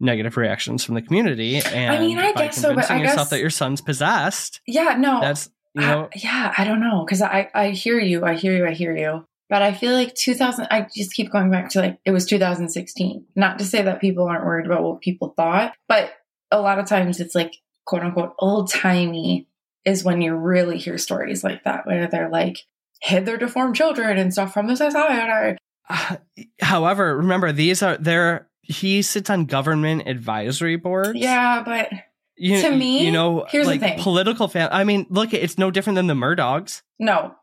negative 0.00 0.36
reactions 0.36 0.84
from 0.84 0.94
the 0.94 1.02
community. 1.02 1.56
And 1.56 2.04
mean, 2.04 2.18
I 2.18 2.32
by 2.32 2.46
guess 2.46 2.56
so, 2.56 2.68
but 2.74 2.86
convincing 2.86 2.96
I 2.96 3.00
yourself 3.00 3.18
guess- 3.18 3.30
that 3.30 3.40
your 3.40 3.50
son's 3.50 3.80
possessed, 3.80 4.60
yeah, 4.66 4.96
no. 4.98 5.20
that's 5.20 5.50
you 5.74 5.82
I- 5.82 5.86
know, 5.86 6.08
yeah, 6.16 6.54
I 6.56 6.64
don't 6.64 6.80
know 6.80 7.04
because 7.04 7.22
I 7.22 7.50
I 7.54 7.70
hear 7.70 7.98
you, 7.98 8.24
I 8.24 8.34
hear 8.34 8.56
you, 8.56 8.66
I 8.66 8.72
hear 8.72 8.96
you. 8.96 9.24
But 9.50 9.62
I 9.62 9.72
feel 9.72 9.94
like 9.94 10.14
2000. 10.14 10.66
I 10.70 10.86
just 10.94 11.14
keep 11.14 11.32
going 11.32 11.50
back 11.50 11.70
to 11.70 11.80
like 11.80 11.98
it 12.04 12.10
was 12.10 12.26
2016. 12.26 13.24
Not 13.34 13.58
to 13.58 13.64
say 13.64 13.80
that 13.82 14.00
people 14.00 14.26
aren't 14.28 14.44
worried 14.44 14.66
about 14.66 14.82
what 14.82 15.00
people 15.00 15.32
thought, 15.36 15.74
but 15.88 16.12
a 16.50 16.60
lot 16.60 16.78
of 16.78 16.86
times 16.86 17.18
it's 17.18 17.34
like 17.34 17.54
quote 17.86 18.02
unquote 18.02 18.34
old 18.38 18.70
timey 18.70 19.48
is 19.86 20.04
when 20.04 20.20
you 20.20 20.34
really 20.34 20.76
hear 20.76 20.98
stories 20.98 21.42
like 21.42 21.64
that 21.64 21.86
where 21.86 22.06
they're 22.08 22.28
like 22.28 22.58
hid 23.00 23.26
their 23.26 23.36
deformed 23.36 23.76
children 23.76 24.18
and 24.18 24.32
stuff 24.32 24.52
from 24.52 24.66
the 24.66 24.76
society. 24.76 25.58
Uh, 25.88 26.16
however, 26.60 27.16
remember 27.16 27.52
these 27.52 27.82
are 27.82 27.96
there. 27.96 28.48
He 28.62 29.02
sits 29.02 29.30
on 29.30 29.46
government 29.46 30.06
advisory 30.06 30.76
boards. 30.76 31.18
Yeah, 31.18 31.62
but 31.64 31.90
you, 32.36 32.60
to 32.60 32.70
me, 32.76 33.04
you 33.04 33.10
know, 33.12 33.46
here's 33.48 33.66
the 33.66 33.72
like 33.72 33.80
thing. 33.80 33.98
political 33.98 34.46
fam. 34.48 34.68
I 34.70 34.84
mean, 34.84 35.06
look, 35.08 35.32
it's 35.32 35.56
no 35.58 35.70
different 35.70 35.96
than 35.96 36.06
the 36.06 36.14
Murdaughs. 36.14 36.82
no. 36.98 37.34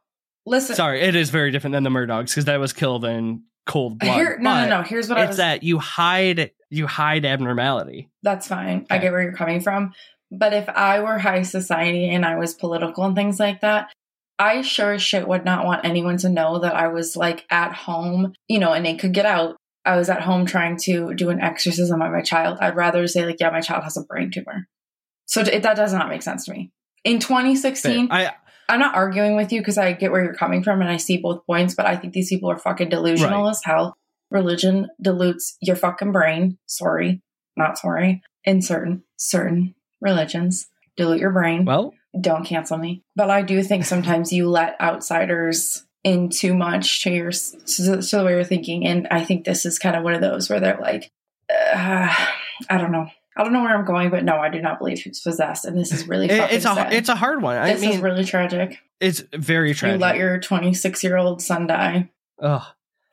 Listen, 0.47 0.76
Sorry, 0.76 1.01
it 1.01 1.16
is 1.16 1.32
very 1.32 1.49
different 1.49 1.72
than 1.74 1.82
the 1.82 1.89
Murdaughs 1.89 2.26
because 2.28 2.45
that 2.45 2.60
was 2.60 2.72
killed 2.72 3.03
in 3.03 3.41
cold 3.66 3.97
blood. 3.97 4.14
here, 4.14 4.38
no, 4.39 4.62
no, 4.62 4.70
no. 4.70 4.82
Here's 4.84 5.10
what 5.10 5.18
I 5.18 5.22
It's 5.24 5.30
was. 5.30 5.38
that 5.38 5.64
you 5.64 5.80
hide, 5.80 6.51
you 6.70 6.86
hide 6.86 7.26
abnormality. 7.26 8.12
That's 8.22 8.47
fine. 8.47 8.86
I 8.91 8.99
get 8.99 9.12
where 9.12 9.24
you're 9.24 9.34
coming 9.34 9.60
from. 9.60 9.93
But 10.30 10.53
if 10.53 10.70
I 10.70 10.99
were 10.99 11.18
high 11.18 11.41
society 11.41 12.12
and 12.12 12.24
I 12.24 12.36
was 12.36 12.53
political 12.53 13.06
and 13.06 13.16
things 13.16 13.39
like 13.39 13.62
that, 13.62 13.89
I 14.38 14.62
sure 14.62 14.94
as 14.94 15.02
shit 15.02 15.28
would 15.28 15.46
not 15.46 15.66
want 15.66 15.86
anyone 15.86 16.18
to 16.18 16.30
know 16.30 16.60
that 16.60 16.76
I 16.76 16.88
was 16.90 17.16
like 17.16 17.46
at 17.50 17.74
home, 17.74 18.34
you 18.48 18.60
know, 18.60 18.74
and 18.74 18.86
they 18.86 18.96
could 18.96 19.14
get 19.14 19.26
out. 19.26 19.56
I 19.86 19.96
was 19.98 20.10
at 20.10 20.22
home 20.22 20.46
trying 20.46 20.78
to 20.84 21.14
do 21.14 21.30
an 21.30 21.40
exorcism 21.40 22.02
on 22.02 22.12
my 22.12 22.22
child. 22.22 22.58
I'd 22.60 22.76
rather 22.76 23.06
say, 23.08 23.26
like, 23.26 23.40
yeah, 23.40 23.52
my 23.52 23.62
child 23.62 23.84
has 23.84 23.98
a 23.98 24.04
brain 24.04 24.32
tumor. 24.32 24.68
So 25.26 25.42
it, 25.42 25.64
that 25.64 25.76
does 25.78 25.94
not 25.94 26.10
make 26.10 26.22
sense 26.24 26.46
to 26.46 26.52
me. 26.52 26.72
In 27.04 27.20
2016, 27.20 28.08
I 28.12 28.34
I'm 28.68 28.80
not 28.80 28.96
arguing 28.96 29.36
with 29.36 29.52
you 29.54 29.62
because 29.62 29.78
I 29.78 29.94
get 29.94 30.12
where 30.12 30.24
you're 30.24 30.34
coming 30.34 30.64
from 30.64 30.82
and 30.82 30.90
I 30.90 30.98
see 30.98 31.18
both 31.18 31.46
points, 31.46 31.76
but 31.76 31.86
I 31.86 31.96
think 31.96 32.14
these 32.14 32.30
people 32.30 32.50
are 32.50 32.58
fucking 32.58 32.90
delusional 32.90 33.44
Right. 33.44 33.50
as 33.52 33.62
hell. 33.64 33.96
Religion 34.32 34.88
dilutes 35.00 35.56
your 35.62 35.76
fucking 35.76 36.12
brain. 36.12 36.58
Sorry, 36.66 37.22
not 37.56 37.78
sorry. 37.78 38.22
In 38.44 38.62
certain 38.64 39.04
certain 39.18 39.76
religions, 40.02 40.68
dilute 40.98 41.20
your 41.20 41.32
brain. 41.32 41.64
well, 41.66 41.94
Don't 42.20 42.45
cancel 42.45 42.78
me. 42.78 43.03
But 43.16 43.30
I 43.30 43.41
do 43.41 43.61
think 43.63 43.86
sometimes 43.86 44.32
you 44.32 44.49
let 44.49 44.80
outsiders 44.80 45.84
in 46.03 46.30
too 46.30 46.53
much 46.53 47.03
to 47.03 47.09
your 47.11 47.32
to, 47.32 48.01
to 48.01 48.18
the 48.18 48.24
way 48.24 48.32
you're 48.34 48.43
thinking, 48.43 48.86
and 48.86 49.07
I 49.11 49.24
think 49.24 49.43
this 49.45 49.66
is 49.66 49.80
kind 49.80 49.95
of 49.95 50.03
one 50.03 50.13
of 50.13 50.22
those 50.22 50.49
where 50.49 50.59
they're 50.59 50.80
like, 50.80 51.11
uh, 51.51 52.13
I 52.70 52.78
don't 52.78 52.91
know. 52.91 53.07
I 53.38 53.43
don't 53.43 53.51
know 53.51 53.61
where 53.63 53.76
I'm 53.78 53.86
going, 53.86 54.11
but 54.11 54.24
no, 54.24 54.38
I 54.38 54.47
do 54.49 54.61
not 54.61 54.80
believe 54.80 54.99
he's 54.99 55.20
possessed, 55.20 55.66
and 55.66 55.78
this 55.78 55.91
is 55.91 56.07
really 56.07 56.28
it- 56.28 56.51
it's 56.53 56.66
a 56.66 56.74
sad. 56.74 56.93
it's 56.93 57.09
a 57.09 57.16
hard 57.16 57.41
one. 57.41 57.57
I 57.57 57.74
this 57.74 57.82
mean, 57.82 57.91
is 57.93 57.99
really 57.99 58.24
tragic. 58.24 58.80
it's 59.01 59.24
very 59.34 59.74
tragic. 59.74 59.99
You 59.99 60.01
let 60.05 60.16
your 60.16 60.39
26 60.39 61.03
year 61.03 61.18
old 61.18 61.41
son 61.41 61.68
die. 61.68 62.09
Ugh. 62.41 62.63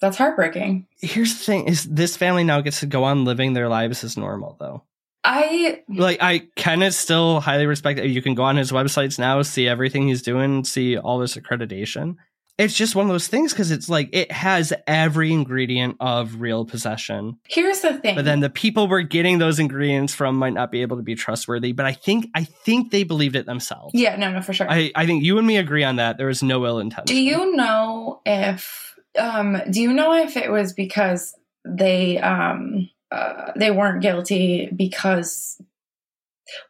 That's 0.01 0.17
heartbreaking. 0.19 0.87
Here's 1.01 1.39
the 1.39 1.45
thing: 1.45 1.67
is 1.67 1.85
this 1.85 2.17
family 2.17 2.45
now 2.45 2.61
gets 2.61 2.81
to 2.81 2.87
go 2.87 3.05
on 3.05 3.25
living 3.25 3.53
their 3.55 3.69
lives 3.69 4.05
as 4.05 4.17
normal, 4.17 4.57
though. 4.61 4.83
I 5.25 5.83
Like, 5.89 6.19
I 6.21 6.49
Ken 6.57 6.83
is 6.83 6.97
still 6.97 7.41
highly 7.41 7.67
respected. 7.67 8.09
You 8.09 8.23
can 8.23 8.35
go 8.35 8.43
on 8.43 8.57
his 8.57 8.73
websites 8.73 9.19
now, 9.19 9.43
see 9.43 9.69
everything 9.69 10.09
he's 10.09 10.23
doing, 10.23 10.65
see 10.65 10.97
all 10.97 11.19
this 11.19 11.37
accreditation. 11.37 12.17
It's 12.59 12.75
just 12.75 12.95
one 12.95 13.07
of 13.07 13.13
those 13.13 13.29
things 13.29 13.53
because 13.53 13.71
it's 13.71 13.89
like 13.89 14.11
it 14.13 14.31
has 14.31 14.75
every 14.87 15.33
ingredient 15.33 15.97
of 16.01 16.41
real 16.41 16.67
possession. 16.67 17.39
here's 17.49 17.81
the 17.81 17.95
thing. 17.99 18.15
But 18.15 18.27
then 18.27 18.41
the 18.41 18.51
people 18.51 18.89
we're 18.89 19.03
getting 19.03 19.39
those 19.39 19.59
ingredients 19.59 20.15
from 20.15 20.37
might 20.37 20.53
not 20.53 20.71
be 20.71 20.83
able 20.83 20.99
to 20.99 21.03
be 21.03 21.15
trustworthy. 21.15 21.73
But 21.73 21.87
I 21.87 21.93
think 21.93 22.27
I 22.35 22.45
think 22.45 22.91
they 22.91 23.05
believed 23.05 23.37
it 23.37 23.47
themselves. 23.47 23.95
yeah, 23.95 24.17
no, 24.17 24.31
no, 24.31 24.43
for 24.43 24.53
sure. 24.53 24.71
I, 24.71 24.93
I 24.95 25.07
think 25.07 25.25
you 25.25 25.39
and 25.39 25.47
me 25.47 25.57
agree 25.57 25.83
on 25.83 25.97
that. 25.97 26.19
There 26.19 26.27
was 26.27 26.43
no 26.43 26.67
ill 26.67 26.79
intention. 26.79 27.07
do 27.07 27.21
you 27.21 27.57
know 27.57 28.21
if 28.27 28.97
um 29.19 29.61
do 29.71 29.81
you 29.81 29.93
know 29.93 30.13
if 30.15 30.37
it 30.37 30.51
was 30.51 30.73
because 30.73 31.35
they 31.65 32.19
um 32.19 32.91
uh, 33.13 33.53
they 33.57 33.71
weren't 33.71 34.03
guilty 34.03 34.69
because 34.75 35.61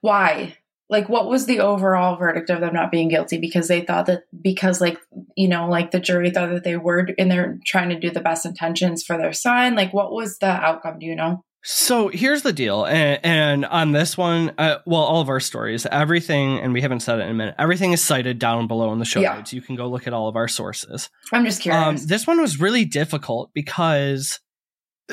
why? 0.00 0.56
Like 0.90 1.08
what 1.08 1.28
was 1.28 1.46
the 1.46 1.60
overall 1.60 2.16
verdict 2.16 2.50
of 2.50 2.60
them 2.60 2.74
not 2.74 2.90
being 2.90 3.08
guilty 3.08 3.38
because 3.38 3.68
they 3.68 3.80
thought 3.80 4.06
that 4.06 4.24
because 4.42 4.80
like 4.80 4.98
you 5.36 5.48
know 5.48 5.68
like 5.68 5.90
the 5.90 6.00
jury 6.00 6.30
thought 6.30 6.50
that 6.50 6.64
they 6.64 6.76
were 6.76 7.08
and 7.18 7.30
they're 7.30 7.58
trying 7.64 7.88
to 7.88 7.98
do 7.98 8.10
the 8.10 8.20
best 8.20 8.44
intentions 8.44 9.02
for 9.02 9.16
their 9.16 9.32
son 9.32 9.74
like 9.74 9.94
what 9.94 10.12
was 10.12 10.36
the 10.38 10.46
outcome 10.46 10.98
do 10.98 11.06
you 11.06 11.16
know 11.16 11.42
So 11.62 12.08
here's 12.08 12.42
the 12.42 12.52
deal, 12.52 12.84
and, 12.84 13.20
and 13.22 13.64
on 13.66 13.92
this 13.92 14.18
one, 14.18 14.52
uh, 14.58 14.78
well, 14.84 15.00
all 15.00 15.20
of 15.20 15.28
our 15.28 15.38
stories, 15.38 15.86
everything, 15.86 16.58
and 16.58 16.72
we 16.72 16.80
haven't 16.82 17.00
said 17.00 17.20
it 17.20 17.22
in 17.22 17.30
a 17.30 17.34
minute, 17.34 17.54
everything 17.56 17.92
is 17.92 18.02
cited 18.02 18.40
down 18.40 18.66
below 18.66 18.92
in 18.92 18.98
the 18.98 19.04
show 19.04 19.20
Yeah. 19.20 19.36
notes. 19.36 19.52
You 19.52 19.62
can 19.62 19.76
go 19.76 19.86
look 19.86 20.08
at 20.08 20.12
all 20.12 20.26
of 20.26 20.34
our 20.34 20.48
sources. 20.48 21.08
I'm 21.32 21.44
just 21.44 21.62
curious 21.62 22.02
Um, 22.02 22.06
this 22.08 22.26
one 22.26 22.40
was 22.40 22.58
really 22.58 22.84
difficult 22.84 23.50
because 23.54 24.40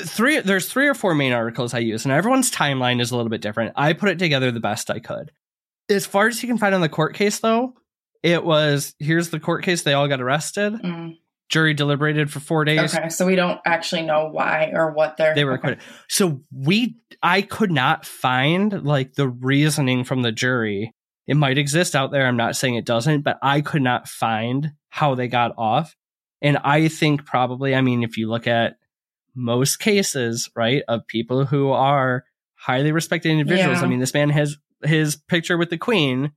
three 0.06 0.40
there's 0.40 0.72
three 0.72 0.88
or 0.88 0.94
four 0.94 1.14
main 1.16 1.34
articles 1.34 1.74
I 1.74 1.80
use, 1.80 2.06
and 2.06 2.12
everyone's 2.12 2.52
timeline 2.52 3.02
is 3.02 3.12
a 3.12 3.16
little 3.16 3.30
bit 3.30 3.42
different. 3.42 3.74
I 3.76 3.94
put 3.94 4.10
it 4.10 4.20
together 4.20 4.52
the 4.52 4.60
best 4.60 4.90
I 4.90 5.00
could. 5.00 5.32
As 5.90 6.06
far 6.06 6.28
as 6.28 6.42
you 6.42 6.48
can 6.48 6.58
find 6.58 6.76
on 6.76 6.82
the 6.82 6.90
court 6.90 7.16
case, 7.16 7.40
though, 7.40 7.74
it 8.24 8.44
was 8.44 8.96
here's 9.00 9.30
the 9.30 9.40
court 9.40 9.64
case. 9.64 9.84
They 9.84 9.94
all 9.94 10.08
got 10.08 10.22
arrested. 10.22 10.74
Mm, 10.74 11.18
Jury 11.50 11.74
deliberated 11.74 12.32
for 12.32 12.40
four 12.40 12.64
days. 12.64 12.96
okay 12.96 13.10
so 13.10 13.26
we 13.26 13.36
don't 13.36 13.60
actually 13.66 14.04
know 14.04 14.30
why 14.32 14.72
or 14.74 14.92
what 14.92 15.18
they're 15.18 15.34
They 15.34 15.46
were 15.46 15.54
okay. 15.54 15.60
acquitted. 15.60 15.80
So 16.08 16.42
we, 16.52 16.98
I 17.24 17.42
could 17.42 17.72
not 17.72 18.06
find 18.06 18.84
like 18.84 19.14
the 19.14 19.28
reasoning 19.28 20.04
from 20.04 20.22
the 20.22 20.32
jury. 20.32 20.94
It 21.28 21.38
might 21.38 21.58
exist 21.58 21.96
out 21.96 22.12
there. 22.12 22.28
I'm 22.28 22.38
not 22.38 22.56
saying 22.56 22.76
it 22.76 22.86
doesn't, 22.86 23.22
but 23.22 23.38
I 23.42 23.62
could 23.62 23.82
not 23.82 24.08
find 24.08 24.74
how 24.90 25.16
they 25.16 25.28
got 25.28 25.54
off. 25.58 25.96
And 26.42 26.58
I 26.58 26.88
think 26.88 27.26
probably, 27.26 27.76
I 27.76 27.82
mean, 27.82 28.04
if 28.04 28.18
you 28.18 28.30
look 28.30 28.48
at 28.48 28.78
most 29.40 29.78
cases, 29.80 30.50
right, 30.56 30.84
of 30.88 31.08
people 31.08 31.46
who 31.46 31.72
are 31.72 32.26
highly 32.56 32.92
respected 32.92 33.32
individuals, 33.32 33.80
Yeah. 33.80 33.86
I 33.86 33.88
mean, 33.88 34.00
this 34.00 34.14
man 34.14 34.30
has 34.30 34.58
his 34.84 35.16
picture 35.16 35.58
with 35.58 35.70
the 35.70 35.78
queen, 35.78 36.32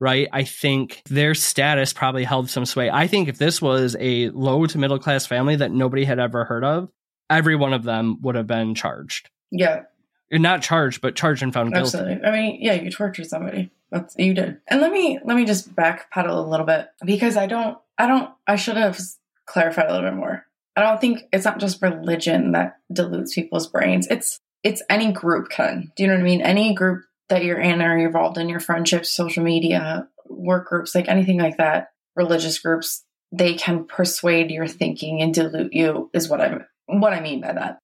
right? 0.00 0.28
I 0.32 0.44
think 0.44 1.02
their 1.08 1.34
status 1.34 1.92
probably 1.92 2.24
held 2.24 2.48
some 2.48 2.64
sway. 2.64 2.90
I 2.90 3.06
think 3.06 3.28
if 3.28 3.38
this 3.38 3.60
was 3.60 3.96
a 3.98 4.30
low 4.30 4.66
to 4.66 4.78
middle 4.78 4.98
class 4.98 5.26
family 5.26 5.56
that 5.56 5.72
nobody 5.72 6.04
had 6.04 6.18
ever 6.18 6.44
heard 6.44 6.64
of, 6.64 6.88
every 7.30 7.56
one 7.56 7.72
of 7.72 7.82
them 7.84 8.20
would 8.22 8.34
have 8.34 8.46
been 8.46 8.74
charged. 8.74 9.30
yeah 9.50 9.82
Not 10.30 10.62
charged, 10.62 11.00
but 11.00 11.16
charged 11.16 11.42
and 11.42 11.52
found 11.52 11.72
guilty. 11.72 11.98
Absolutely. 11.98 12.24
I 12.24 12.32
mean, 12.32 12.58
yeah, 12.60 12.74
you 12.74 12.90
tortured 12.90 13.26
somebody. 13.26 13.70
That's 13.90 14.14
you 14.18 14.34
did. 14.34 14.60
And 14.68 14.80
let 14.80 14.90
me 14.90 15.20
let 15.24 15.36
me 15.36 15.44
just 15.44 15.74
backpedal 15.74 16.44
a 16.44 16.48
little 16.48 16.66
bit 16.66 16.88
because 17.04 17.36
I 17.36 17.46
don't 17.46 17.78
I 17.96 18.06
don't 18.08 18.30
I 18.46 18.56
should 18.56 18.76
have 18.76 18.98
clarified 19.46 19.86
a 19.88 19.92
little 19.92 20.10
bit 20.10 20.16
more. 20.16 20.46
I 20.76 20.82
don't 20.82 21.00
think 21.00 21.22
it's 21.32 21.44
not 21.44 21.60
just 21.60 21.82
religion 21.82 22.52
that 22.52 22.78
dilutes 22.92 23.34
people's 23.34 23.66
brains. 23.66 24.06
It's 24.08 24.40
it's 24.62 24.82
any 24.88 25.12
group 25.12 25.50
can. 25.50 25.92
Do 25.96 26.02
you 26.02 26.08
know 26.08 26.14
what 26.14 26.20
I 26.20 26.24
mean? 26.24 26.40
Any 26.40 26.74
group 26.74 27.04
that 27.28 27.44
you're 27.44 27.60
in 27.60 27.82
or 27.82 27.96
involved 27.96 28.38
in 28.38 28.48
your 28.48 28.60
friendships, 28.60 29.12
social 29.12 29.44
media, 29.44 30.08
work 30.26 30.68
groups, 30.68 30.94
like 30.94 31.08
anything 31.08 31.38
like 31.38 31.58
that, 31.58 31.88
religious 32.16 32.58
groups, 32.58 33.04
they 33.30 33.54
can 33.54 33.84
persuade 33.84 34.50
your 34.50 34.66
thinking 34.66 35.20
and 35.20 35.34
dilute 35.34 35.72
you 35.72 36.10
is 36.12 36.28
what 36.28 36.40
I'm 36.40 36.64
what 36.86 37.12
I 37.12 37.20
mean 37.20 37.40
by 37.40 37.52
that. 37.52 37.78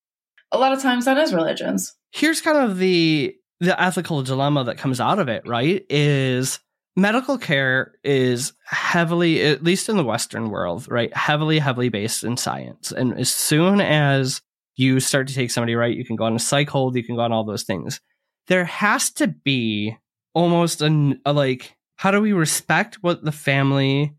A 0.51 0.57
lot 0.57 0.73
of 0.73 0.81
times 0.81 1.05
that 1.05 1.17
is 1.17 1.33
religions. 1.33 1.95
Here's 2.11 2.41
kind 2.41 2.57
of 2.57 2.77
the 2.77 3.35
the 3.59 3.79
ethical 3.81 4.23
dilemma 4.23 4.63
that 4.65 4.77
comes 4.77 4.99
out 4.99 5.19
of 5.19 5.29
it, 5.29 5.47
right? 5.47 5.85
Is 5.89 6.59
medical 7.01 7.37
care 7.37 7.93
is 8.03 8.53
heavily, 8.65 9.41
at 9.41 9.63
least 9.63 9.89
in 9.89 9.97
the 9.97 10.03
Western 10.03 10.49
world, 10.49 10.87
right? 10.89 11.15
Heavily, 11.17 11.59
heavily 11.59 11.89
based 11.89 12.23
in 12.23 12.37
science. 12.37 12.91
And 12.91 13.19
as 13.19 13.29
soon 13.33 13.81
as 13.81 14.41
you 14.75 14.99
start 14.99 15.27
to 15.27 15.33
take 15.33 15.51
somebody 15.51 15.75
right, 15.75 15.95
you 15.95 16.05
can 16.05 16.15
go 16.15 16.25
on 16.25 16.35
a 16.35 16.39
psych 16.39 16.69
hold, 16.69 16.95
you 16.95 17.03
can 17.03 17.15
go 17.15 17.21
on 17.23 17.31
all 17.31 17.43
those 17.43 17.63
things. 17.63 17.99
There 18.47 18.65
has 18.65 19.09
to 19.13 19.27
be 19.27 19.97
almost 20.33 20.81
a, 20.81 21.19
a 21.25 21.33
like, 21.33 21.75
how 21.97 22.11
do 22.11 22.21
we 22.21 22.33
respect 22.33 22.99
what 23.01 23.23
the 23.23 23.31
family 23.31 24.15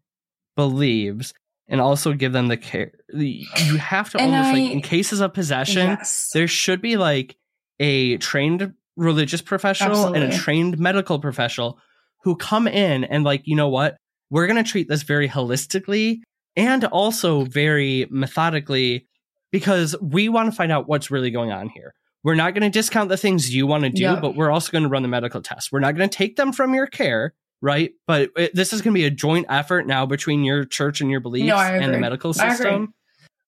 believes 0.56 1.32
and 1.68 1.80
also 1.80 2.12
give 2.12 2.32
them 2.32 2.48
the 2.48 2.56
care? 2.56 2.92
You 3.14 3.76
have 3.78 4.10
to 4.10 4.20
And 4.20 4.34
almost 4.34 4.48
I- 4.50 4.52
like, 4.60 4.72
in 4.72 4.82
cases 4.82 5.20
of 5.20 5.32
possession, 5.34 5.86
Yes. 5.90 6.30
there 6.34 6.48
should 6.48 6.82
be 6.82 6.96
like 6.96 7.36
a 7.80 8.16
trained 8.18 8.74
religious 8.96 9.40
professional 9.40 10.12
and 10.12 10.24
a 10.24 10.36
trained 10.36 10.78
medical 10.78 11.18
professional 11.18 11.78
who 12.24 12.36
come 12.36 12.66
in 12.68 13.04
and 13.04 13.24
like 13.24 13.42
you 13.44 13.56
know 13.56 13.68
what? 13.68 13.96
We're 14.30 14.46
going 14.46 14.62
to 14.62 14.68
treat 14.70 14.88
this 14.88 15.02
very 15.02 15.28
holistically 15.28 16.20
and 16.56 16.84
also 16.84 17.44
very 17.44 18.06
methodically 18.10 19.06
because 19.50 19.94
we 20.00 20.28
want 20.28 20.50
to 20.50 20.56
find 20.56 20.72
out 20.72 20.88
what's 20.88 21.10
really 21.10 21.30
going 21.30 21.52
on 21.52 21.68
here. 21.68 21.92
We're 22.24 22.34
not 22.36 22.54
going 22.54 22.62
to 22.62 22.70
discount 22.70 23.08
the 23.08 23.16
things 23.16 23.54
you 23.54 23.66
want 23.66 23.84
to 23.84 23.90
do 23.90 24.02
Yep. 24.02 24.20
but 24.22 24.36
we're 24.36 24.50
also 24.50 24.70
going 24.72 24.84
to 24.84 24.88
run 24.88 25.02
the 25.02 25.08
medical 25.08 25.42
tests. 25.42 25.70
We're 25.72 25.80
not 25.80 25.96
going 25.96 26.08
to 26.08 26.16
take 26.16 26.36
them 26.36 26.52
from 26.52 26.74
your 26.74 26.86
care 26.86 27.34
right? 27.62 27.92
But 28.06 28.30
it, 28.36 28.54
this 28.54 28.72
is 28.72 28.82
going 28.82 28.92
to 28.92 28.98
be 28.98 29.04
a 29.06 29.10
joint 29.10 29.46
effort 29.48 29.86
now 29.86 30.04
between 30.04 30.44
your 30.44 30.64
church 30.64 31.00
and 31.00 31.10
your 31.10 31.20
beliefs 31.20 31.46
No, 31.46 31.56
and 31.56 31.94
the 31.94 31.98
medical 31.98 32.34
system 32.34 32.92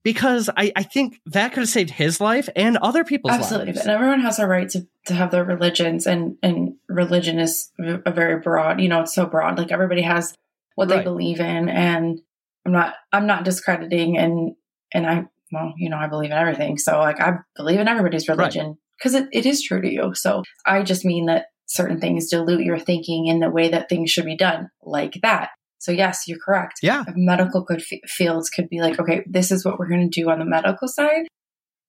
because 0.04 0.50
I, 0.54 0.70
I 0.76 0.82
think 0.84 1.20
that 1.26 1.52
could 1.52 1.62
have 1.62 1.68
saved 1.68 1.90
his 1.90 2.20
life 2.20 2.48
and 2.54 2.76
other 2.76 3.02
people's 3.02 3.32
Absolutely. 3.32 3.72
lives 3.72 3.80
And 3.80 3.90
everyone 3.90 4.20
has 4.20 4.38
a 4.38 4.46
right 4.46 4.68
to, 4.68 4.86
to 5.06 5.14
have 5.14 5.30
their 5.30 5.44
religions 5.44 6.06
and, 6.06 6.36
and 6.42 6.74
religion 6.88 7.40
is 7.40 7.72
a 7.78 8.12
very 8.12 8.38
broad, 8.38 8.80
you 8.80 8.88
know, 8.88 9.00
it's 9.00 9.14
so 9.14 9.26
broad. 9.26 9.58
Like 9.58 9.72
everybody 9.72 10.02
has 10.02 10.34
what 10.76 10.88
they 10.88 10.96
Right. 10.96 11.04
believe 11.04 11.40
in. 11.40 11.68
And 11.68 12.20
I'm 12.66 12.72
not, 12.72 12.94
I'm 13.12 13.26
not 13.26 13.44
discrediting 13.44 14.18
and, 14.18 14.54
and 14.92 15.06
I, 15.06 15.24
well, 15.50 15.72
you 15.76 15.88
know, 15.88 15.96
I 15.96 16.06
believe 16.06 16.30
in 16.30 16.36
everything. 16.36 16.76
So 16.76 16.98
like 16.98 17.20
I 17.20 17.38
believe 17.56 17.80
in 17.80 17.88
everybody's 17.88 18.28
religion 18.28 18.76
because 18.98 19.14
it, 19.14 19.28
it 19.32 19.46
is 19.46 19.62
true 19.62 19.80
to 19.80 19.90
you. 19.90 20.14
So 20.14 20.42
I 20.66 20.82
just 20.82 21.04
mean 21.04 21.26
that 21.26 21.46
certain 21.66 21.98
things 21.98 22.28
dilute 22.28 22.60
your 22.64 22.78
thinking 22.78 23.26
in 23.26 23.40
the 23.40 23.50
way 23.50 23.70
that 23.70 23.88
things 23.88 24.10
should 24.10 24.26
be 24.26 24.36
done 24.36 24.68
like 24.82 25.14
that. 25.22 25.50
So 25.84 25.92
yes, 25.92 26.24
you're 26.26 26.38
correct 26.38 26.80
yeah 26.82 27.04
medical 27.14 27.62
good 27.62 27.80
f- 27.80 28.10
fields 28.10 28.50
could 28.50 28.68
be 28.68 28.80
like, 28.80 28.98
okay, 28.98 29.24
this 29.26 29.50
is 29.50 29.64
what 29.64 29.78
we're 29.78 29.88
going 29.88 30.10
to 30.10 30.20
do 30.20 30.30
on 30.30 30.38
the 30.38 30.44
medical 30.44 30.88
side, 30.88 31.26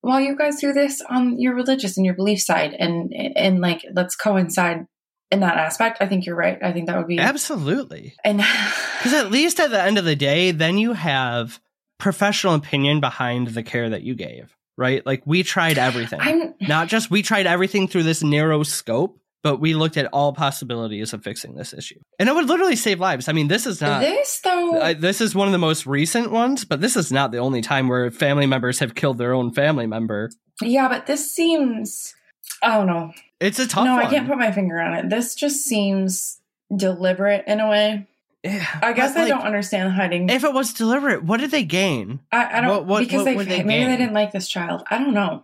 while 0.01 0.19
you 0.19 0.35
guys 0.35 0.59
do 0.59 0.73
this 0.73 1.01
on 1.09 1.39
your 1.39 1.55
religious 1.55 1.97
and 1.97 2.05
your 2.05 2.15
belief 2.15 2.39
side, 2.39 2.73
and 2.77 3.13
and 3.13 3.59
like 3.59 3.81
let's 3.93 4.15
coincide 4.15 4.85
in 5.31 5.39
that 5.39 5.57
aspect. 5.57 5.97
I 6.01 6.07
think 6.07 6.25
you're 6.25 6.35
right. 6.35 6.57
I 6.63 6.71
think 6.71 6.87
that 6.87 6.97
would 6.97 7.07
be 7.07 7.19
absolutely 7.19 8.15
and 8.23 8.37
Because 8.97 9.13
at 9.13 9.31
least 9.31 9.59
at 9.59 9.71
the 9.71 9.81
end 9.81 9.97
of 9.97 10.05
the 10.05 10.15
day, 10.15 10.51
then 10.51 10.77
you 10.77 10.93
have 10.93 11.59
professional 11.99 12.55
opinion 12.55 12.99
behind 12.99 13.47
the 13.49 13.63
care 13.63 13.89
that 13.89 14.03
you 14.03 14.15
gave, 14.15 14.55
right? 14.77 15.05
Like 15.05 15.23
we 15.25 15.43
tried 15.43 15.77
everything. 15.77 16.19
I'm 16.21 16.53
Not 16.61 16.87
just 16.87 17.09
we 17.11 17.21
tried 17.21 17.47
everything 17.47 17.87
through 17.87 18.03
this 18.03 18.23
narrow 18.23 18.63
scope, 18.63 19.19
but 19.45 19.61
we 19.61 19.75
looked 19.75 19.95
at 19.95 20.07
all 20.11 20.33
possibilities 20.33 21.13
of 21.13 21.23
fixing 21.23 21.53
this 21.53 21.71
issue. 21.71 21.99
And 22.17 22.27
it 22.27 22.33
would 22.33 22.47
literally 22.47 22.75
save 22.75 22.99
lives. 22.99 23.29
I 23.29 23.31
mean, 23.31 23.47
this 23.47 23.67
is 23.67 23.79
not. 23.79 23.99
this 24.01 24.39
though. 24.43 24.81
I, 24.81 24.93
this 24.93 25.21
is 25.21 25.35
one 25.35 25.47
of 25.47 25.51
the 25.51 25.59
most 25.59 25.85
recent 25.85 26.31
ones, 26.31 26.65
but 26.65 26.81
this 26.81 26.95
is 26.95 27.11
not 27.11 27.31
the 27.31 27.37
only 27.37 27.61
time 27.61 27.87
where 27.87 28.09
family 28.09 28.47
members 28.47 28.79
have 28.79 28.95
killed 28.95 29.19
their 29.19 29.33
own 29.33 29.53
family 29.53 29.85
member. 29.85 30.31
yeah, 30.63 30.89
but 30.89 31.05
this 31.05 31.31
seems. 31.31 32.15
I 32.63 32.75
don't 32.75 32.87
know. 32.87 33.13
It's 33.39 33.59
a 33.59 33.67
tough 33.67 33.85
no, 33.85 33.97
one. 33.97 34.07
I 34.07 34.09
can't 34.09 34.27
put 34.27 34.39
my 34.39 34.51
finger 34.51 34.81
on 34.81 34.95
it. 34.95 35.09
This 35.11 35.35
just 35.35 35.63
seems 35.63 36.41
deliberate 36.75 37.43
in 37.45 37.59
a 37.59 37.69
way. 37.69 38.07
Yeah, 38.43 38.65
I 38.81 38.93
guess 38.93 39.15
I 39.15 39.21
like, 39.21 39.29
don't 39.29 39.41
understand 39.41 39.93
hiding. 39.93 40.27
If 40.29 40.43
it 40.43 40.53
was 40.53 40.73
deliberate, 40.73 41.23
what 41.23 41.39
did 41.39 41.51
they 41.51 41.65
gain? 41.65 42.19
I, 42.31 42.57
I 42.57 42.61
don't 42.61 42.69
What- 42.71 42.85
what- 42.87 42.99
because 43.01 43.25
what 43.25 43.37
they, 43.47 43.57
they 43.57 43.63
maybe 43.63 43.85
they 43.85 43.97
didn't 43.97 44.13
like 44.13 44.31
this 44.31 44.47
child. 44.47 44.81
I 44.89 44.97
don't 44.97 45.13
know. 45.13 45.43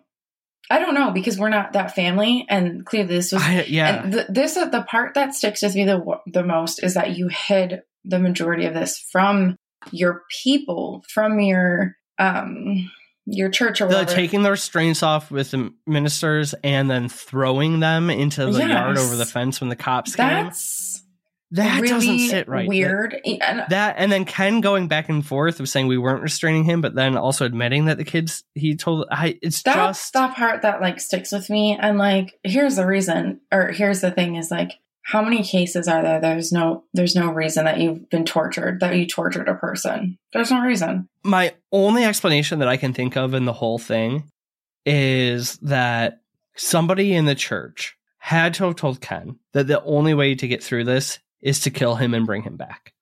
I 0.72 0.80
don't 0.80 0.94
know 0.94 1.12
because 1.12 1.38
we're 1.38 1.50
not 1.50 1.74
that 1.74 1.94
family, 1.96 2.46
and 2.50 2.86
clearly 2.86 3.16
this 3.16 3.32
was. 3.32 3.42
I, 3.44 3.66
yeah. 3.68 4.04
And 4.04 4.14
th- 4.14 4.28
this 4.30 4.58
uh, 4.58 4.70
the 4.70 4.84
part 4.84 5.16
that 5.16 5.36
sticks 5.36 5.62
with 5.62 5.76
me 5.76 5.86
the 5.86 6.02
the 6.28 6.44
most 6.44 6.82
is 6.84 6.94
that 6.94 7.18
you 7.18 7.28
hid 7.28 7.82
the 8.06 8.20
majority 8.20 8.66
of 8.66 8.74
this 8.74 8.98
from 9.12 9.58
your 9.92 10.24
people, 10.44 11.04
from 11.10 11.40
your 11.40 11.96
um 12.18 12.90
your 13.26 13.50
church 13.50 13.82
or 13.82 13.88
the 13.88 14.06
taking 14.06 14.42
the 14.42 14.52
restraints 14.52 15.04
off 15.04 15.30
with 15.30 15.52
the 15.52 15.74
ministers 15.86 16.56
and 16.64 16.90
then 16.90 17.08
throwing 17.08 17.80
them 17.80 18.10
into 18.10 18.46
the 18.46 18.68
yard 18.68 18.98
over 18.98 19.16
the 19.16 19.26
fence 19.26 19.62
when 19.62 19.70
the 19.70 19.76
cops 19.76 20.16
came. 20.16 20.52
That 21.52 21.82
really 21.82 21.90
doesn't 21.90 22.20
sit 22.30 22.48
right. 22.48 22.68
Weird. 22.68 23.20
And 23.26 23.66
That 23.70 23.96
and 23.98 24.12
then 24.12 24.26
Ken 24.26 24.62
going 24.62 24.88
back 24.88 25.10
and 25.10 25.26
forth 25.26 25.60
of 25.60 25.68
saying 25.68 25.88
we 25.88 25.98
weren't 25.98 26.22
restraining 26.22 26.64
him, 26.64 26.82
but 26.82 26.96
then 26.96 27.18
also 27.18 27.46
admitting 27.46 27.86
that 27.86 27.98
the 27.98 28.06
kids 28.06 28.44
he 28.56 28.76
told 28.76 29.06
I 29.12 29.38
it's 29.42 29.62
that's 29.62 29.78
just 29.78 30.14
the 30.14 30.30
part 30.30 30.62
that 30.62 30.82
like 30.82 31.00
sticks 31.02 31.32
with 31.32 31.50
me. 31.50 31.78
And 31.80 31.98
like, 31.98 32.40
here's 32.44 32.78
the 32.78 32.88
reason, 32.88 33.42
or 33.52 33.68
here's 33.68 34.00
the 34.00 34.12
thing: 34.12 34.36
is 34.36 34.50
like, 34.50 34.80
how 35.04 35.22
many 35.22 35.44
cases 35.44 35.88
are 35.88 36.02
there? 36.02 36.22
There's 36.22 36.52
no, 36.52 36.86
there's 36.94 37.16
no 37.16 37.32
reason 37.32 37.66
that 37.66 37.80
you've 37.80 38.10
been 38.10 38.24
tortured, 38.24 38.80
that 38.80 38.96
you 38.96 39.06
tortured 39.06 39.50
a 39.50 39.56
person. 39.56 40.18
There's 40.32 40.52
no 40.52 40.62
reason. 40.62 41.10
my 41.24 41.54
only 41.72 42.06
explanation 42.06 42.60
that 42.60 42.68
I 42.68 42.78
can 42.78 42.94
think 42.94 43.18
of 43.18 43.34
in 43.34 43.46
the 43.46 43.54
whole 43.54 43.80
thing 43.80 44.30
is 44.86 45.58
that 45.58 46.22
somebody 46.56 47.14
in 47.14 47.26
the 47.26 47.36
church 47.36 47.98
had 48.20 48.54
to 48.56 48.66
have 48.66 48.76
told 48.76 49.02
Ken 49.02 49.38
that 49.54 49.68
the 49.68 49.84
only 49.84 50.14
way 50.14 50.36
to 50.36 50.48
get 50.48 50.64
through 50.64 50.86
this 50.86 51.20
is 51.42 51.60
to 51.62 51.70
kill 51.72 51.96
him 51.96 52.14
and 52.14 52.26
bring 52.26 52.44
him 52.44 52.58
back. 52.58 52.94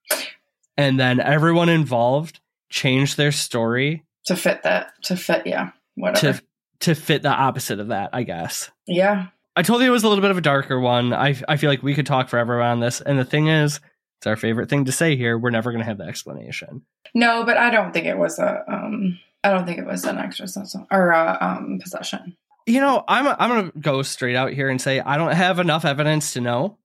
And 0.77 0.99
then 0.99 1.19
everyone 1.19 1.69
involved 1.69 2.39
changed 2.69 3.17
their 3.17 3.31
story 3.31 4.05
To 4.27 4.35
fit 4.35 4.63
that, 4.63 4.91
to 5.03 5.15
fit, 5.17 5.45
yeah, 5.45 5.71
whatever. 5.95 6.33
to 6.37 6.43
to 6.81 6.95
fit 6.95 7.23
the 7.23 7.29
opposite 7.29 7.79
of 7.81 7.89
that, 7.89 8.11
I 8.13 8.23
guess. 8.23 8.69
yeah, 8.87 9.27
I 9.55 9.63
told 9.63 9.81
you 9.81 9.87
it 9.87 9.91
was 9.91 10.03
a 10.03 10.07
little 10.07 10.21
bit 10.21 10.31
of 10.31 10.37
a 10.37 10.41
darker 10.41 10.79
one. 10.79 11.11
I 11.13 11.35
I 11.49 11.57
feel 11.57 11.69
like 11.69 11.83
we 11.83 11.93
could 11.95 12.05
talk 12.05 12.29
forever 12.29 12.61
on 12.61 12.79
this. 12.79 13.01
And 13.01 13.19
the 13.19 13.25
thing 13.25 13.47
is, 13.47 13.81
it's 14.19 14.27
our 14.27 14.37
favorite 14.37 14.69
thing 14.69 14.85
to 14.85 14.91
say 14.93 15.17
here. 15.17 15.37
We're 15.37 15.49
never 15.49 15.71
going 15.71 15.81
to 15.83 15.87
have 15.87 15.97
the 15.97 16.05
explanation. 16.05 16.83
no, 17.13 17.43
but 17.43 17.57
I 17.57 17.69
don't 17.69 17.91
think 17.93 18.05
it 18.05 18.17
was 18.17 18.39
a, 18.39 18.63
um, 18.71 19.19
I 19.43 19.49
don't 19.51 19.65
think 19.65 19.79
it 19.79 19.85
was 19.85 20.05
an 20.05 20.17
exorcism 20.17 20.87
or 20.91 21.09
a 21.11 21.37
um 21.41 21.79
possession. 21.81 22.37
You 22.65 22.79
know, 22.79 23.03
I'm 23.07 23.27
I'm 23.27 23.49
going 23.49 23.71
to 23.71 23.79
go 23.79 24.01
straight 24.03 24.35
out 24.37 24.53
here 24.53 24.69
and 24.69 24.79
say 24.79 25.01
I 25.01 25.17
don't 25.17 25.33
have 25.33 25.59
enough 25.59 25.83
evidence 25.83 26.31
to 26.33 26.41
know. 26.41 26.77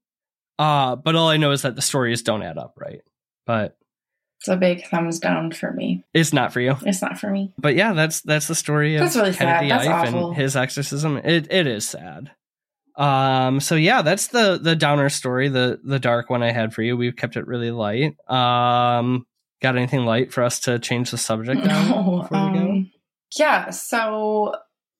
Uh, 0.59 0.96
but 0.96 1.14
all 1.16 1.28
I 1.28 1.36
know 1.36 1.50
is 1.52 1.62
that 1.62 1.76
the 1.76 1.82
stories 1.82 2.22
don't 2.22 2.42
add 2.42 2.59
up, 2.59 2.74
right? 2.78 3.00
But 3.46 3.76
It's 4.40 4.48
a 4.48 4.57
big 4.57 4.86
thumbs 4.86 5.18
down 5.18 5.50
for 5.52 5.72
me. 5.72 6.05
it's 6.14 6.32
not 6.32 6.52
for 6.52 6.61
you. 6.61 6.76
It's 6.86 7.02
not 7.02 7.18
for 7.18 7.30
me. 7.30 7.52
But 7.59 7.74
yeah, 7.74 7.92
that's 7.92 8.20
that's 8.22 8.46
the 8.46 8.55
story 8.55 8.94
of 8.96 9.00
That's 9.00 9.16
really 9.16 9.32
Kennedy 9.32 9.68
sad. 9.70 9.78
That's 9.80 9.88
Ife 9.88 10.09
awful. 10.14 10.28
and 10.28 10.36
his 10.36 10.57
exorcism. 10.57 11.16
It 11.18 11.48
it 11.50 11.66
is 11.66 11.88
sad. 11.88 12.30
Um 12.96 13.59
so 13.61 13.74
yeah, 13.74 14.02
that's 14.02 14.28
the 14.28 14.59
the 14.62 14.76
downer 14.76 15.09
story, 15.09 15.48
the 15.48 15.80
the 15.82 15.98
dark 15.98 16.30
one 16.30 16.42
I 16.44 16.52
had 16.52 16.72
for 16.72 16.82
you. 16.82 16.96
We've 16.96 17.16
kept 17.16 17.36
it 17.36 17.46
really 17.46 17.70
light. 17.72 18.14
Um 18.30 19.26
got 19.61 19.76
anything 19.76 20.05
light 20.05 20.32
for 20.32 20.42
us 20.44 20.61
to 20.61 20.78
change 20.78 21.11
the 21.11 21.18
subject 21.18 21.64
No, 21.64 22.20
before 22.22 22.50
we 22.52 22.59
go? 22.59 22.64
um, 22.64 22.90
yeah. 23.36 23.70
So, 23.70 24.55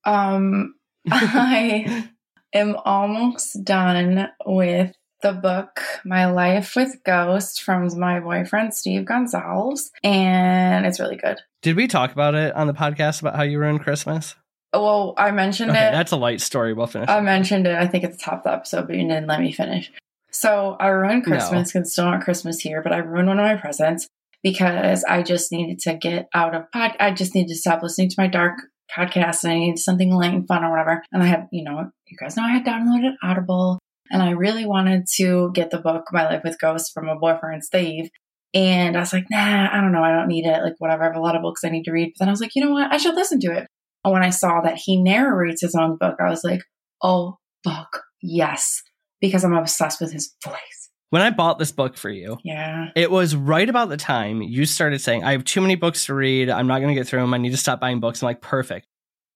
um, 0.05 0.74
I 1.11 2.09
am 2.55 2.76
almost 2.84 3.62
done 3.62 4.28
with 4.46 4.92
the 5.24 5.32
book 5.32 5.80
My 6.04 6.26
Life 6.26 6.76
with 6.76 7.02
Ghost 7.02 7.62
from 7.62 7.88
my 7.98 8.20
boyfriend 8.20 8.74
Steve 8.74 9.06
Gonzales, 9.06 9.90
and 10.04 10.84
it's 10.84 11.00
really 11.00 11.16
good. 11.16 11.38
Did 11.62 11.76
we 11.76 11.86
talk 11.88 12.12
about 12.12 12.34
it 12.34 12.54
on 12.54 12.66
the 12.66 12.74
podcast 12.74 13.22
about 13.22 13.34
how 13.34 13.42
you 13.42 13.58
ruined 13.58 13.80
Christmas? 13.80 14.36
Well, 14.74 15.14
I 15.16 15.30
mentioned 15.30 15.70
Okay, 15.70 15.88
it. 15.88 15.92
that's 15.92 16.12
a 16.12 16.16
light 16.16 16.42
story. 16.42 16.74
We'll 16.74 16.88
finish. 16.88 17.08
I 17.08 17.20
mentioned 17.20 17.66
it, 17.66 17.74
I 17.74 17.86
think, 17.86 18.04
at 18.04 18.12
the 18.12 18.18
top 18.18 18.40
of 18.40 18.42
the 18.44 18.52
episode, 18.52 18.86
but 18.86 18.96
you 18.96 19.08
didn't 19.08 19.26
let 19.26 19.40
me 19.40 19.50
finish. 19.50 19.90
So 20.30 20.76
I 20.78 20.88
ruined 20.88 21.24
Christmas 21.24 21.70
because 21.72 21.86
it's 21.86 21.92
still 21.92 22.04
not 22.04 22.20
Christmas 22.22 22.60
here, 22.60 22.82
but 22.82 22.92
I 22.92 22.98
ruined 22.98 23.28
one 23.28 23.38
of 23.40 23.46
my 23.46 23.56
presents 23.56 24.06
because 24.42 25.04
I 25.04 25.22
just 25.22 25.50
needed 25.52 25.78
to 25.80 25.94
get 25.94 26.28
out 26.34 26.54
of 26.54 26.70
pod. 26.70 26.96
I 27.00 27.12
just 27.12 27.34
needed 27.34 27.48
to 27.48 27.54
stop 27.54 27.82
listening 27.82 28.10
to 28.10 28.16
my 28.18 28.26
dark 28.26 28.58
podcast 28.94 29.44
and 29.44 29.52
I 29.54 29.56
needed 29.58 29.78
something 29.78 30.10
light 30.12 30.34
and 30.34 30.46
fun 30.46 30.64
or 30.64 30.70
whatever. 30.70 31.02
And 31.12 31.22
I 31.22 31.26
had, 31.26 31.48
you 31.50 31.64
know, 31.64 31.90
you 32.08 32.18
guys 32.18 32.36
know 32.36 32.42
I 32.42 32.50
had 32.50 32.66
downloaded 32.66 33.14
Audible 33.22 33.78
and 34.11 34.22
I 34.22 34.30
really 34.30 34.66
wanted 34.66 35.05
to 35.16 35.50
get 35.55 35.70
the 35.70 35.78
book 35.78 36.05
My 36.12 36.24
Life 36.24 36.42
with 36.44 36.61
Ghosts 36.61 36.90
from 36.92 37.09
a 37.09 37.18
boyfriend, 37.18 37.64
Steve. 37.64 38.09
And 38.52 38.96
I 38.96 39.00
was 39.00 39.12
like, 39.12 39.26
nah, 39.30 39.68
I 39.72 39.80
don't 39.80 39.90
know. 39.92 40.02
I 40.05 40.12
don't 40.12 40.28
need 40.28 40.46
it. 40.46 40.62
Like, 40.62 40.74
whatever. 40.78 41.02
I 41.02 41.07
have 41.07 41.16
a 41.16 41.20
lot 41.20 41.34
of 41.34 41.42
books 41.42 41.62
I 41.64 41.70
need 41.70 41.84
to 41.84 41.92
read. 41.92 42.12
But 42.14 42.20
then 42.24 42.28
I 42.28 42.32
was 42.32 42.40
like, 42.40 42.52
you 42.55 42.64
know 42.64 42.70
what? 42.70 42.92
I 42.92 42.98
should 42.98 43.16
listen 43.16 43.40
to 43.40 43.52
it. 43.52 43.66
And 44.05 44.12
when 44.12 44.22
I 44.22 44.30
saw 44.30 44.61
that 44.61 44.76
he 44.76 45.02
narrates 45.02 45.62
his 45.62 45.74
own 45.74 45.96
book, 45.96 46.16
I 46.24 46.28
was 46.30 46.44
like, 46.44 46.61
oh, 47.02 47.38
fuck, 47.64 48.02
yes. 48.22 48.80
Because 49.20 49.44
I'm 49.44 49.55
obsessed 49.55 50.00
with 50.00 50.12
his 50.12 50.34
voice. 50.44 50.90
When 51.11 51.22
I 51.22 51.30
bought 51.30 51.59
this 51.59 51.72
book 51.72 51.96
for 51.96 52.11
you, 52.11 52.38
Yeah. 52.44 52.88
it 52.96 53.11
was 53.11 53.34
right 53.34 53.68
about 53.68 53.88
the 53.88 53.96
time 53.96 54.42
you 54.42 54.66
started 54.66 55.00
saying, 55.00 55.24
I 55.24 55.32
have 55.32 55.44
too 55.44 55.61
many 55.61 55.74
books 55.74 56.07
to 56.07 56.14
read. 56.14 56.50
I'm 56.50 56.66
not 56.66 56.80
going 56.80 56.94
to 56.94 57.00
get 57.00 57.09
through 57.09 57.20
them. 57.20 57.32
I 57.34 57.38
need 57.38 57.50
to 57.52 57.57
stop 57.57 57.80
buying 57.80 58.00
books. 58.00 58.20
I'm 58.22 58.26
like, 58.26 58.40
perfect. 58.40 58.86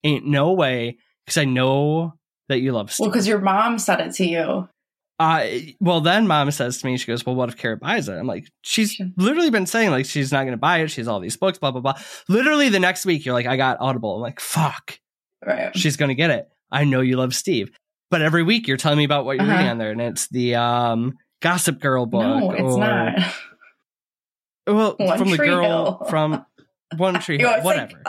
Ain't 0.05 0.27
no 0.27 0.53
way. 0.53 0.99
Because 1.25 1.39
I 1.39 1.45
know 1.45 2.15
that 2.49 2.61
you 2.61 2.73
love 2.73 2.91
Steve. 2.93 3.05
Well, 3.05 3.11
because 3.11 3.27
your 3.29 3.41
mom 3.41 3.79
said 3.79 4.01
it 4.01 4.13
to 4.15 4.27
you. 4.27 4.69
Uh, 5.21 5.45
well, 5.81 6.01
then 6.01 6.29
mom 6.29 6.49
says 6.53 6.79
to 6.79 6.87
me, 6.87 6.97
she 6.97 7.07
goes, 7.07 7.27
Well, 7.27 7.35
what 7.35 7.49
if 7.49 7.57
Kara 7.57 7.77
buys 7.77 8.09
it? 8.09 8.13
I'm 8.15 8.27
like, 8.27 8.49
She's 8.63 8.93
Sure. 8.93 9.09
literally 9.17 9.51
been 9.51 9.67
saying, 9.67 9.91
like, 9.91 10.07
she's 10.07 10.31
not 10.31 10.43
going 10.43 10.53
to 10.53 10.57
buy 10.59 10.79
it. 10.79 10.89
She 10.93 11.01
has 11.01 11.09
all 11.09 11.19
these 11.19 11.37
books, 11.37 11.59
blah, 11.59 11.73
blah, 11.73 11.81
blah. 11.81 11.95
Literally 12.29 12.69
the 12.69 12.79
next 12.79 13.05
week, 13.05 13.25
you're 13.25 13.35
like, 13.35 13.47
I 13.47 13.57
got 13.57 13.79
Audible. 13.81 14.15
I'm 14.15 14.21
like, 14.21 14.39
Fuck, 14.41 15.01
Right. 15.45 15.77
she's 15.77 15.97
going 15.97 16.11
to 16.11 16.15
get 16.15 16.31
it. 16.31 16.49
I 16.71 16.85
know 16.85 17.01
you 17.01 17.17
love 17.17 17.35
Steve. 17.35 17.71
But 18.11 18.23
every 18.23 18.43
week, 18.45 18.69
you're 18.69 18.77
telling 18.77 18.99
me 18.99 19.05
about 19.05 19.25
what 19.25 19.37
you're 19.37 19.43
Uh-huh. 19.45 19.53
reading 19.57 19.71
on 19.71 19.79
there, 19.79 19.91
and 19.91 20.01
it's 20.01 20.29
the 20.29 20.55
um, 20.55 21.19
Gossip 21.43 21.81
Girl 21.81 22.07
book. 22.07 22.23
No, 22.23 22.51
it's 22.53 22.63
or- 22.63 22.79
not. 22.79 23.35
Well, 24.67 24.95
One 24.99 25.19
from 25.19 25.31
the 25.31 25.39
girl 25.39 25.63
Hill. 25.63 26.07
from 26.11 26.47
One 26.97 27.19
Tree 27.21 27.39
Hill, 27.39 27.63
whatever. 27.63 28.03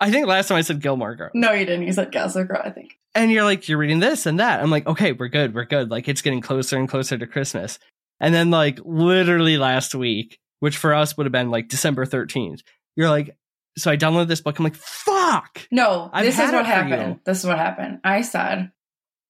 I 0.00 0.10
think 0.10 0.26
last 0.26 0.48
time 0.48 0.58
I 0.58 0.62
said 0.62 0.80
Gilmore 0.80 1.14
Girl. 1.16 1.30
No, 1.34 1.52
you 1.52 1.66
didn't. 1.66 1.86
You 1.86 1.92
said 1.92 2.12
Gossip 2.12 2.46
Girl, 2.48 2.62
I 2.64 2.70
think. 2.70 2.98
and 3.14 3.32
you're 3.32 3.44
like 3.44 3.68
you're 3.68 3.78
reading 3.78 3.98
this 4.00 4.26
and 4.26 4.38
that 4.38 4.60
i'm 4.62 4.70
like 4.70 4.86
okay 4.86 5.12
we're 5.12 5.28
good 5.28 5.54
we're 5.54 5.64
good 5.64 5.90
like 5.90 6.08
it's 6.08 6.20
getting 6.22 6.40
closer 6.42 6.76
and 6.76 6.88
closer 6.88 7.16
to 7.18 7.26
christmas 7.26 7.78
and 8.20 8.34
then 8.34 8.50
like 8.50 8.78
literally 8.84 9.56
last 9.56 9.94
week 9.94 10.38
which 10.60 10.76
for 10.76 10.92
us 10.94 11.16
would 11.16 11.24
have 11.26 11.32
been 11.32 11.50
like 11.50 11.68
december 11.68 12.04
13th 12.04 12.60
you're 12.96 13.08
like 13.08 13.34
so 13.78 13.90
i 13.90 13.96
downloaded 13.96 14.28
this 14.28 14.42
book 14.42 14.58
i'm 14.58 14.64
like 14.64 14.76
fuck 14.76 15.66
No, 15.72 16.10
I've 16.12 16.24
this 16.26 16.38
is 16.38 16.52
what 16.52 16.66
happened. 16.66 17.14
you. 17.14 17.20
This 17.24 17.38
is 17.40 17.46
what 17.46 17.58
happened. 17.58 18.00
I 18.04 18.20
said, 18.22 18.70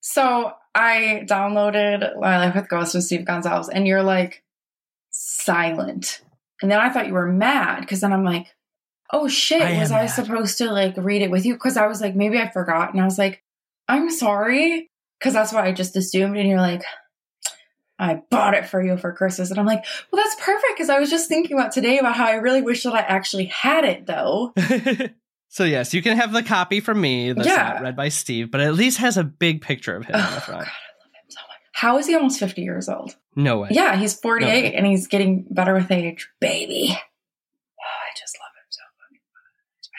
so 0.01 0.53
I 0.75 1.25
downloaded 1.27 2.19
My 2.21 2.39
Life 2.39 2.55
with 2.57 2.69
Ghosts 2.69 2.95
with 2.95 3.05
Steve 3.05 3.25
Gonzales, 3.25 3.69
and 3.69 3.87
you're 3.87 4.03
like 4.03 4.43
silent. 5.11 6.23
And 6.63 6.71
then 6.71 6.79
I 6.81 6.89
thought 6.91 7.07
you 7.07 7.13
were 7.15 7.31
mad 7.31 7.81
because 7.81 8.01
then 8.01 8.13
I'm 8.13 8.25
like, 8.25 8.55
oh 9.13 9.29
shit, 9.29 9.63
I 9.63 9.79
was 9.79 9.91
I 9.93 10.07
supposed 10.07 10.59
to 10.59 10.71
like 10.71 10.95
read 10.97 11.23
it 11.23 11.31
with 11.31 11.47
you? 11.47 11.55
Because 11.55 11.77
I 11.77 11.87
was 11.87 12.01
like, 12.01 12.15
maybe 12.15 12.39
I 12.39 12.51
forgot. 12.51 12.93
And 12.93 13.01
I 13.01 13.05
was 13.05 13.19
like, 13.19 13.43
I'm 13.89 14.11
sorry. 14.11 14.91
Because 15.19 15.35
that's 15.35 15.53
what 15.53 15.65
I 15.65 15.73
just 15.73 15.97
assumed. 15.97 16.37
And 16.37 16.49
you're 16.49 16.61
like, 16.61 16.83
I 17.99 18.23
bought 18.31 18.55
it 18.55 18.67
for 18.69 18.81
you 18.83 18.97
for 18.97 19.13
Christmas. 19.13 19.51
And 19.51 19.59
I'm 19.59 19.67
like, 19.67 19.85
well, 20.13 20.23
that's 20.23 20.37
perfect. 20.37 20.75
Because 20.77 20.89
I 20.91 21.01
was 21.01 21.11
just 21.11 21.29
thinking 21.29 21.59
about 21.59 21.73
today 21.73 21.99
about 21.99 22.15
how 22.17 22.27
I 22.27 22.35
really 22.35 22.63
wish 22.63 22.85
that 22.85 22.95
I 22.95 23.01
actually 23.01 23.47
had 23.47 23.85
it 23.85 24.07
though. 24.07 24.53
so 25.51 25.65
yes 25.65 25.95
you 25.95 26.03
can 26.03 26.15
have 26.19 26.33
the 26.33 26.43
copy 26.43 26.79
from 26.81 27.01
me 27.01 27.33
that's 27.33 27.49
Yeah. 27.49 27.57
not 27.73 27.81
read 27.83 27.97
by 27.97 28.11
steve 28.11 28.51
but 28.51 28.61
at 28.61 28.75
least 28.75 28.99
has 28.99 29.17
a 29.17 29.25
big 29.25 29.63
picture 29.63 29.97
of 29.97 30.05
him 30.05 30.15
on 30.17 30.21
the 30.21 30.27
Oh, 30.29 30.31
God, 30.35 30.43
front 30.43 30.59
I 30.59 30.61
love 30.61 30.67
him 31.15 31.31
so 31.31 31.41
much. 31.49 31.59
How 31.73 31.97
is 31.97 32.07
he 32.07 32.15
almost 32.15 32.39
50 32.39 32.61
years 32.61 32.87
old? 32.87 33.17
no 33.35 33.61
way 33.61 33.69
Yeah, 33.71 33.97
he's 33.97 34.13
48 34.21 34.47
No. 34.47 34.69
and 34.77 34.87
he's 34.87 35.07
getting 35.07 35.47
better 35.51 35.73
with 35.73 35.91
age. 35.91 36.29
Baby. 36.39 36.89
Oh, 36.91 36.95
I 36.95 38.13
just 38.15 38.37
love 38.39 38.48
him 38.48 38.48
so 38.48 38.48
much. 38.48 38.48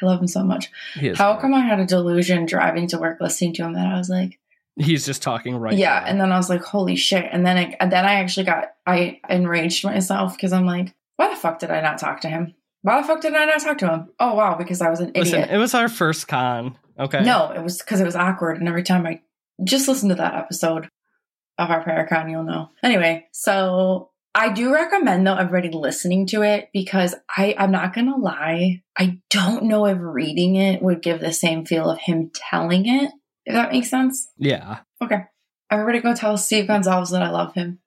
I 0.02 0.06
love 0.06 0.22
him 0.22 0.28
so 0.28 0.43
much. 0.43 0.72
How 1.16 1.34
great. 1.34 1.41
come 1.41 1.54
I 1.54 1.62
had 1.62 1.80
a 1.80 1.86
delusion 1.86 2.45
driving 2.45 2.88
to 2.88 2.97
work 2.97 3.20
listening 3.20 3.54
to 3.56 3.64
him 3.64 3.74
that 3.74 3.88
I 3.88 3.97
was 3.97 4.10
like, 4.10 4.39
he's 4.76 5.06
just 5.06 5.22
talking 5.22 5.56
right 5.56 5.78
yeah. 5.78 6.00
now. 6.00 6.06
And 6.06 6.22
then 6.22 6.32
I 6.32 6.38
was 6.38 6.50
like, 6.50 6.64
holy 6.64 6.95
shit. 6.95 7.26
And 7.32 7.45
then 7.45 7.58
I, 7.58 7.76
and 7.80 7.91
then 7.91 8.06
I 8.06 8.16
actually 8.16 8.45
got, 8.45 8.70
I 8.86 9.20
enraged 9.30 9.84
myself 9.84 10.36
because 10.36 10.54
I'm 10.54 10.66
like, 10.66 10.95
why 11.18 11.30
the 11.30 11.36
fuck 11.36 11.60
did 11.60 11.72
I 11.72 11.82
not 11.82 11.97
talk 11.97 12.22
to 12.22 12.30
him? 12.30 12.56
Why 12.82 13.02
the 13.02 13.08
fuck 13.08 13.22
did 13.22 13.34
I 13.34 13.45
not 13.45 13.60
talk 13.60 13.78
to 13.80 13.89
him? 13.89 14.10
Oh, 14.20 14.36
wow, 14.36 14.56
because 14.56 14.82
I 14.82 14.89
was 14.89 15.02
an 15.02 15.12
listen 15.14 15.41
idiot. 15.41 15.54
it 15.54 15.58
was 15.58 15.74
our 15.74 15.89
first 15.89 16.28
con 16.30 16.78
okay 16.97 17.22
No, 17.24 17.52
it 17.52 17.62
was 17.62 17.80
because 17.80 18.00
it 18.00 18.06
was 18.06 18.16
awkward. 18.16 18.58
And 18.58 18.70
every 18.70 18.84
time 18.84 19.06
I 19.06 19.22
just 19.64 19.88
listen 19.88 20.10
to 20.10 20.16
that 20.16 20.36
episode 20.36 20.89
of 21.58 21.70
our 21.70 21.84
Paracon, 21.84 22.32
you'll 22.32 22.43
know. 22.43 22.70
Anyway, 22.82 23.28
so 23.34 24.12
I 24.36 24.50
do 24.52 24.74
recommend 24.74 25.26
though 25.26 25.36
everybody 25.36 25.70
listening 25.76 26.28
to 26.28 26.44
it 26.44 26.70
because 26.72 27.16
I, 27.36 27.56
I'm 27.58 27.72
not 27.72 27.94
gonna 27.94 28.18
lie, 28.18 28.84
I 28.98 29.20
don't 29.30 29.64
know 29.64 29.86
if 29.86 29.98
reading 30.00 30.56
it 30.56 30.82
would 30.82 31.02
give 31.02 31.20
the 31.20 31.34
same 31.34 31.66
feel 31.66 31.90
of 31.90 32.00
him 32.00 32.32
telling 32.34 32.88
it. 32.88 33.12
If 33.46 33.54
that 33.54 33.72
makes 33.72 33.90
sense. 33.90 34.30
yeah 34.38 34.80
Okay. 35.02 35.24
Everybody 35.72 36.00
go 36.00 36.16
tell 36.16 36.38
Steve 36.38 36.68
Gonzales 36.68 37.12
that 37.12 37.22
I 37.22 37.30
love 37.30 37.54
him. 37.54 37.80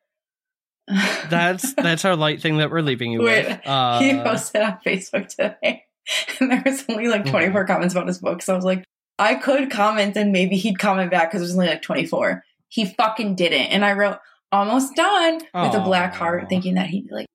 that's 1.31 1.75
that's 1.75 2.05
our 2.05 2.17
light 2.17 2.41
thing 2.41 2.59
that 2.59 2.71
we're 2.71 2.81
leaving 2.81 3.13
you 3.13 3.23
Wait, 3.23 3.47
with 3.47 3.67
uh, 3.67 4.01
he 4.01 4.15
posted 4.15 4.63
on 4.63 4.79
Facebook 4.85 5.29
today, 5.29 5.85
and 6.41 6.51
there 6.51 6.63
was 6.65 6.85
only 6.89 7.07
like 7.07 7.25
24 7.25 7.67
comments 7.67 7.95
about 7.95 8.09
his 8.09 8.19
book. 8.19 8.43
So 8.43 8.53
I 8.53 8.57
was 8.57 8.65
like, 8.65 8.85
I 9.19 9.37
could 9.37 9.71
comment 9.71 10.17
and 10.17 10.33
maybe 10.33 10.57
he'd 10.57 10.79
comment 10.79 11.11
back 11.11 11.31
because 11.31 11.41
there's 11.41 11.55
only 11.55 11.69
like 11.69 11.83
24. 11.83 12.43
He 12.69 12.87
fucking 12.87 13.37
didn't, 13.37 13.67
and 13.67 13.85
I 13.85 13.93
wrote 13.93 14.19
almost 14.53 14.95
done 14.95 15.41
with 15.55 15.75
a 15.75 15.81
black 15.81 16.15
heart, 16.15 16.49
thinking 16.49 16.75
that 16.75 16.89
he'd 16.89 17.11
like 17.11 17.27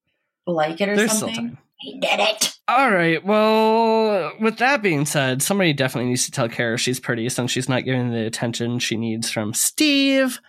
like 0.46 0.80
it 0.80 0.90
or 0.90 0.96
there's 0.96 1.12
still 1.12 1.28
something. 1.28 1.50
time 1.50 1.58
He 1.80 2.00
did 2.00 2.20
it. 2.20 2.58
All 2.68 2.92
right. 2.92 3.24
Well, 3.24 4.34
with 4.40 4.58
that 4.58 4.82
being 4.82 5.06
said, 5.06 5.42
somebody 5.42 5.74
definitely 5.74 6.10
needs 6.10 6.26
to 6.26 6.32
tell 6.32 6.50
Kara 6.50 6.78
she's 6.78 7.00
pretty 7.00 7.28
since 7.30 7.52
she's 7.52 7.70
not 7.70 7.86
getting 7.86 8.12
the 8.12 8.26
attention 8.26 8.80
she 8.80 8.98
needs 8.98 9.30
from 9.30 9.54
Steve. 9.54 10.40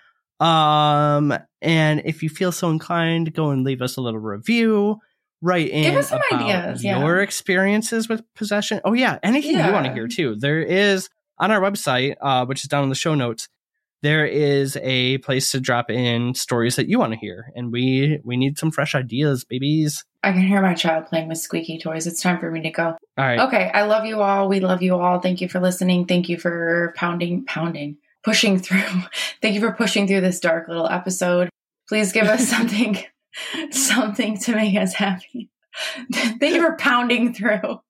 Um, 0.40 1.34
and 1.60 2.02
if 2.04 2.22
you 2.22 2.28
feel 2.28 2.52
so 2.52 2.70
inclined, 2.70 3.34
go 3.34 3.50
and 3.50 3.64
leave 3.64 3.82
us 3.82 3.96
a 3.96 4.00
little 4.00 4.20
review. 4.20 4.98
Write 5.40 5.70
in 5.70 5.84
Give 5.84 5.96
us 5.96 6.08
some 6.08 6.20
about 6.30 6.42
ideas, 6.42 6.82
yeah. 6.82 6.98
your 6.98 7.20
experiences 7.20 8.08
with 8.08 8.22
possession. 8.34 8.80
Oh 8.84 8.92
yeah, 8.92 9.18
anything 9.22 9.52
you 9.52 9.72
want 9.72 9.86
to 9.86 9.92
hear 9.92 10.08
too. 10.08 10.34
There 10.34 10.60
is 10.60 11.08
on 11.38 11.52
our 11.52 11.60
website, 11.60 12.16
uh, 12.20 12.44
which 12.46 12.64
is 12.64 12.68
down 12.68 12.82
in 12.82 12.88
the 12.88 12.96
show 12.96 13.14
notes. 13.14 13.48
There 14.02 14.24
is 14.24 14.76
a 14.82 15.18
place 15.18 15.50
to 15.52 15.60
drop 15.60 15.90
in 15.90 16.34
stories 16.34 16.76
that 16.76 16.88
you 16.88 16.98
want 16.98 17.12
to 17.14 17.18
hear, 17.18 17.52
and 17.56 17.72
we 17.72 18.20
we 18.24 18.36
need 18.36 18.58
some 18.58 18.70
fresh 18.70 18.94
ideas, 18.94 19.44
babies. 19.44 20.04
I 20.22 20.32
can 20.32 20.42
hear 20.42 20.62
my 20.62 20.74
child 20.74 21.06
playing 21.06 21.28
with 21.28 21.38
squeaky 21.38 21.78
toys. 21.78 22.06
It's 22.06 22.22
time 22.22 22.38
for 22.38 22.50
me 22.50 22.60
to 22.62 22.70
go. 22.70 22.86
All 22.86 22.98
right. 23.16 23.40
Okay, 23.40 23.70
I 23.72 23.82
love 23.82 24.04
you 24.04 24.20
all. 24.20 24.48
We 24.48 24.60
love 24.60 24.82
you 24.82 24.96
all. 24.96 25.20
Thank 25.20 25.40
you 25.40 25.48
for 25.48 25.60
listening. 25.60 26.06
Thank 26.06 26.28
you 26.28 26.38
for 26.38 26.92
pounding, 26.96 27.44
pounding, 27.44 27.98
pushing 28.22 28.58
through. 28.60 28.82
Thank 29.42 29.54
you 29.54 29.60
for 29.60 29.72
pushing 29.72 30.06
through 30.06 30.20
this 30.20 30.40
dark 30.40 30.68
little 30.68 30.88
episode. 30.88 31.48
Please 31.88 32.12
give 32.12 32.26
us 32.26 32.48
something, 32.50 32.98
something 33.70 34.38
to 34.38 34.54
make 34.54 34.76
us 34.76 34.94
happy. 34.94 35.50
Thank 36.12 36.42
you 36.42 36.60
for 36.60 36.76
pounding 36.76 37.32
through. 37.34 37.80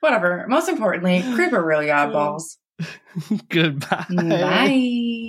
Whatever. 0.00 0.46
Most 0.48 0.68
importantly, 0.68 1.22
creeper 1.34 1.62
really 1.62 1.86
oddballs. 1.86 2.56
Goodbye. 3.48 4.06
Bye. 4.10 5.25